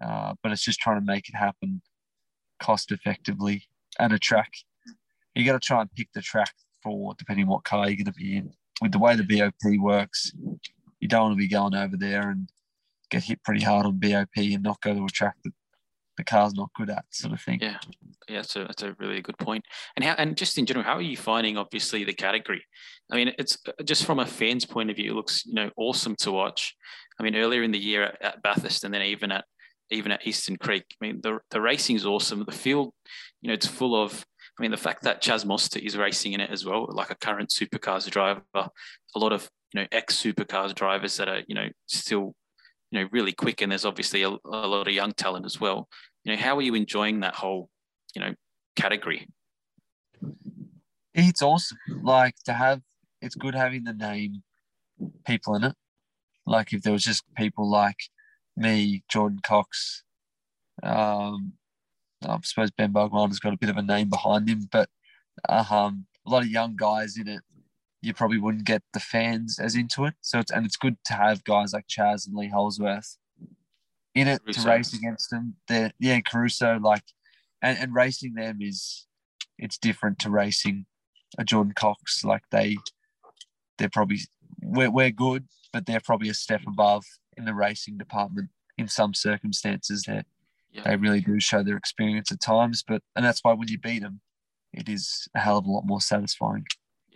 Uh, 0.00 0.34
but 0.42 0.52
it's 0.52 0.64
just 0.64 0.80
trying 0.80 1.00
to 1.00 1.04
make 1.04 1.28
it 1.28 1.34
happen 1.34 1.80
cost 2.60 2.92
effectively 2.92 3.64
at 3.98 4.12
a 4.12 4.18
track. 4.18 4.52
You 5.34 5.44
got 5.44 5.52
to 5.52 5.66
try 5.66 5.80
and 5.80 5.92
pick 5.94 6.08
the 6.14 6.22
track 6.22 6.54
for 6.82 7.14
depending 7.18 7.46
what 7.46 7.64
car 7.64 7.88
you're 7.88 7.96
going 7.96 8.06
to 8.06 8.12
be 8.12 8.36
in. 8.36 8.52
With 8.80 8.92
the 8.92 8.98
way 8.98 9.16
the 9.16 9.24
BOP 9.24 9.80
works, 9.80 10.32
you 11.00 11.08
don't 11.08 11.22
want 11.22 11.32
to 11.32 11.38
be 11.38 11.48
going 11.48 11.74
over 11.74 11.96
there 11.96 12.30
and 12.30 12.48
get 13.10 13.24
hit 13.24 13.42
pretty 13.42 13.64
hard 13.64 13.86
on 13.86 13.98
BOP 13.98 14.36
and 14.36 14.62
not 14.62 14.80
go 14.82 14.94
to 14.94 15.04
a 15.04 15.08
track 15.08 15.36
that 15.44 15.52
the 16.16 16.24
car's 16.24 16.54
not 16.54 16.70
good 16.74 16.90
at, 16.90 17.04
sort 17.10 17.34
of 17.34 17.40
thing. 17.40 17.58
Yeah, 17.60 17.78
yeah, 18.28 18.42
a 18.54 18.58
that's 18.64 18.82
a 18.82 18.94
really 18.98 19.20
good 19.20 19.38
point. 19.38 19.64
And 19.96 20.04
how 20.04 20.14
and 20.18 20.36
just 20.36 20.58
in 20.58 20.66
general, 20.66 20.84
how 20.84 20.94
are 20.94 21.02
you 21.02 21.16
finding 21.16 21.56
obviously 21.56 22.04
the 22.04 22.14
category? 22.14 22.64
I 23.10 23.16
mean, 23.16 23.32
it's 23.38 23.58
uh, 23.66 23.82
just 23.84 24.04
from 24.04 24.18
a 24.18 24.26
fan's 24.26 24.64
point 24.64 24.90
of 24.90 24.96
view, 24.96 25.12
it 25.12 25.14
looks 25.14 25.44
you 25.46 25.54
know 25.54 25.70
awesome 25.76 26.16
to 26.16 26.32
watch. 26.32 26.74
I 27.18 27.22
mean, 27.22 27.36
earlier 27.36 27.62
in 27.62 27.72
the 27.72 27.78
year 27.78 28.04
at, 28.04 28.22
at 28.22 28.42
Bathurst, 28.42 28.84
and 28.84 28.92
then 28.92 29.02
even 29.02 29.32
at 29.32 29.44
even 29.90 30.10
at 30.12 30.26
Eastern 30.26 30.56
Creek. 30.56 30.84
I 31.00 31.06
mean, 31.06 31.20
the 31.22 31.38
the 31.50 31.60
racing 31.60 31.96
is 31.96 32.06
awesome. 32.06 32.44
The 32.44 32.52
field, 32.52 32.92
you 33.40 33.48
know, 33.48 33.54
it's 33.54 33.66
full 33.66 34.00
of. 34.00 34.24
I 34.58 34.62
mean, 34.62 34.70
the 34.70 34.78
fact 34.78 35.02
that 35.02 35.22
Chaz 35.22 35.44
Mostert 35.44 35.84
is 35.84 35.98
racing 35.98 36.32
in 36.32 36.40
it 36.40 36.50
as 36.50 36.64
well, 36.64 36.86
like 36.88 37.10
a 37.10 37.14
current 37.14 37.50
supercars 37.50 38.10
driver, 38.10 38.40
a 38.54 39.18
lot 39.18 39.32
of 39.32 39.50
you 39.72 39.80
know 39.80 39.86
ex 39.92 40.16
supercars 40.16 40.74
drivers 40.74 41.16
that 41.18 41.28
are 41.28 41.42
you 41.46 41.54
know 41.54 41.68
still 41.86 42.34
know 42.96 43.08
really 43.12 43.32
quick, 43.32 43.62
and 43.62 43.70
there's 43.70 43.84
obviously 43.84 44.22
a, 44.22 44.28
a 44.28 44.66
lot 44.66 44.88
of 44.88 44.94
young 44.94 45.12
talent 45.12 45.46
as 45.46 45.60
well. 45.60 45.88
You 46.24 46.32
know, 46.32 46.42
how 46.42 46.56
are 46.56 46.62
you 46.62 46.74
enjoying 46.74 47.20
that 47.20 47.34
whole 47.34 47.70
you 48.14 48.20
know 48.20 48.34
category? 48.74 49.28
It's 51.14 51.40
awesome. 51.40 51.78
Like 52.02 52.34
to 52.44 52.52
have, 52.52 52.82
it's 53.22 53.34
good 53.34 53.54
having 53.54 53.84
the 53.84 53.94
name 53.94 54.42
people 55.26 55.54
in 55.54 55.64
it. 55.64 55.74
Like 56.46 56.72
if 56.72 56.82
there 56.82 56.92
was 56.92 57.04
just 57.04 57.24
people 57.36 57.68
like 57.68 58.00
me, 58.56 59.02
Jordan 59.08 59.40
Cox, 59.42 60.04
um, 60.82 61.54
I 62.22 62.38
suppose 62.42 62.70
Ben 62.70 62.92
Bogman 62.92 63.28
has 63.28 63.38
got 63.38 63.54
a 63.54 63.58
bit 63.58 63.70
of 63.70 63.76
a 63.76 63.82
name 63.82 64.10
behind 64.10 64.48
him, 64.48 64.68
but 64.70 64.88
um, 65.48 66.06
a 66.26 66.30
lot 66.30 66.42
of 66.42 66.48
young 66.48 66.76
guys 66.76 67.16
in 67.16 67.28
it, 67.28 67.40
you 68.02 68.14
probably 68.14 68.38
wouldn't 68.38 68.64
get 68.64 68.82
the 68.92 69.00
fans 69.00 69.58
as 69.58 69.74
into 69.74 70.04
it. 70.04 70.14
So 70.20 70.38
it's 70.38 70.50
and 70.50 70.66
it's 70.66 70.76
good 70.76 70.96
to 71.06 71.14
have 71.14 71.44
guys 71.44 71.72
like 71.72 71.86
Chaz 71.88 72.26
and 72.26 72.36
Lee 72.36 72.48
Holdsworth 72.48 73.16
in 74.14 74.28
it 74.28 74.42
Caruso. 74.44 74.62
to 74.62 74.68
race 74.68 74.92
against 74.94 75.30
them. 75.30 75.54
They're 75.68 75.92
yeah, 75.98 76.20
Caruso 76.20 76.78
like, 76.80 77.02
and, 77.62 77.78
and 77.78 77.94
racing 77.94 78.34
them 78.34 78.58
is 78.60 79.06
it's 79.58 79.78
different 79.78 80.18
to 80.20 80.30
racing 80.30 80.86
a 81.38 81.44
Jordan 81.44 81.74
Cox. 81.74 82.24
Like 82.24 82.42
they, 82.50 82.76
they're 83.78 83.90
probably 83.90 84.20
we're 84.62 84.90
we're 84.90 85.10
good, 85.10 85.46
but 85.72 85.86
they're 85.86 86.00
probably 86.00 86.28
a 86.28 86.34
step 86.34 86.62
above 86.66 87.04
in 87.36 87.44
the 87.44 87.54
racing 87.54 87.98
department 87.98 88.50
in 88.78 88.88
some 88.88 89.14
circumstances. 89.14 90.04
that 90.06 90.26
yeah. 90.70 90.82
they 90.84 90.96
really 90.96 91.20
do 91.20 91.40
show 91.40 91.62
their 91.62 91.76
experience 91.76 92.32
at 92.32 92.40
times, 92.40 92.82
but 92.86 93.02
and 93.14 93.24
that's 93.24 93.40
why 93.42 93.52
when 93.52 93.68
you 93.68 93.78
beat 93.78 94.02
them, 94.02 94.20
it 94.72 94.88
is 94.88 95.28
a 95.34 95.40
hell 95.40 95.58
of 95.58 95.66
a 95.66 95.70
lot 95.70 95.86
more 95.86 96.00
satisfying. 96.00 96.64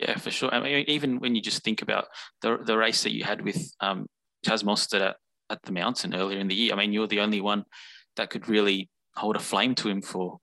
Yeah, 0.01 0.17
for 0.17 0.31
sure. 0.31 0.53
I 0.53 0.59
mean, 0.59 0.85
even 0.87 1.19
when 1.19 1.35
you 1.35 1.41
just 1.41 1.63
think 1.63 1.83
about 1.83 2.07
the 2.41 2.57
the 2.65 2.75
race 2.75 3.03
that 3.03 3.13
you 3.13 3.23
had 3.23 3.41
with 3.41 3.71
um, 3.81 4.07
Chaz 4.45 4.63
Mostert 4.63 5.01
at, 5.01 5.15
at 5.51 5.61
the 5.61 5.71
mountain 5.71 6.15
earlier 6.15 6.39
in 6.39 6.47
the 6.47 6.55
year, 6.55 6.73
I 6.73 6.77
mean, 6.77 6.91
you're 6.91 7.07
the 7.07 7.19
only 7.19 7.39
one 7.39 7.65
that 8.15 8.31
could 8.31 8.49
really 8.49 8.89
hold 9.15 9.35
a 9.35 9.39
flame 9.39 9.75
to 9.75 9.89
him 9.89 10.01
for 10.01 10.39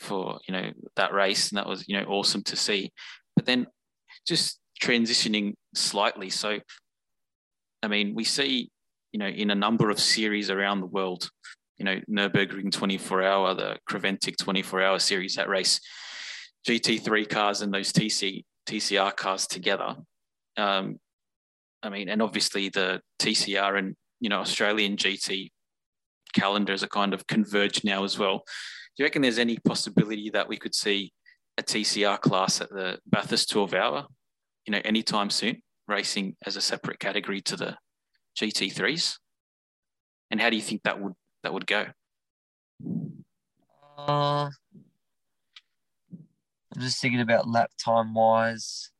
for 0.00 0.40
you 0.48 0.52
know 0.52 0.72
that 0.96 1.12
race, 1.12 1.50
and 1.50 1.58
that 1.58 1.68
was 1.68 1.86
you 1.86 1.96
know 1.96 2.06
awesome 2.08 2.42
to 2.44 2.56
see. 2.56 2.90
But 3.36 3.46
then 3.46 3.68
just 4.26 4.58
transitioning 4.82 5.54
slightly, 5.76 6.28
so 6.28 6.58
I 7.84 7.86
mean, 7.86 8.16
we 8.16 8.24
see 8.24 8.68
you 9.12 9.20
know 9.20 9.28
in 9.28 9.52
a 9.52 9.54
number 9.54 9.90
of 9.90 10.00
series 10.00 10.50
around 10.50 10.80
the 10.80 10.86
world, 10.86 11.30
you 11.76 11.84
know 11.84 12.00
Nurburgring 12.10 12.72
24 12.72 13.22
hour, 13.22 13.54
the 13.54 13.76
Creventic 13.88 14.38
24 14.38 14.82
hour 14.82 14.98
series 14.98 15.36
that 15.36 15.48
race 15.48 15.80
GT3 16.66 17.28
cars 17.28 17.62
and 17.62 17.72
those 17.72 17.92
TC 17.92 18.42
TCR 18.68 19.16
cars 19.16 19.46
together. 19.46 19.96
Um, 20.56 20.98
I 21.82 21.88
mean, 21.88 22.08
and 22.08 22.20
obviously 22.20 22.68
the 22.68 23.00
TCR 23.20 23.78
and 23.78 23.96
you 24.20 24.28
know 24.28 24.40
Australian 24.40 24.96
GT 24.96 25.50
calendars 26.34 26.82
are 26.82 26.88
kind 26.88 27.14
of 27.14 27.26
converged 27.26 27.84
now 27.84 28.04
as 28.04 28.18
well. 28.18 28.38
Do 28.38 29.02
you 29.02 29.04
reckon 29.04 29.22
there's 29.22 29.38
any 29.38 29.58
possibility 29.58 30.30
that 30.30 30.48
we 30.48 30.56
could 30.56 30.74
see 30.74 31.12
a 31.56 31.62
TCR 31.62 32.20
class 32.20 32.60
at 32.60 32.68
the 32.70 32.98
Bathurst 33.06 33.50
12 33.50 33.74
hour, 33.74 34.06
you 34.66 34.72
know, 34.72 34.80
anytime 34.84 35.30
soon, 35.30 35.62
racing 35.86 36.36
as 36.44 36.56
a 36.56 36.60
separate 36.60 36.98
category 36.98 37.40
to 37.42 37.56
the 37.56 37.76
GT3s? 38.38 39.16
And 40.30 40.40
how 40.40 40.50
do 40.50 40.56
you 40.56 40.62
think 40.62 40.82
that 40.82 41.00
would 41.00 41.14
that 41.42 41.54
would 41.54 41.66
go? 41.66 41.86
Uh, 43.96 44.50
I'm 46.78 46.84
just 46.84 47.00
thinking 47.02 47.20
about 47.20 47.48
lap 47.48 47.72
time 47.84 48.14
wise. 48.14 48.92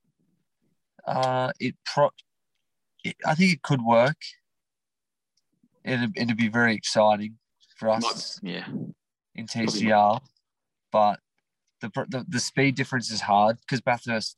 Uh, 1.07 1.53
it 1.61 1.77
pro, 1.87 2.11
it, 3.05 3.15
I 3.25 3.37
think 3.37 3.53
it 3.53 3.63
could 3.63 3.83
work. 3.83 4.17
it'd, 5.85 6.11
it'd 6.17 6.37
be 6.37 6.49
very 6.49 6.75
exciting 6.75 7.39
for 7.77 7.91
us 7.91 8.41
Might- 8.43 8.53
yeah, 8.53 8.67
in 9.37 9.47
TCR, 9.47 10.21
but 10.91 11.21
the, 11.81 11.89
the 12.09 12.27
the 12.29 12.41
speed 12.41 12.75
difference 12.75 13.13
is 13.13 13.21
hard 13.21 13.59
because 13.61 13.81
Bathurst 13.81 14.37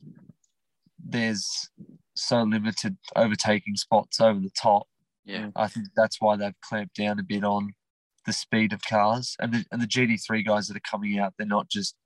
there's 1.02 1.70
so 2.14 2.42
limited 2.42 2.98
overtaking 3.16 3.76
spots 3.76 4.20
over 4.20 4.38
the 4.38 4.50
top. 4.50 4.86
yeah, 5.24 5.48
I 5.56 5.66
think 5.66 5.86
that's 5.96 6.20
why 6.20 6.36
they've 6.36 6.60
clamped 6.62 6.96
down 6.96 7.18
a 7.18 7.22
bit 7.22 7.42
on 7.42 7.70
the 8.26 8.34
speed 8.34 8.74
of 8.74 8.82
cars 8.82 9.34
and 9.40 9.50
the 9.54 9.64
and 9.72 9.80
the 9.80 9.86
GT3 9.86 10.44
guys 10.44 10.68
that 10.68 10.76
are 10.76 10.90
coming 10.90 11.18
out. 11.18 11.32
They're 11.38 11.46
not 11.46 11.70
just 11.70 11.96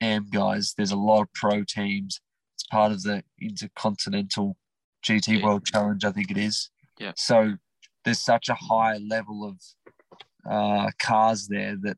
AM 0.00 0.28
guys. 0.30 0.74
There's 0.76 0.92
a 0.92 0.96
lot 0.96 1.22
of 1.22 1.32
pro 1.34 1.64
teams. 1.64 2.20
It's 2.54 2.64
part 2.64 2.92
of 2.92 3.02
the 3.02 3.22
Intercontinental 3.40 4.56
GT 5.04 5.38
Yeah. 5.38 5.44
World 5.44 5.66
Challenge, 5.66 6.04
I 6.04 6.12
think 6.12 6.30
it 6.30 6.38
is. 6.38 6.70
Yeah. 6.98 7.12
So 7.16 7.54
there's 8.04 8.24
such 8.24 8.48
a 8.48 8.54
high 8.54 8.98
level 8.98 9.44
of 9.44 9.60
uh, 10.50 10.90
cars 10.98 11.48
there 11.48 11.76
that 11.82 11.96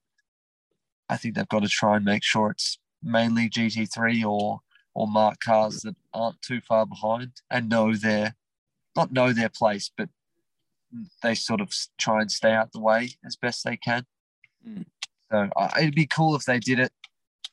I 1.09 1.17
think 1.17 1.35
they've 1.35 1.49
got 1.49 1.63
to 1.63 1.69
try 1.69 1.97
and 1.97 2.05
make 2.05 2.23
sure 2.25 2.51
it's 2.51 2.79
mainly 3.03 3.49
GT3 3.49 4.25
or 4.25 4.61
or 4.95 5.07
MARC 5.07 5.41
cars 5.45 5.83
that 5.83 5.95
aren't 6.15 6.41
too 6.41 6.63
far 6.63 6.87
behind 6.87 7.33
and 7.51 7.69
know 7.69 7.95
their 7.95 8.35
not 8.97 9.13
know 9.13 9.33
their 9.33 9.51
place, 9.51 9.91
but 9.95 10.09
they 11.23 11.35
sort 11.35 11.61
of 11.61 11.71
try 11.99 12.23
and 12.23 12.31
stay 12.31 12.53
out 12.53 12.73
the 12.73 12.81
way 12.81 13.11
as 13.25 13.37
best 13.37 13.63
they 13.63 13.77
can. 13.77 14.07
Mm. 14.67 14.87
So 15.31 15.51
uh, 15.55 15.69
it'd 15.79 15.95
be 15.95 16.07
cool 16.07 16.35
if 16.35 16.45
they 16.45 16.59
did 16.59 16.79
it, 16.79 16.93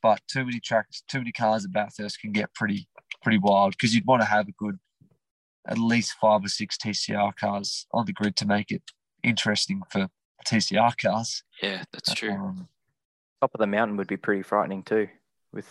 but 0.04 0.22
too 0.28 0.46
many 0.46 0.60
tracks, 0.60 1.02
too 1.08 1.20
many 1.20 1.32
cars 1.32 1.66
at 1.66 1.72
Bathurst 1.72 2.20
can 2.20 2.32
get 2.32 2.54
pretty 2.54 2.88
pretty 3.24 3.40
wild 3.40 3.72
because 3.72 3.96
you'd 3.96 4.06
want 4.06 4.22
to 4.22 4.28
have 4.28 4.48
a 4.50 4.52
good 4.52 4.78
at 5.68 5.78
least 5.78 6.14
five 6.20 6.44
or 6.44 6.50
six 6.50 6.78
TCR 6.78 7.34
cars 7.38 7.88
on 7.94 8.06
the 8.06 8.12
grid 8.12 8.36
to 8.36 8.46
make 8.46 8.70
it 8.70 8.84
interesting 9.24 9.82
for 9.90 10.10
TCR 10.46 10.94
cars. 11.02 11.44
yeah. 11.62 11.84
That's 11.94 12.14
true. 12.14 12.34
Um, 12.34 12.68
Top 13.42 13.52
of 13.54 13.60
the 13.60 13.68
mountain 13.68 13.98
would 13.98 14.08
be 14.08 14.18
pretty 14.18 14.44
frightening 14.44 14.84
too, 14.84 15.08
with 15.54 15.68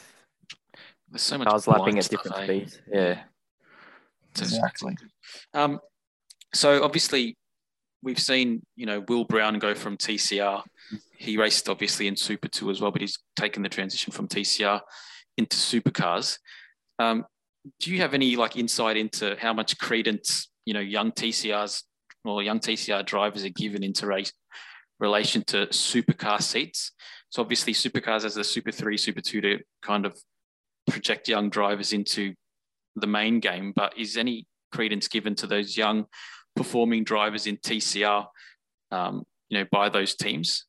There's 1.10 1.22
so 1.22 1.38
much 1.38 1.48
cars 1.48 1.66
lapping 1.66 1.84
blind 1.84 1.98
at 1.98 2.04
stuff, 2.04 2.22
different 2.22 2.42
eh? 2.42 2.46
speeds. 2.46 2.82
Yeah. 2.90 3.22
Exactly. 4.38 4.96
Um, 5.52 5.78
so 6.54 6.82
obviously, 6.82 7.36
we've 8.02 8.18
seen 8.18 8.62
you 8.76 8.86
know 8.86 9.04
Will 9.08 9.24
Brown 9.24 9.58
go 9.58 9.74
from 9.74 9.98
TCR. 9.98 10.62
He 11.16 11.36
raced 11.36 11.68
obviously 11.68 12.06
in 12.06 12.16
Super 12.16 12.48
Two 12.48 12.70
as 12.70 12.80
well, 12.80 12.90
but 12.90 13.00
he's 13.00 13.18
taken 13.36 13.62
the 13.62 13.68
transition 13.68 14.12
from 14.12 14.28
TCR 14.28 14.80
into 15.38 15.56
supercars. 15.56 16.38
Um, 16.98 17.24
do 17.80 17.92
you 17.92 18.00
have 18.00 18.14
any 18.14 18.36
like 18.36 18.56
insight 18.56 18.96
into 18.96 19.36
how 19.38 19.52
much 19.52 19.78
credence 19.78 20.50
you 20.64 20.74
know 20.74 20.80
young 20.80 21.12
TCRs 21.12 21.82
or 22.24 22.42
young 22.42 22.60
TCR 22.60 23.04
drivers 23.04 23.44
are 23.44 23.50
given 23.50 23.82
into 23.82 24.06
race 24.06 24.32
relation 24.98 25.42
to 25.44 25.66
supercar 25.68 26.40
seats? 26.42 26.92
So 27.30 27.40
obviously, 27.40 27.72
supercars 27.72 28.24
as 28.24 28.34
the 28.34 28.44
Super 28.44 28.72
Three, 28.72 28.98
Super 28.98 29.20
Two 29.20 29.40
to 29.40 29.60
kind 29.82 30.04
of 30.04 30.18
project 30.86 31.28
young 31.28 31.50
drivers 31.50 31.92
into 31.92 32.34
the 32.96 33.06
main 33.06 33.40
game, 33.40 33.72
but 33.74 33.96
is 33.96 34.16
any 34.16 34.46
credence 34.72 35.08
given 35.08 35.34
to 35.36 35.46
those 35.46 35.76
young 35.76 36.06
performing 36.56 37.04
drivers 37.04 37.46
in 37.46 37.56
TCR, 37.56 38.26
um, 38.90 39.24
you 39.48 39.58
know, 39.58 39.66
by 39.70 39.88
those 39.88 40.14
teams? 40.14 40.66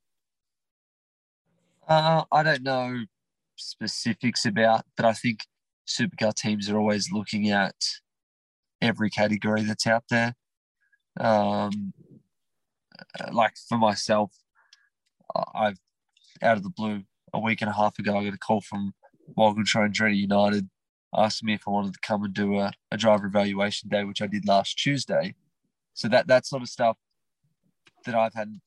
Uh, 1.88 2.24
I 2.32 2.44
don't 2.44 2.64
know 2.64 3.06
specifics 3.56 4.46
about, 4.46 4.86
but 4.96 5.06
I 5.06 5.14
think 5.14 5.46
supercar 5.88 6.34
teams 6.34 6.70
are 6.70 6.78
always 6.78 7.12
looking 7.12 7.50
at 7.50 7.76
every 8.82 9.10
category 9.10 9.64
that's 9.64 9.88
out 9.88 10.06
there. 10.10 10.36
Um, 11.20 11.94
uh, 13.20 13.32
like 13.32 13.54
for 13.68 13.78
myself, 13.78 14.32
I've 15.54 15.78
out 16.42 16.58
of 16.58 16.64
the 16.64 16.70
blue 16.70 17.04
a 17.34 17.40
week 17.40 17.62
and 17.62 17.70
a 17.70 17.74
half 17.74 17.98
ago, 18.00 18.18
I 18.18 18.26
got 18.26 18.34
a 18.34 18.38
call 18.38 18.62
from 18.62 18.94
Walkinshaw 19.36 19.88
Andretti 19.88 20.18
United 20.18 20.70
asking 21.16 21.48
me 21.48 21.54
if 21.54 21.68
I 21.68 21.72
wanted 21.72 21.94
to 21.94 22.00
come 22.02 22.24
and 22.24 22.34
do 22.34 22.60
a, 22.60 22.72
a 22.92 22.98
driver 22.98 23.28
evaluation 23.28 23.90
day, 23.90 24.04
which 24.04 24.22
I 24.22 24.28
did 24.28 24.48
last 24.48 24.78
Tuesday. 24.78 25.36
So 25.94 26.08
that 26.08 26.28
that 26.28 26.46
sort 26.46 26.62
of 26.62 26.70
stuff 26.70 26.98
that 28.06 28.16
I've 28.16 28.34
had 28.34 28.60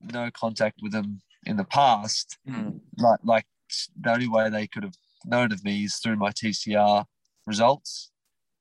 no 0.00 0.30
contact 0.30 0.80
with 0.82 0.92
them 0.92 1.20
in 1.44 1.56
the 1.56 1.64
past 1.64 2.38
Mm. 2.46 2.80
like 2.98 3.20
like 3.24 3.46
the 4.00 4.12
only 4.12 4.28
way 4.28 4.50
they 4.50 4.66
could 4.66 4.82
have 4.82 4.96
known 5.24 5.50
of 5.52 5.64
me 5.64 5.84
is 5.84 5.96
through 5.96 6.16
my 6.16 6.30
TCR 6.30 7.06
results. 7.46 8.10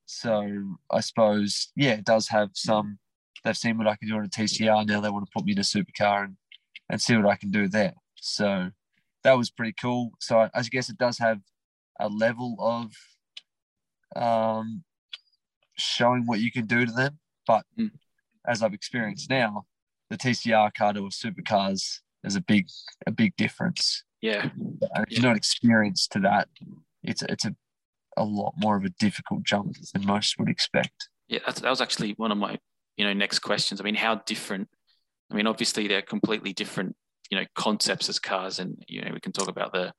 So 0.06 0.78
I 0.90 1.00
suppose 1.02 1.72
yeah, 1.76 1.94
it 1.94 2.06
does 2.06 2.28
have 2.30 2.50
some. 2.54 3.00
They've 3.44 3.58
seen 3.58 3.78
what 3.78 3.88
I 3.88 3.96
can 3.96 4.08
do 4.08 4.16
on 4.18 4.26
a 4.26 4.30
TCR. 4.30 4.86
Now 4.86 5.02
they 5.02 5.10
want 5.10 5.26
to 5.26 5.32
put 5.36 5.46
me 5.46 5.54
in 5.54 5.60
a 5.60 5.62
supercar 5.62 6.24
and 6.26 6.38
and 6.90 7.02
see 7.02 7.16
what 7.16 7.26
I 7.28 7.36
can 7.36 7.52
do 7.52 7.68
there. 7.68 7.94
So 8.16 8.72
that 9.24 9.38
was 9.38 9.50
pretty 9.50 9.74
cool. 9.74 10.12
So 10.20 10.40
I, 10.40 10.50
I 10.54 10.62
guess 10.64 10.90
it 10.90 10.98
does 10.98 11.18
have 11.20 11.40
a 12.00 12.10
level 12.10 12.56
of 12.60 12.92
um, 14.16 14.84
showing 15.78 16.26
what 16.26 16.40
you 16.40 16.52
can 16.52 16.66
do 16.66 16.86
to 16.86 16.92
them. 16.92 17.20
But 17.48 17.66
Mm. 17.78 17.92
as 18.48 18.62
I've 18.62 18.74
experienced 18.74 19.30
now, 19.30 19.66
the 20.10 20.18
TCR 20.18 20.74
car 20.74 20.94
to 20.94 21.06
a 21.06 21.10
supercars 21.10 22.00
is 22.24 22.36
a 22.36 22.42
big 22.42 22.68
a 23.08 23.12
big 23.12 23.36
difference. 23.36 24.04
Yeah, 24.22 24.50
And 24.94 25.06
if 25.08 25.12
you're 25.12 25.28
not 25.28 25.38
experienced 25.38 26.12
to 26.12 26.20
that, 26.20 26.48
it's 27.04 27.24
it's 27.24 27.46
a 27.46 27.56
a 28.18 28.24
lot 28.24 28.54
more 28.58 28.76
of 28.76 28.84
a 28.84 28.90
difficult 29.00 29.44
jump 29.44 29.76
than 29.94 30.06
most 30.06 30.38
would 30.38 30.50
expect. 30.50 31.10
yeah, 31.28 31.40
that's, 31.46 31.62
that 31.62 31.70
was 31.70 31.82
actually 31.82 32.12
one 32.18 32.32
of 32.32 32.38
my, 32.38 32.60
you 32.98 33.06
know, 33.06 33.14
next 33.14 33.40
questions. 33.40 33.80
I 33.80 33.84
mean, 33.84 33.96
how 33.96 34.16
different? 34.26 34.68
I 35.32 35.36
mean, 35.36 35.48
obviously 35.48 35.88
they're 35.88 36.02
completely 36.02 36.52
different, 36.52 36.96
you 37.30 37.38
know, 37.38 37.46
concepts 37.56 38.10
as 38.10 38.20
cars, 38.20 38.60
and 38.60 38.84
you 38.88 39.02
know, 39.02 39.12
we 39.14 39.20
can 39.20 39.32
talk 39.32 39.48
about 39.48 39.72
the, 39.72 39.94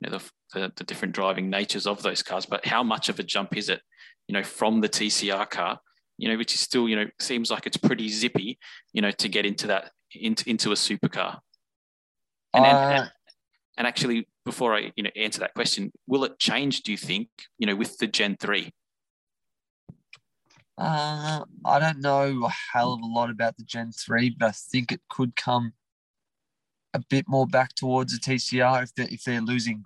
you 0.00 0.10
know, 0.10 0.18
the 0.18 0.30
the, 0.52 0.72
the 0.76 0.84
different 0.84 1.14
driving 1.14 1.48
natures 1.48 1.86
of 1.86 2.02
those 2.02 2.22
cars. 2.22 2.46
But 2.46 2.66
how 2.66 2.82
much 2.82 3.08
of 3.08 3.18
a 3.18 3.22
jump 3.22 3.56
is 3.56 3.68
it, 3.68 3.80
you 4.28 4.34
know, 4.34 4.42
from 4.42 4.80
the 4.80 4.88
TCR 4.88 5.48
car, 5.48 5.80
you 6.18 6.28
know, 6.28 6.36
which 6.36 6.54
is 6.54 6.60
still, 6.60 6.88
you 6.88 6.96
know, 6.96 7.06
seems 7.18 7.50
like 7.50 7.66
it's 7.66 7.78
pretty 7.78 8.08
zippy, 8.08 8.58
you 8.92 9.00
know, 9.00 9.10
to 9.12 9.28
get 9.28 9.46
into 9.46 9.66
that 9.68 9.90
into 10.12 10.48
into 10.48 10.70
a 10.70 10.74
supercar. 10.74 11.38
And, 12.54 12.64
Uh, 12.64 13.06
and 13.76 13.86
actually, 13.86 14.28
before 14.44 14.74
I 14.74 14.92
you 14.96 15.02
know 15.02 15.10
answer 15.16 15.40
that 15.40 15.54
question, 15.54 15.92
will 16.06 16.24
it 16.24 16.38
change? 16.38 16.82
Do 16.82 16.92
you 16.92 16.98
think 16.98 17.28
you 17.58 17.66
know 17.66 17.76
with 17.76 17.98
the 17.98 18.06
Gen 18.06 18.36
three? 18.36 18.72
Uh, 20.76 21.44
I 21.64 21.78
don't 21.78 22.00
know 22.00 22.46
a 22.46 22.50
hell 22.72 22.94
of 22.94 23.00
a 23.00 23.06
lot 23.06 23.30
about 23.30 23.56
the 23.56 23.62
Gen 23.62 23.92
3, 23.92 24.30
but 24.30 24.46
I 24.48 24.50
think 24.50 24.90
it 24.90 25.00
could 25.08 25.36
come 25.36 25.72
a 26.92 27.00
bit 27.10 27.26
more 27.28 27.46
back 27.46 27.74
towards 27.76 28.12
the 28.12 28.18
TCR 28.18 28.82
if 28.82 28.94
they're, 28.94 29.08
if 29.08 29.22
they're 29.22 29.40
losing 29.40 29.84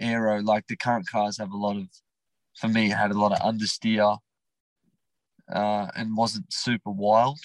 aero. 0.00 0.40
Like 0.42 0.66
the 0.66 0.76
current 0.76 1.08
cars 1.08 1.38
have 1.38 1.52
a 1.52 1.56
lot 1.56 1.76
of, 1.76 1.88
for 2.56 2.68
me, 2.68 2.90
it 2.90 2.96
had 2.96 3.12
a 3.12 3.18
lot 3.18 3.30
of 3.30 3.38
understeer 3.38 4.18
uh, 5.52 5.86
and 5.94 6.16
wasn't 6.16 6.52
super 6.52 6.90
wild, 6.90 7.38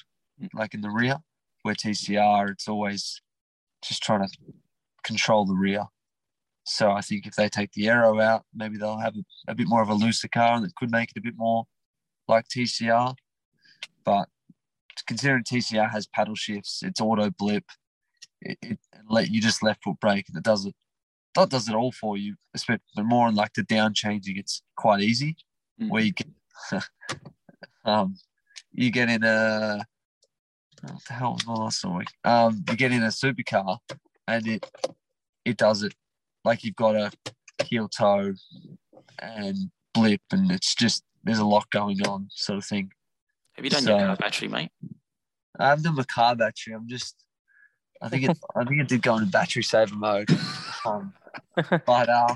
like 0.54 0.74
in 0.74 0.82
the 0.82 0.90
rear, 0.90 1.18
where 1.62 1.76
TCR, 1.76 2.50
it's 2.50 2.68
always 2.68 3.22
just 3.84 4.04
trying 4.04 4.22
to 4.22 4.30
control 5.04 5.46
the 5.46 5.54
rear. 5.56 5.86
So 6.66 6.92
I 6.92 7.02
think 7.02 7.26
if 7.26 7.36
they 7.36 7.50
take 7.50 7.72
the 7.72 7.88
aero 7.88 8.20
out, 8.20 8.46
maybe 8.54 8.78
they'll 8.78 9.00
have 9.00 9.16
a, 9.16 9.52
a 9.52 9.56
bit 9.56 9.68
more 9.68 9.82
of 9.82 9.90
a 9.90 9.94
looser 9.94 10.28
car 10.28 10.56
and 10.56 10.66
it 10.66 10.76
could 10.76 10.92
make 10.92 11.10
it 11.12 11.18
a 11.18 11.22
bit 11.22 11.36
more 11.36 11.66
like 12.28 12.48
TCR, 12.48 13.16
but 14.04 14.30
considering 15.08 15.44
TCR 15.44 15.90
has 15.90 16.06
paddle 16.06 16.36
shifts, 16.36 16.82
it's 16.84 17.02
auto 17.02 17.32
blip, 17.32 17.64
it, 18.42 18.58
it 18.62 18.80
let 19.10 19.30
you 19.30 19.42
just 19.42 19.64
left 19.64 19.84
foot 19.84 20.00
brake 20.00 20.26
and 20.28 20.38
it 20.38 20.44
does 20.44 20.66
it. 20.66 20.76
That 21.36 21.50
does 21.50 21.70
it 21.70 21.76
all 21.76 21.92
for 21.92 22.18
you, 22.18 22.36
especially 22.54 22.82
more 22.98 23.28
on 23.28 23.36
like 23.36 23.54
the 23.54 23.64
down 23.64 23.94
changing. 23.94 24.38
It's 24.38 24.62
quite 24.76 25.02
easy 25.02 25.36
Mm. 25.82 25.90
where 25.90 26.04
you 26.04 26.12
get, 26.12 26.28
um, 27.86 28.16
you 28.72 28.92
get 28.92 29.10
in 29.10 29.24
a 29.24 29.86
what 30.84 31.06
the 31.06 31.14
hell 31.14 31.34
was 31.34 31.46
my 31.46 31.54
last 31.54 31.80
story? 31.80 32.06
Um, 32.24 32.64
you 32.70 32.76
get 32.76 32.92
in 32.92 33.04
a 33.04 33.08
supercar 33.08 33.80
and 34.28 34.48
it 34.48 34.72
it 35.46 35.58
does 35.58 35.84
it 35.84 35.94
like 36.46 36.64
you've 36.64 36.76
got 36.76 36.96
a 36.96 37.12
heel 37.64 37.88
toe 37.88 38.34
and 39.20 39.58
blip 39.94 40.22
and 40.32 40.52
it's 40.52 40.76
just 40.76 41.04
there's 41.24 41.40
a 41.40 41.46
lot 41.46 41.70
going 41.70 42.02
on 42.08 42.28
sort 42.32 42.58
of 42.58 42.66
thing. 42.66 42.92
Have 43.54 43.66
you 43.66 43.72
done 43.72 43.86
your 43.86 44.00
car 44.00 44.16
battery, 44.16 44.48
mate? 44.48 44.72
I 45.60 45.70
have 45.70 45.84
done 45.84 45.96
the 45.96 46.06
car 46.06 46.36
battery. 46.36 46.74
I'm 46.74 46.88
just 46.88 47.16
I 48.02 48.10
think 48.10 48.24
it 48.24 48.38
I 48.56 48.64
think 48.64 48.82
it 48.82 48.88
did 48.88 49.02
go 49.02 49.18
into 49.18 49.30
battery 49.30 49.64
saver 49.64 49.96
mode. 49.96 50.30
Um, 50.86 51.14
but 51.56 52.10
uh 52.10 52.36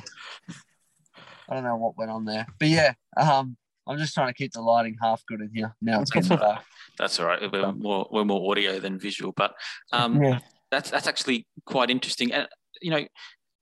I 1.49 1.55
don't 1.55 1.63
know 1.63 1.77
what 1.77 1.97
went 1.97 2.11
on 2.11 2.25
there. 2.25 2.45
But 2.59 2.67
yeah, 2.67 2.93
um 3.15 3.57
I'm 3.87 3.97
just 3.97 4.13
trying 4.13 4.27
to 4.27 4.33
keep 4.33 4.53
the 4.53 4.61
lighting 4.61 4.97
half 5.01 5.25
good 5.25 5.41
in 5.41 5.51
here. 5.53 5.75
Now 5.81 6.01
it's 6.01 6.11
getting 6.11 6.37
back. 6.37 6.63
That's 6.97 7.19
all 7.19 7.25
right. 7.25 7.51
We're 7.51 7.71
more 7.71 8.07
we're 8.11 8.25
more 8.25 8.51
audio 8.51 8.79
than 8.79 8.99
visual, 8.99 9.33
but 9.35 9.53
um, 9.91 10.21
yeah. 10.21 10.39
that's 10.71 10.91
that's 10.91 11.07
actually 11.07 11.47
quite 11.65 11.89
interesting. 11.89 12.31
And 12.31 12.47
you 12.81 12.91
know, 12.91 13.05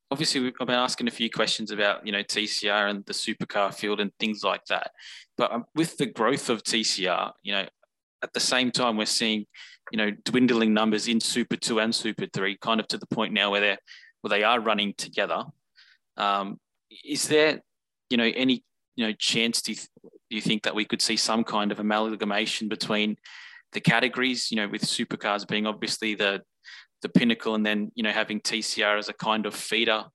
obviously 0.10 0.52
I've 0.60 0.68
been 0.68 0.76
asking 0.76 1.08
a 1.08 1.12
few 1.12 1.30
questions 1.30 1.72
about 1.72 2.06
you 2.06 2.12
know 2.12 2.24
TCR 2.24 2.90
and 2.90 3.06
the 3.06 3.14
supercar 3.14 3.74
field 3.74 4.00
and 4.00 4.12
things 4.20 4.44
like 4.44 4.66
that. 4.66 4.92
But 5.38 5.52
um, 5.52 5.66
with 5.76 5.98
the 5.98 6.08
growth 6.08 6.50
of 6.50 6.64
TCR, 6.64 7.32
you 7.44 7.54
know, 7.54 7.66
at 8.22 8.34
the 8.34 8.40
same 8.40 8.70
time 8.72 8.98
we're 8.98 9.06
seeing 9.06 9.46
you 9.92 9.98
know, 9.98 10.12
dwindling 10.24 10.74
numbers 10.74 11.08
in 11.08 11.20
Super 11.20 11.58
Two 11.58 11.80
and 11.80 11.94
Super 11.94 12.26
Three, 12.26 12.58
kind 12.58 12.80
of 12.80 12.88
to 12.88 12.98
the 12.98 13.06
point 13.08 13.34
now 13.34 13.52
where 13.52 13.62
they're 13.62 13.78
where 14.22 14.30
they 14.30 14.44
are 14.44 14.60
running 14.60 14.94
together. 14.98 15.44
Um, 16.18 16.60
is 17.06 17.28
there, 17.28 17.62
you 18.10 18.18
know, 18.18 18.32
any 18.36 18.64
you 18.96 19.08
know 19.08 19.14
chance 19.14 19.68
you, 19.68 19.76
do 20.32 20.36
you 20.36 20.42
think 20.42 20.64
that 20.64 20.74
we 20.74 20.86
could 20.86 21.02
see 21.02 21.18
some 21.18 21.44
kind 21.44 21.74
of 21.74 21.80
amalgamation 21.82 22.70
between 22.70 23.18
the 23.74 23.82
categories? 23.82 24.50
You 24.50 24.56
know, 24.58 24.70
with 24.70 24.82
supercars 24.84 25.46
being 25.46 25.68
obviously 25.68 26.16
the 26.16 26.42
the 27.02 27.10
pinnacle, 27.10 27.54
and 27.54 27.66
then 27.66 27.92
you 27.96 28.04
know 28.04 28.12
having 28.12 28.40
TCR 28.40 28.98
as 28.98 29.10
a 29.10 29.14
kind 29.14 29.46
of 29.46 29.54
feeder 29.54 30.06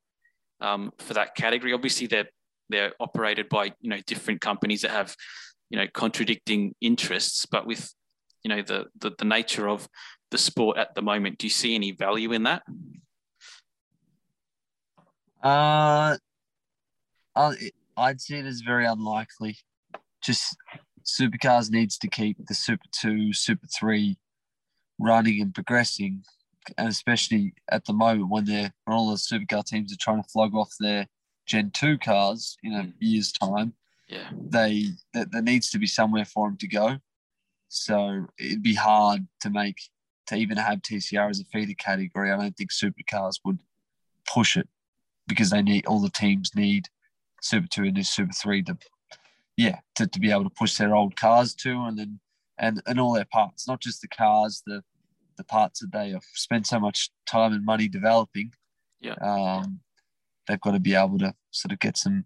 um, 0.63 0.91
for 0.99 1.13
that 1.13 1.35
category. 1.35 1.75
Obviously, 1.75 2.07
they're 2.07 2.31
they're 2.71 2.93
operated 2.99 3.51
by 3.51 3.67
you 3.83 3.91
know 3.91 4.01
different 4.07 4.41
companies 4.41 4.81
that 4.83 4.91
have 4.91 5.15
you 5.69 5.79
know 5.79 5.87
contradicting 5.93 6.75
interests, 6.81 7.45
but 7.45 7.67
with 7.67 7.93
you 8.43 8.49
know 8.49 8.63
the 8.63 8.87
the, 8.99 9.13
the 9.19 9.27
nature 9.27 9.69
of 9.69 9.87
the 10.31 10.39
sport 10.39 10.79
at 10.79 10.95
the 10.95 11.03
moment, 11.03 11.37
do 11.37 11.47
you 11.47 11.51
see 11.51 11.75
any 11.75 11.93
value 11.93 12.33
in 12.33 12.45
that? 12.45 12.63
Uh, 15.43 16.17
I'd 17.37 18.21
see 18.21 18.37
it 18.37 18.47
as 18.47 18.63
very 18.63 18.87
unlikely. 18.87 19.59
Just 20.23 20.57
supercars 21.05 21.71
needs 21.71 21.99
to 21.99 22.09
keep 22.09 22.37
the 22.47 22.55
Super 22.55 22.87
Two, 22.93 23.33
Super 23.33 23.67
Three 23.67 24.19
running 24.99 25.41
and 25.41 25.55
progressing, 25.55 26.25
and 26.77 26.89
especially 26.89 27.55
at 27.71 27.85
the 27.85 27.93
moment 27.93 28.31
when 28.31 28.45
they're 28.45 28.73
when 28.85 28.97
all 28.97 29.11
the 29.11 29.17
supercar 29.17 29.65
teams 29.65 29.93
are 29.93 29.99
trying 29.99 30.23
to 30.23 30.29
flog 30.29 30.55
off 30.55 30.73
their 30.81 31.07
Gen 31.47 31.71
Two 31.73 31.99
cars 31.99 32.57
in 32.63 32.73
a 32.73 32.83
mm. 32.83 32.93
year's 33.01 33.33
time. 33.33 33.75
Yeah, 34.09 34.31
they 34.33 34.87
that 35.15 35.33
there 35.33 35.43
needs 35.43 35.71
to 35.71 35.79
be 35.79 35.87
somewhere 35.87 36.25
for 36.25 36.49
them 36.49 36.57
to 36.59 36.69
go. 36.69 36.97
So 37.69 38.27
it'd 38.39 38.63
be 38.63 38.75
hard 38.75 39.27
to 39.41 39.51
make 39.51 39.77
to 40.29 40.37
even 40.37 40.57
have 40.57 40.83
TCR 40.83 41.31
as 41.31 41.41
a 41.41 41.45
feeder 41.45 41.75
category. 41.75 42.33
I 42.33 42.37
don't 42.37 42.57
think 42.57 42.73
supercars 42.73 43.41
would 43.45 43.59
push 44.27 44.57
it 44.57 44.69
because 45.29 45.51
they 45.51 45.63
need 45.63 45.87
all 45.87 46.01
the 46.01 46.11
teams 46.11 46.55
need 46.55 46.89
Super 47.43 47.69
Two 47.69 47.85
and 47.85 48.07
Super 48.07 48.33
Three 48.33 48.63
to 48.65 48.77
yeah 49.57 49.79
to, 49.95 50.07
to 50.07 50.21
be 50.21 50.31
able 50.31 50.45
to 50.45 50.51
push 50.51 50.77
their 50.77 50.95
old 50.95 51.17
cars 51.17 51.55
to 51.55 51.71
and 51.85 51.99
then 51.99 52.21
and 52.59 52.83
and 52.87 53.01
all 53.01 53.13
their 53.13 53.27
parts, 53.31 53.69
not 53.69 53.81
just 53.81 54.01
the 54.01 54.09
cars, 54.09 54.63
the 54.67 54.83
the 55.37 55.45
parts 55.45 55.81
that 55.81 55.93
they 55.93 56.11
have 56.11 56.25
spent 56.33 56.67
so 56.67 56.81
much 56.81 57.11
time 57.27 57.53
and 57.53 57.65
money 57.65 57.89
developing. 57.89 58.53
Yeah. 59.01 59.15
Um, 59.21 59.81
they've 60.49 60.61
got 60.61 60.73
to 60.73 60.81
be 60.81 60.95
able 60.95 61.19
to 61.19 61.35
sort 61.51 61.73
of 61.73 61.79
get 61.79 61.99
some 61.99 62.25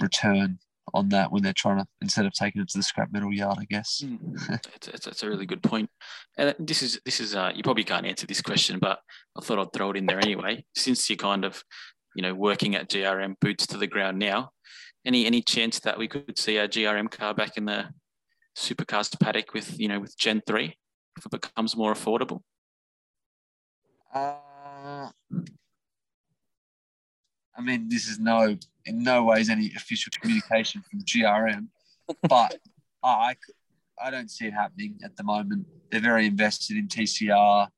return 0.00 0.58
on 0.94 1.08
that 1.10 1.30
when 1.30 1.42
they're 1.42 1.52
trying 1.52 1.78
to 1.78 1.86
instead 2.00 2.24
of 2.24 2.32
taking 2.32 2.62
it 2.62 2.68
to 2.68 2.78
the 2.78 2.82
scrap 2.82 3.12
metal 3.12 3.32
yard, 3.32 3.58
I 3.60 3.64
guess. 3.64 4.02
Mm, 4.02 4.60
it's, 4.74 4.88
it's, 4.88 5.06
it's, 5.06 5.22
a 5.22 5.28
really 5.28 5.44
good 5.44 5.62
point. 5.62 5.90
And 6.38 6.54
this 6.58 6.82
is 6.82 7.00
this 7.04 7.20
is 7.20 7.34
uh, 7.34 7.52
you 7.54 7.62
probably 7.62 7.84
can't 7.84 8.06
answer 8.06 8.26
this 8.26 8.40
question, 8.40 8.78
but 8.78 9.00
I 9.36 9.44
thought 9.44 9.58
I'd 9.58 9.72
throw 9.72 9.90
it 9.90 9.96
in 9.96 10.06
there 10.06 10.20
anyway. 10.20 10.64
Since 10.74 11.10
you're 11.10 11.16
kind 11.16 11.44
of 11.44 11.62
you 12.14 12.22
know 12.22 12.34
working 12.34 12.74
at 12.76 12.88
GRM 12.88 13.34
boots 13.40 13.66
to 13.68 13.76
the 13.76 13.86
ground 13.86 14.18
now, 14.18 14.52
any 15.06 15.24
any 15.24 15.40
chance 15.40 15.80
that 15.80 15.96
we 15.96 16.08
could 16.08 16.38
see 16.38 16.58
a 16.58 16.68
GRM 16.68 17.10
car 17.10 17.32
back 17.32 17.56
in 17.56 17.64
the 17.64 17.86
supercars 18.56 19.18
paddock 19.18 19.54
with 19.54 19.78
you 19.78 19.88
know 19.88 20.00
with 20.00 20.18
Gen 20.18 20.42
three 20.46 20.76
if 21.16 21.24
it 21.24 21.30
becomes 21.30 21.76
more 21.76 21.94
affordable? 21.94 22.42
Uh, 24.12 25.08
I 27.56 27.62
mean, 27.62 27.88
this 27.88 28.08
is 28.08 28.18
no 28.18 28.56
in 28.84 29.02
no 29.02 29.24
ways 29.24 29.48
any 29.48 29.72
official 29.76 30.10
communication 30.20 30.82
from 30.90 31.00
GRM, 31.02 31.68
but 32.28 32.56
I 33.02 33.36
I 34.02 34.10
don't 34.10 34.30
see 34.30 34.46
it 34.46 34.52
happening 34.52 34.98
at 35.04 35.16
the 35.16 35.22
moment. 35.22 35.66
They're 35.90 36.00
very 36.00 36.26
invested 36.26 36.76
in 36.76 36.88
TCR, 36.88 37.68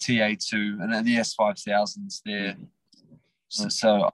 TA2, 0.00 0.52
and 0.80 0.92
then 0.92 1.04
the 1.04 1.16
S5000s 1.16 2.20
there. 2.24 2.56
So, 3.48 3.68
so 3.68 4.10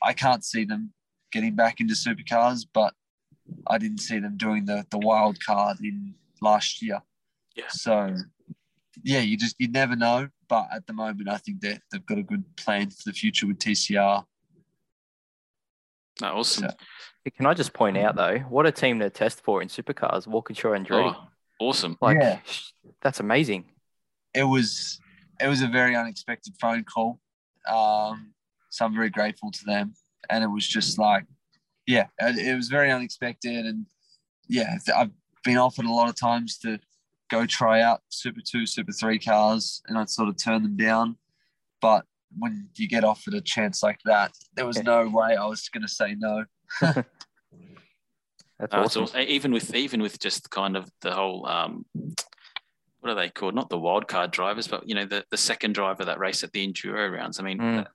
I 0.00 0.12
can't 0.12 0.44
see 0.44 0.64
them 0.64 0.92
getting 1.32 1.54
back 1.54 1.80
into 1.80 1.94
supercars, 1.94 2.66
but 2.72 2.94
I 3.66 3.78
didn't 3.78 3.98
see 3.98 4.18
them 4.18 4.36
doing 4.36 4.64
the 4.64 4.84
the 4.90 4.98
wild 4.98 5.42
card 5.44 5.78
in 5.80 6.14
last 6.40 6.82
year. 6.82 7.02
Yeah. 7.56 7.68
So 7.68 8.14
yeah, 9.02 9.20
you 9.20 9.36
just 9.36 9.56
you 9.58 9.68
never 9.68 9.96
know. 9.96 10.28
But 10.48 10.68
at 10.72 10.86
the 10.86 10.92
moment, 10.92 11.28
I 11.28 11.36
think 11.36 11.60
that 11.60 11.82
they've 11.92 12.04
got 12.06 12.18
a 12.18 12.22
good 12.22 12.44
plan 12.56 12.90
for 12.90 13.02
the 13.04 13.12
future 13.12 13.46
with 13.46 13.58
TCR. 13.58 14.24
No, 16.20 16.28
awesome. 16.28 16.70
So, 16.70 17.30
Can 17.36 17.46
I 17.46 17.54
just 17.54 17.72
point 17.72 17.96
out 17.96 18.16
though, 18.16 18.38
what 18.48 18.66
a 18.66 18.72
team 18.72 18.98
to 19.00 19.10
test 19.10 19.42
for 19.44 19.62
in 19.62 19.68
supercars, 19.68 20.26
Walkinshaw 20.26 20.72
and 20.72 20.86
Andretti. 20.86 21.14
Oh, 21.14 21.28
awesome. 21.60 21.96
Like 22.00 22.18
yeah. 22.20 22.40
that's 23.02 23.20
amazing. 23.20 23.66
It 24.34 24.44
was 24.44 25.00
it 25.40 25.48
was 25.48 25.62
a 25.62 25.68
very 25.68 25.94
unexpected 25.94 26.54
phone 26.60 26.84
call. 26.84 27.20
Um, 27.68 28.32
so 28.70 28.84
I'm 28.84 28.94
very 28.94 29.10
grateful 29.10 29.50
to 29.50 29.64
them. 29.64 29.94
And 30.30 30.44
it 30.44 30.48
was 30.48 30.66
just 30.66 30.98
like, 30.98 31.24
yeah, 31.86 32.06
it 32.18 32.56
was 32.56 32.68
very 32.68 32.90
unexpected. 32.90 33.64
And 33.64 33.86
yeah, 34.48 34.76
I've 34.96 35.10
been 35.44 35.58
offered 35.58 35.86
a 35.86 35.92
lot 35.92 36.08
of 36.08 36.18
times 36.18 36.58
to 36.58 36.78
go 37.30 37.46
try 37.46 37.80
out 37.80 38.02
Super 38.08 38.40
2, 38.40 38.66
Super 38.66 38.92
3 38.92 39.18
cars, 39.18 39.82
and 39.88 39.98
I'd 39.98 40.10
sort 40.10 40.28
of 40.28 40.36
turn 40.36 40.62
them 40.62 40.76
down. 40.76 41.16
But 41.80 42.04
when 42.36 42.68
you 42.76 42.88
get 42.88 43.04
offered 43.04 43.34
a 43.34 43.40
chance 43.40 43.82
like 43.82 44.00
that, 44.04 44.32
there 44.54 44.66
was 44.66 44.82
no 44.82 45.08
way 45.08 45.36
I 45.36 45.46
was 45.46 45.68
going 45.68 45.82
to 45.82 45.88
say 45.88 46.14
no. 46.18 46.44
That's 48.60 48.74
awesome. 48.74 49.06
Uh, 49.14 49.24
even 49.26 49.52
with 49.52 49.74
even 49.74 50.02
with 50.02 50.18
just 50.18 50.50
kind 50.50 50.76
of 50.76 50.90
the 51.00 51.12
whole 51.12 51.46
um, 51.46 51.86
what 53.00 53.12
are 53.12 53.14
they 53.14 53.30
called? 53.30 53.54
Not 53.54 53.70
the 53.70 53.78
wild 53.78 54.08
card 54.08 54.32
drivers, 54.32 54.66
but 54.66 54.88
you 54.88 54.94
know 54.94 55.04
the 55.04 55.24
the 55.30 55.36
second 55.36 55.74
driver 55.74 56.04
that 56.04 56.18
race 56.18 56.42
at 56.42 56.52
the 56.52 56.66
enduro 56.66 57.12
rounds. 57.12 57.38
I 57.38 57.44
mean, 57.44 57.58
mm. 57.58 57.86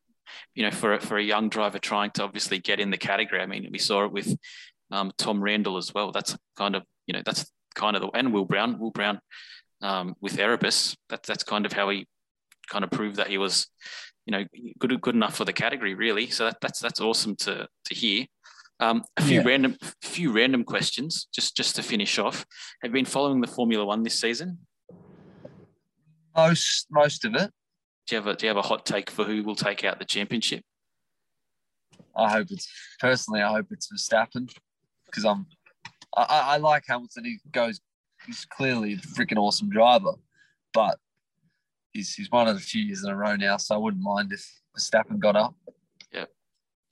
You 0.55 0.63
know, 0.63 0.71
for 0.71 0.99
for 0.99 1.17
a 1.17 1.24
young 1.24 1.49
driver 1.49 1.80
trying 1.80 2.11
to 2.11 2.24
obviously 2.24 2.59
get 2.59 2.80
in 2.80 2.91
the 2.91 2.97
category. 2.97 3.41
I 3.41 3.45
mean, 3.45 3.67
we 3.71 3.80
saw 3.80 4.05
it 4.05 4.11
with 4.11 4.36
um, 4.91 5.11
Tom 5.17 5.41
Randall 5.41 5.78
as 5.78 5.93
well. 5.93 6.11
That's 6.11 6.38
kind 6.57 6.76
of 6.76 6.84
you 7.07 7.13
know 7.13 7.21
that's 7.26 7.49
kind 7.76 7.95
of 7.95 8.01
the 8.01 8.09
and 8.09 8.34
Will 8.34 8.45
Brown, 8.45 8.80
Will 8.80 8.91
Brown 8.91 9.19
um, 9.82 10.15
with 10.21 10.39
Erebus. 10.39 10.95
That's 11.09 11.28
that's 11.28 11.43
kind 11.43 11.65
of 11.65 11.74
how 11.74 11.89
he 11.89 12.07
kind 12.69 12.84
of 12.84 12.91
proved 12.91 13.17
that 13.17 13.28
he 13.28 13.38
was, 13.38 13.67
you 14.26 14.32
know, 14.32 14.45
good 14.80 14.99
good 15.01 15.15
enough 15.15 15.36
for 15.36 15.45
the 15.45 15.53
category, 15.53 15.93
really. 15.93 16.30
So 16.30 16.45
that, 16.45 16.57
that's 16.61 16.80
that's 16.80 17.01
awesome 17.01 17.36
to 17.38 17.67
to 17.86 17.95
hear. 17.95 18.26
Um, 18.80 19.03
a 19.17 19.21
few 19.21 19.41
yeah. 19.41 19.47
random 19.47 19.78
few 20.01 20.32
random 20.32 20.63
questions 20.63 21.28
just 21.34 21.55
just 21.55 21.76
to 21.76 21.84
finish 21.84 22.17
off. 22.17 22.45
Have 22.82 22.89
you 22.89 22.93
been 22.93 23.05
following 23.05 23.41
the 23.41 23.47
Formula 23.47 23.86
One 23.86 24.03
this 24.03 24.19
season? 24.19 24.59
Most 26.36 26.88
most 26.89 27.26
of 27.26 27.36
it. 27.36 27.51
Do 28.08 28.16
you 28.16 28.22
have 28.22 28.28
a 28.28 28.36
do 28.36 28.45
you 28.45 28.49
have 28.49 28.58
a 28.58 28.68
hot 28.68 28.86
take 28.86 29.10
for 29.10 29.24
who 29.24 29.43
will 29.43 29.56
take 29.56 29.84
out 29.84 29.99
the 29.99 30.06
championship? 30.06 30.64
I 32.16 32.32
hope 32.32 32.47
it's 32.51 32.68
personally. 32.99 33.41
I 33.41 33.51
hope 33.51 33.68
it's 33.72 33.89
Verstappen 33.91 34.54
because 35.06 35.26
I'm 35.26 35.45
I, 36.16 36.26
I 36.30 36.58
like 36.58 36.84
Hamilton. 36.88 37.26
He 37.26 37.39
goes, 37.51 37.80
he's 38.26 38.45
clearly 38.45 38.93
a 38.93 38.97
freaking 38.97 39.38
awesome 39.38 39.70
driver, 39.70 40.14
but 40.74 40.97
he's 41.93 42.14
he's 42.14 42.30
won 42.30 42.47
it 42.47 42.56
a 42.56 42.60
few 42.60 42.84
years 42.84 43.04
in 43.04 43.10
a 43.10 43.16
row 43.16 43.36
now, 43.36 43.58
so 43.58 43.76
I 43.76 43.78
wouldn't 43.78 44.04
mind 44.04 44.34
if 44.34 44.45
Verstappen 44.78 45.20
got 45.20 45.36
up. 45.36 45.56
Yeah. 46.12 46.26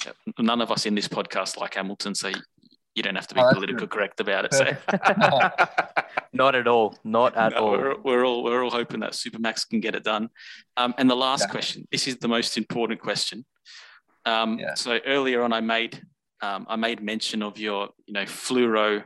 yeah. 0.05 0.13
None 0.39 0.61
of 0.61 0.71
us 0.71 0.85
in 0.85 0.95
this 0.95 1.07
podcast 1.07 1.57
like 1.57 1.75
Hamilton, 1.75 2.15
so 2.15 2.31
you 2.95 3.03
don't 3.03 3.15
have 3.15 3.27
to 3.27 3.35
be 3.35 3.41
oh, 3.41 3.53
political 3.53 3.87
good. 3.87 3.89
correct 3.89 4.19
about 4.19 4.45
it. 4.45 4.53
So. 4.53 4.65
Not 6.33 6.55
at 6.55 6.67
all. 6.67 6.97
Not 7.03 7.35
at 7.37 7.53
no, 7.53 7.57
all. 7.57 7.71
We're, 7.71 7.97
we're, 8.01 8.25
all 8.25 8.43
we're 8.43 8.63
all 8.63 8.71
hoping 8.71 8.99
that 9.01 9.11
Supermax 9.11 9.67
can 9.67 9.79
get 9.79 9.95
it 9.95 10.03
done. 10.03 10.29
Um, 10.77 10.93
and 10.97 11.09
the 11.09 11.15
last 11.15 11.45
yeah. 11.47 11.51
question. 11.51 11.87
This 11.91 12.07
is 12.07 12.17
the 12.17 12.27
most 12.27 12.57
important 12.57 13.01
question. 13.01 13.45
Um, 14.25 14.59
yeah. 14.59 14.73
So 14.75 14.99
earlier 15.05 15.41
on, 15.43 15.53
I 15.53 15.61
made 15.61 16.01
um, 16.41 16.65
I 16.67 16.75
made 16.75 17.01
mention 17.01 17.43
of 17.43 17.57
your, 17.57 17.89
you 18.05 18.13
know, 18.13 18.23
fluoro 18.23 19.03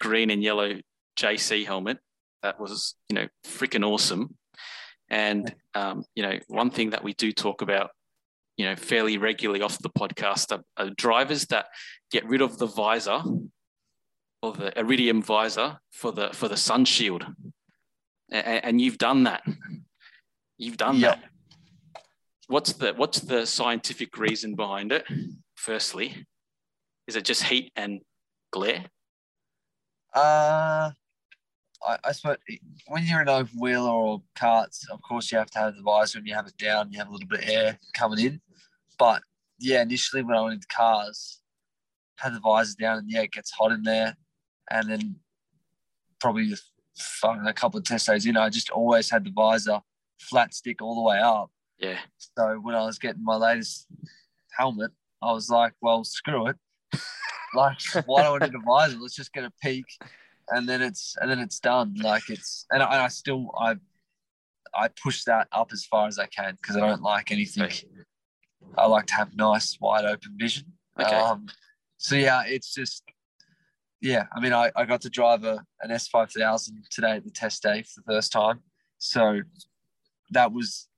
green 0.00 0.30
and 0.30 0.42
yellow 0.42 0.80
JC 1.18 1.66
helmet. 1.66 1.98
That 2.42 2.58
was, 2.58 2.94
you 3.08 3.14
know, 3.14 3.28
freaking 3.44 3.84
awesome. 3.84 4.36
And, 5.08 5.54
um, 5.74 6.04
you 6.14 6.22
know, 6.22 6.38
one 6.48 6.70
thing 6.70 6.90
that 6.90 7.04
we 7.04 7.12
do 7.12 7.32
talk 7.32 7.62
about, 7.62 7.90
you 8.60 8.66
know, 8.66 8.76
fairly 8.76 9.16
regularly 9.16 9.62
off 9.62 9.78
the 9.78 9.88
podcast 9.88 10.52
are, 10.52 10.62
are 10.76 10.90
drivers 10.90 11.46
that 11.46 11.68
get 12.10 12.26
rid 12.26 12.42
of 12.42 12.58
the 12.58 12.66
visor 12.66 13.22
or 14.42 14.52
the 14.52 14.78
iridium 14.78 15.22
visor 15.22 15.78
for 15.90 16.12
the 16.12 16.28
for 16.34 16.46
the 16.46 16.58
sun 16.58 16.84
shield. 16.84 17.24
And, 18.30 18.64
and 18.64 18.80
you've 18.82 18.98
done 18.98 19.24
that. 19.24 19.42
You've 20.58 20.76
done 20.76 20.96
yep. 20.96 21.22
that. 21.22 21.30
What's 22.48 22.74
the 22.74 22.92
what's 22.92 23.20
the 23.20 23.46
scientific 23.46 24.18
reason 24.18 24.56
behind 24.56 24.92
it? 24.92 25.06
Firstly, 25.54 26.26
is 27.06 27.16
it 27.16 27.24
just 27.24 27.44
heat 27.44 27.72
and 27.76 28.02
glare? 28.52 28.84
Uh, 30.14 30.90
I, 31.82 31.96
I 32.04 32.12
suppose 32.12 32.36
when 32.88 33.06
you're 33.06 33.22
in 33.22 33.28
open 33.30 33.58
wheel 33.58 33.86
or 33.86 34.22
karts, 34.38 34.86
of 34.90 35.00
course 35.00 35.32
you 35.32 35.38
have 35.38 35.50
to 35.52 35.58
have 35.60 35.76
the 35.76 35.82
visor 35.82 36.18
and 36.18 36.26
you 36.26 36.34
have 36.34 36.46
it 36.46 36.58
down, 36.58 36.92
you 36.92 36.98
have 36.98 37.08
a 37.08 37.10
little 37.10 37.26
bit 37.26 37.44
of 37.44 37.48
air 37.48 37.78
coming 37.94 38.18
in. 38.18 38.40
But 39.00 39.22
yeah, 39.58 39.80
initially 39.82 40.22
when 40.22 40.36
I 40.36 40.42
went 40.42 40.54
into 40.54 40.66
cars, 40.68 41.40
had 42.18 42.34
the 42.34 42.40
visor 42.40 42.76
down 42.78 42.98
and 42.98 43.10
yeah, 43.10 43.22
it 43.22 43.32
gets 43.32 43.50
hot 43.50 43.72
in 43.72 43.82
there. 43.82 44.14
And 44.70 44.90
then 44.90 45.16
probably 46.20 46.52
a 47.24 47.52
couple 47.54 47.78
of 47.78 47.84
test 47.84 48.06
days 48.06 48.26
in, 48.26 48.36
I 48.36 48.50
just 48.50 48.70
always 48.70 49.10
had 49.10 49.24
the 49.24 49.32
visor 49.32 49.80
flat 50.20 50.52
stick 50.52 50.82
all 50.82 50.94
the 50.94 51.08
way 51.08 51.18
up. 51.18 51.50
Yeah. 51.78 51.98
So 52.36 52.60
when 52.62 52.74
I 52.74 52.84
was 52.84 52.98
getting 52.98 53.24
my 53.24 53.36
latest 53.36 53.86
helmet, 54.56 54.90
I 55.22 55.32
was 55.32 55.48
like, 55.48 55.72
well, 55.80 56.04
screw 56.04 56.48
it. 56.48 56.56
like, 57.54 57.78
why 58.04 58.22
do 58.22 58.34
I 58.34 58.46
need 58.46 58.54
a 58.54 58.60
visor? 58.66 58.98
Let's 58.98 59.16
just 59.16 59.32
get 59.32 59.44
a 59.44 59.52
peak, 59.62 59.86
and 60.50 60.68
then 60.68 60.82
it's 60.82 61.16
and 61.20 61.30
then 61.30 61.38
it's 61.38 61.58
done. 61.58 61.94
Like 62.02 62.28
it's 62.28 62.66
and 62.70 62.82
I, 62.82 62.86
and 62.86 63.02
I 63.02 63.08
still 63.08 63.50
I 63.58 63.76
I 64.74 64.88
push 64.88 65.24
that 65.24 65.48
up 65.52 65.70
as 65.72 65.84
far 65.84 66.06
as 66.06 66.18
I 66.18 66.26
can 66.26 66.58
because 66.60 66.76
I 66.76 66.80
don't 66.80 67.02
like 67.02 67.32
anything. 67.32 67.70
I 68.76 68.86
like 68.86 69.06
to 69.06 69.14
have 69.14 69.36
nice 69.36 69.76
wide 69.80 70.04
open 70.04 70.36
vision. 70.38 70.72
Okay. 70.98 71.10
Um, 71.10 71.46
so 71.96 72.14
yeah, 72.14 72.42
it's 72.46 72.72
just 72.74 73.02
yeah. 74.00 74.24
I 74.34 74.40
mean, 74.40 74.52
I, 74.52 74.70
I 74.76 74.84
got 74.84 75.00
to 75.02 75.10
drive 75.10 75.44
a 75.44 75.62
an 75.82 75.90
S 75.90 76.08
five 76.08 76.30
thousand 76.30 76.84
today 76.90 77.12
at 77.12 77.24
the 77.24 77.30
test 77.30 77.62
day 77.62 77.82
for 77.82 78.00
the 78.00 78.12
first 78.12 78.32
time. 78.32 78.60
So 78.98 79.40
that 80.30 80.52
was 80.52 80.88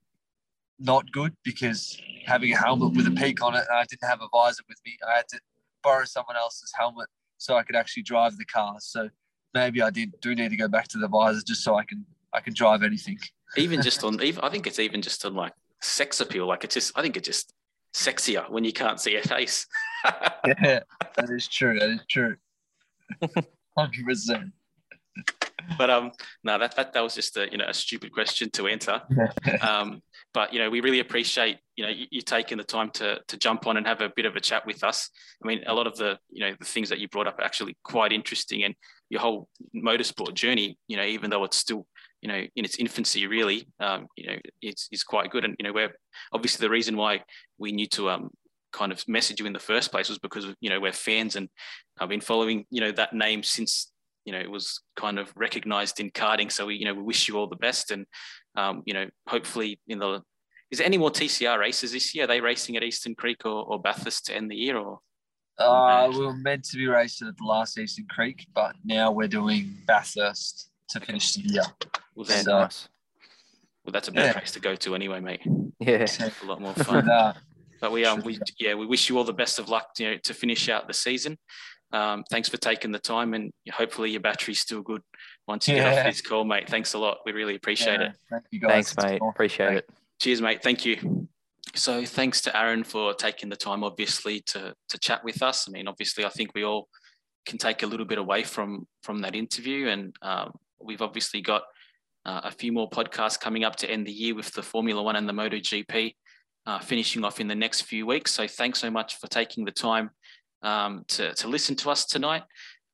not 0.79 1.11
good 1.13 1.35
because 1.45 2.01
having 2.27 2.53
a 2.53 2.57
helmet 2.57 2.95
with 2.97 3.07
a 3.07 3.11
peak 3.11 3.43
on 3.43 3.55
it, 3.55 3.65
and 3.69 3.79
I 3.79 3.85
didn't 3.85 4.09
have 4.09 4.21
a 4.21 4.29
visor 4.33 4.63
with 4.69 4.79
me. 4.85 4.97
I 5.09 5.17
had 5.17 5.29
to 5.29 5.41
borrow 5.83 6.05
someone 6.05 6.37
else's 6.37 6.73
helmet 6.77 7.09
so 7.39 7.57
I 7.57 7.63
could 7.63 7.77
actually 7.77 8.05
drive 8.05 8.37
the 8.37 8.45
car. 8.45 8.77
So 8.81 9.09
maybe 9.55 9.83
I 9.83 9.91
did 9.91 10.15
do 10.21 10.35
need 10.35 10.51
to 10.51 10.57
go 10.57 10.69
back 10.69 10.89
to 10.89 10.99
the 10.99 11.09
visor 11.09 11.43
just 11.47 11.63
so 11.63 11.77
I 11.77 11.85
can 11.85 12.05
I 12.33 12.41
can 12.41 12.55
drive 12.55 12.83
anything. 12.83 13.19
Even 13.57 13.83
just 13.83 14.03
on, 14.05 14.23
even 14.23 14.43
I 14.43 14.49
think 14.49 14.67
it's 14.67 14.79
even 14.79 15.03
just 15.03 15.25
on 15.25 15.35
like 15.35 15.53
sex 15.83 16.21
appeal. 16.21 16.47
Like 16.47 16.65
it's 16.65 16.75
just, 16.75 16.97
I 16.97 17.03
think 17.03 17.17
it's 17.17 17.27
just 17.27 17.53
sexier 17.95 18.49
when 18.51 18.65
you 18.65 18.73
can't 18.73 19.01
see 19.01 19.17
a 19.17 19.23
face. 19.23 19.67
yeah, 20.05 20.81
that 21.17 21.31
is 21.31 21.49
true. 21.49 21.79
That 21.79 21.91
is 21.91 22.01
true. 22.09 22.37
Hundred 23.77 24.07
percent 24.07 24.53
but 25.79 25.91
um, 25.91 26.13
no, 26.45 26.59
that, 26.59 26.77
that 26.77 26.93
that 26.93 27.01
was 27.03 27.15
just 27.15 27.37
a 27.37 27.51
you 27.51 27.59
know 27.59 27.67
a 27.69 27.75
stupid 27.75 28.13
question 28.13 28.51
to 28.51 28.67
answer. 28.67 29.01
um, 29.61 30.03
but 30.35 30.53
you 30.53 30.59
know, 30.59 30.71
we 30.71 30.81
really 30.81 31.01
appreciate 31.01 31.59
you 31.77 31.85
know 31.85 31.91
you, 31.91 32.07
you, 32.11 32.23
taking 32.23 32.59
the 32.59 32.65
time 32.65 32.91
to 32.91 33.21
to 33.29 33.37
jump 33.37 33.67
on 33.67 33.77
and 33.77 33.87
have 33.87 34.01
a 34.01 34.11
bit 34.15 34.27
of 34.27 34.37
a 34.37 34.41
chat 34.41 34.67
with 34.67 34.83
us. 34.85 35.11
I 35.43 35.47
mean, 35.47 35.63
a 35.67 35.75
lot 35.75 35.87
of 35.87 35.97
the 35.97 36.19
you 36.31 36.45
know 36.45 36.55
the 36.59 36.65
things 36.65 36.89
that 36.89 36.99
you 36.99 37.09
brought 37.09 37.27
up 37.27 37.39
are 37.39 37.45
actually 37.45 37.77
quite 37.85 38.13
interesting, 38.13 38.65
and 38.65 38.75
your 39.11 39.21
whole 39.21 39.49
motorsport 39.75 40.35
journey, 40.35 40.79
you 40.89 40.97
know, 40.97 41.05
even 41.05 41.31
though 41.31 41.45
it's 41.45 41.57
still 41.57 41.87
you 42.23 42.29
know 42.29 42.43
in 42.57 42.65
its 42.65 42.77
infancy, 42.77 43.27
really, 43.27 43.67
um, 43.81 44.07
you 44.17 44.29
know, 44.29 44.37
it's 44.63 44.89
is 44.93 45.03
quite 45.03 45.31
good. 45.31 45.45
And 45.45 45.57
you 45.59 45.65
know, 45.65 45.73
we're 45.73 45.93
obviously 46.33 46.65
the 46.65 46.71
reason 46.71 46.97
why 46.97 47.23
we 47.59 47.73
need 47.73 47.91
to 47.93 48.09
um 48.09 48.31
kind 48.73 48.93
of 48.93 49.07
message 49.07 49.39
you 49.39 49.47
in 49.47 49.53
the 49.53 49.59
first 49.59 49.91
place 49.91 50.09
was 50.09 50.19
because 50.19 50.47
you 50.61 50.71
know 50.71 50.81
we're 50.81 50.93
fans 50.93 51.37
and 51.37 51.49
I've 52.01 52.09
been 52.09 52.23
following 52.23 52.65
you 52.71 52.81
know 52.81 52.93
that 52.93 53.13
name 53.13 53.43
since 53.43 53.93
you 54.25 54.33
know 54.33 54.39
it 54.39 54.51
was 54.51 54.81
kind 54.97 55.19
of 55.19 55.33
recognized 55.37 56.01
in 56.01 56.11
karting. 56.11 56.51
So 56.51 56.67
we 56.67 56.77
you 56.77 56.85
know 56.85 56.95
we 56.95 57.03
wish 57.03 57.29
you 57.29 57.37
all 57.37 57.49
the 57.49 57.57
best, 57.57 57.91
and 57.91 58.07
um, 58.57 58.83
you 58.87 58.95
know 58.95 59.09
hopefully 59.29 59.81
in 59.89 59.99
the 59.99 60.23
is 60.71 60.79
there 60.79 60.87
any 60.87 60.97
more 60.97 61.11
TCR 61.11 61.59
races 61.59 61.93
this 61.93 62.15
year? 62.15 62.25
Are 62.25 62.29
they 62.29 62.41
racing 62.41 62.79
at 62.79 62.83
Eastern 62.83 63.15
Creek 63.15 63.45
or, 63.45 63.63
or 63.65 63.79
Bathurst 63.79 64.27
to 64.27 64.35
end 64.35 64.51
the 64.51 64.57
year, 64.57 64.79
or? 64.79 65.01
Uh, 65.59 66.09
we 66.11 66.25
were 66.25 66.33
meant 66.33 66.65
to 66.65 66.79
be 66.79 66.87
racing 66.87 67.29
at 67.29 67.37
the 67.37 67.45
last 67.45 67.79
Eastern 67.79 68.07
Creek, 68.09 68.47
but 68.55 68.75
now 68.83 69.13
we're 69.13 69.29
doing 69.29 69.77
Bathurst 69.87 70.71
to 70.93 71.01
finish 71.01 71.35
the 71.35 71.43
year. 71.43 71.63
Well, 72.15 72.25
so, 72.25 72.59
nice. 72.59 72.89
Well, 73.85 73.93
that's 73.93 74.09
a 74.09 74.13
better 74.13 74.29
yeah. 74.29 74.33
place 74.33 74.53
to 74.53 74.61
go 74.61 74.77
to 74.77 74.95
anyway, 74.95 75.21
mate. 75.21 75.41
Yeah, 75.81 76.07
a 76.21 76.47
lot 76.47 76.61
more 76.61 76.75
fun. 76.75 77.09
uh, 77.11 77.35
but 77.81 77.91
we 77.91 78.05
um 78.05 78.23
we 78.25 78.39
yeah 78.61 78.75
we 78.75 78.87
wish 78.87 79.09
you 79.09 79.19
all 79.19 79.25
the 79.25 79.33
best 79.33 79.59
of 79.59 79.69
luck 79.69 79.89
you 79.99 80.11
know 80.11 80.17
to 80.19 80.33
finish 80.33 80.69
out 80.69 80.87
the 80.87 80.95
season. 80.95 81.37
Um, 81.93 82.25
thanks 82.31 82.49
for 82.49 82.57
taking 82.57 82.93
the 82.93 82.99
time, 82.99 83.35
and 83.35 83.53
hopefully 83.71 84.11
your 84.11 84.21
battery's 84.21 84.61
still 84.61 84.81
good 84.81 85.03
once 85.47 85.69
you 85.69 85.77
yeah. 85.77 85.91
get 85.91 85.99
off 85.99 86.13
this 86.13 86.23
call, 86.23 86.45
mate. 86.45 86.69
Thanks 86.69 86.95
a 86.95 86.99
lot. 86.99 87.19
We 87.27 87.33
really 87.33 87.55
appreciate 87.55 88.01
yeah, 88.01 88.07
it. 88.07 88.17
Thank 88.31 88.45
you 88.51 88.61
guys. 88.61 88.93
Thanks, 88.93 88.97
mate. 88.97 89.21
Appreciate 89.29 89.77
it. 89.79 89.91
Cheers, 90.21 90.41
mate. 90.41 90.63
Thank 90.63 90.87
you. 90.87 91.29
So 91.75 92.05
thanks 92.05 92.41
to 92.43 92.57
Aaron 92.57 92.85
for 92.85 93.13
taking 93.15 93.49
the 93.49 93.57
time, 93.57 93.85
obviously, 93.85 94.41
to 94.47 94.75
to 94.89 94.99
chat 94.99 95.23
with 95.25 95.43
us. 95.43 95.69
I 95.69 95.73
mean, 95.73 95.89
obviously, 95.89 96.25
I 96.25 96.29
think 96.31 96.53
we 96.55 96.65
all 96.65 96.89
can 97.45 97.59
take 97.59 97.83
a 97.83 97.87
little 97.87 98.07
bit 98.07 98.19
away 98.19 98.43
from 98.43 98.87
from 99.03 99.21
that 99.23 99.35
interview, 99.35 99.89
and 99.89 100.15
um, 100.23 100.53
we've 100.85 101.03
obviously 101.03 101.41
got 101.41 101.63
uh, 102.25 102.43
a 102.45 102.51
few 102.51 102.73
more 102.73 102.89
podcasts 102.89 103.39
coming 103.39 103.65
up 103.65 103.77
to 103.77 103.91
end 103.91 104.07
the 104.07 104.13
year 104.13 104.35
with 104.35 104.53
the 104.53 104.63
Formula 104.63 105.03
One 105.03 105.17
and 105.17 105.29
the 105.29 105.33
MotoGP. 105.33 106.15
Uh, 106.65 106.79
finishing 106.79 107.25
off 107.25 107.41
in 107.41 107.49
the 107.49 107.55
next 107.57 107.81
few 107.83 108.07
weeks. 108.07 108.31
So 108.31 108.47
thanks 108.47 108.79
so 108.79 108.89
much 108.89 109.17
for 109.17 109.27
taking 109.27 109.65
the 109.65 109.73
time 109.73 110.11
um, 110.63 111.05
to, 111.09 111.35
to 111.35 111.49
listen 111.49 111.75
to 111.75 111.91
us 111.91 112.07
tonight. 112.07 112.45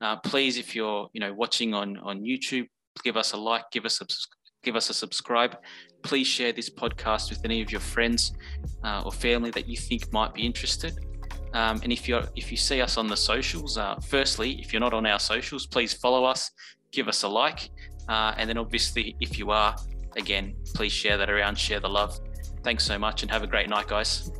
Uh, 0.01 0.16
please, 0.16 0.57
if 0.57 0.74
you're 0.74 1.09
you 1.12 1.20
know 1.20 1.34
watching 1.34 1.74
on 1.74 1.99
on 1.99 2.22
YouTube, 2.22 2.66
give 3.05 3.18
us 3.18 3.32
a 3.32 3.36
like, 3.36 3.64
give 3.70 3.84
us 3.84 4.01
a 4.01 4.07
give 4.62 4.76
us 4.76 4.91
a 4.91 4.95
subscribe. 4.95 5.57
Please 6.03 6.26
share 6.26 6.53
this 6.53 6.70
podcast 6.70 7.30
with 7.30 7.45
any 7.45 7.61
of 7.61 7.70
your 7.70 7.80
friends 7.80 8.32
uh, 8.84 9.03
or 9.05 9.12
family 9.12 9.51
that 9.51 9.68
you 9.68 9.76
think 9.76 10.12
might 10.12 10.32
be 10.32 10.47
interested. 10.47 10.95
Um, 11.55 11.80
and 11.82 11.93
if 11.93 12.09
you 12.09 12.22
if 12.36 12.51
you 12.51 12.57
see 12.57 12.80
us 12.80 12.97
on 12.97 13.07
the 13.07 13.16
socials, 13.16 13.78
uh, 13.78 13.97
firstly, 13.97 14.61
if 14.61 14.72
you're 14.72 14.80
not 14.80 14.95
on 14.95 15.07
our 15.07 15.18
socials, 15.18 15.66
please 15.66 15.93
follow 15.93 16.24
us, 16.24 16.51
give 16.93 17.09
us 17.09 17.22
a 17.22 17.28
like, 17.28 17.70
uh, 18.09 18.34
and 18.36 18.49
then 18.49 18.59
obviously, 18.59 19.16
if 19.20 19.39
you 19.39 19.51
are, 19.51 19.76
again, 20.16 20.55
please 20.74 20.93
share 20.93 21.16
that 21.18 21.30
around, 21.30 21.59
share 21.59 21.80
the 21.80 21.89
love. 21.89 22.18
Thanks 22.62 22.84
so 22.84 22.99
much, 22.99 23.22
and 23.22 23.30
have 23.30 23.43
a 23.43 23.47
great 23.47 23.68
night, 23.68 23.86
guys. 23.86 24.30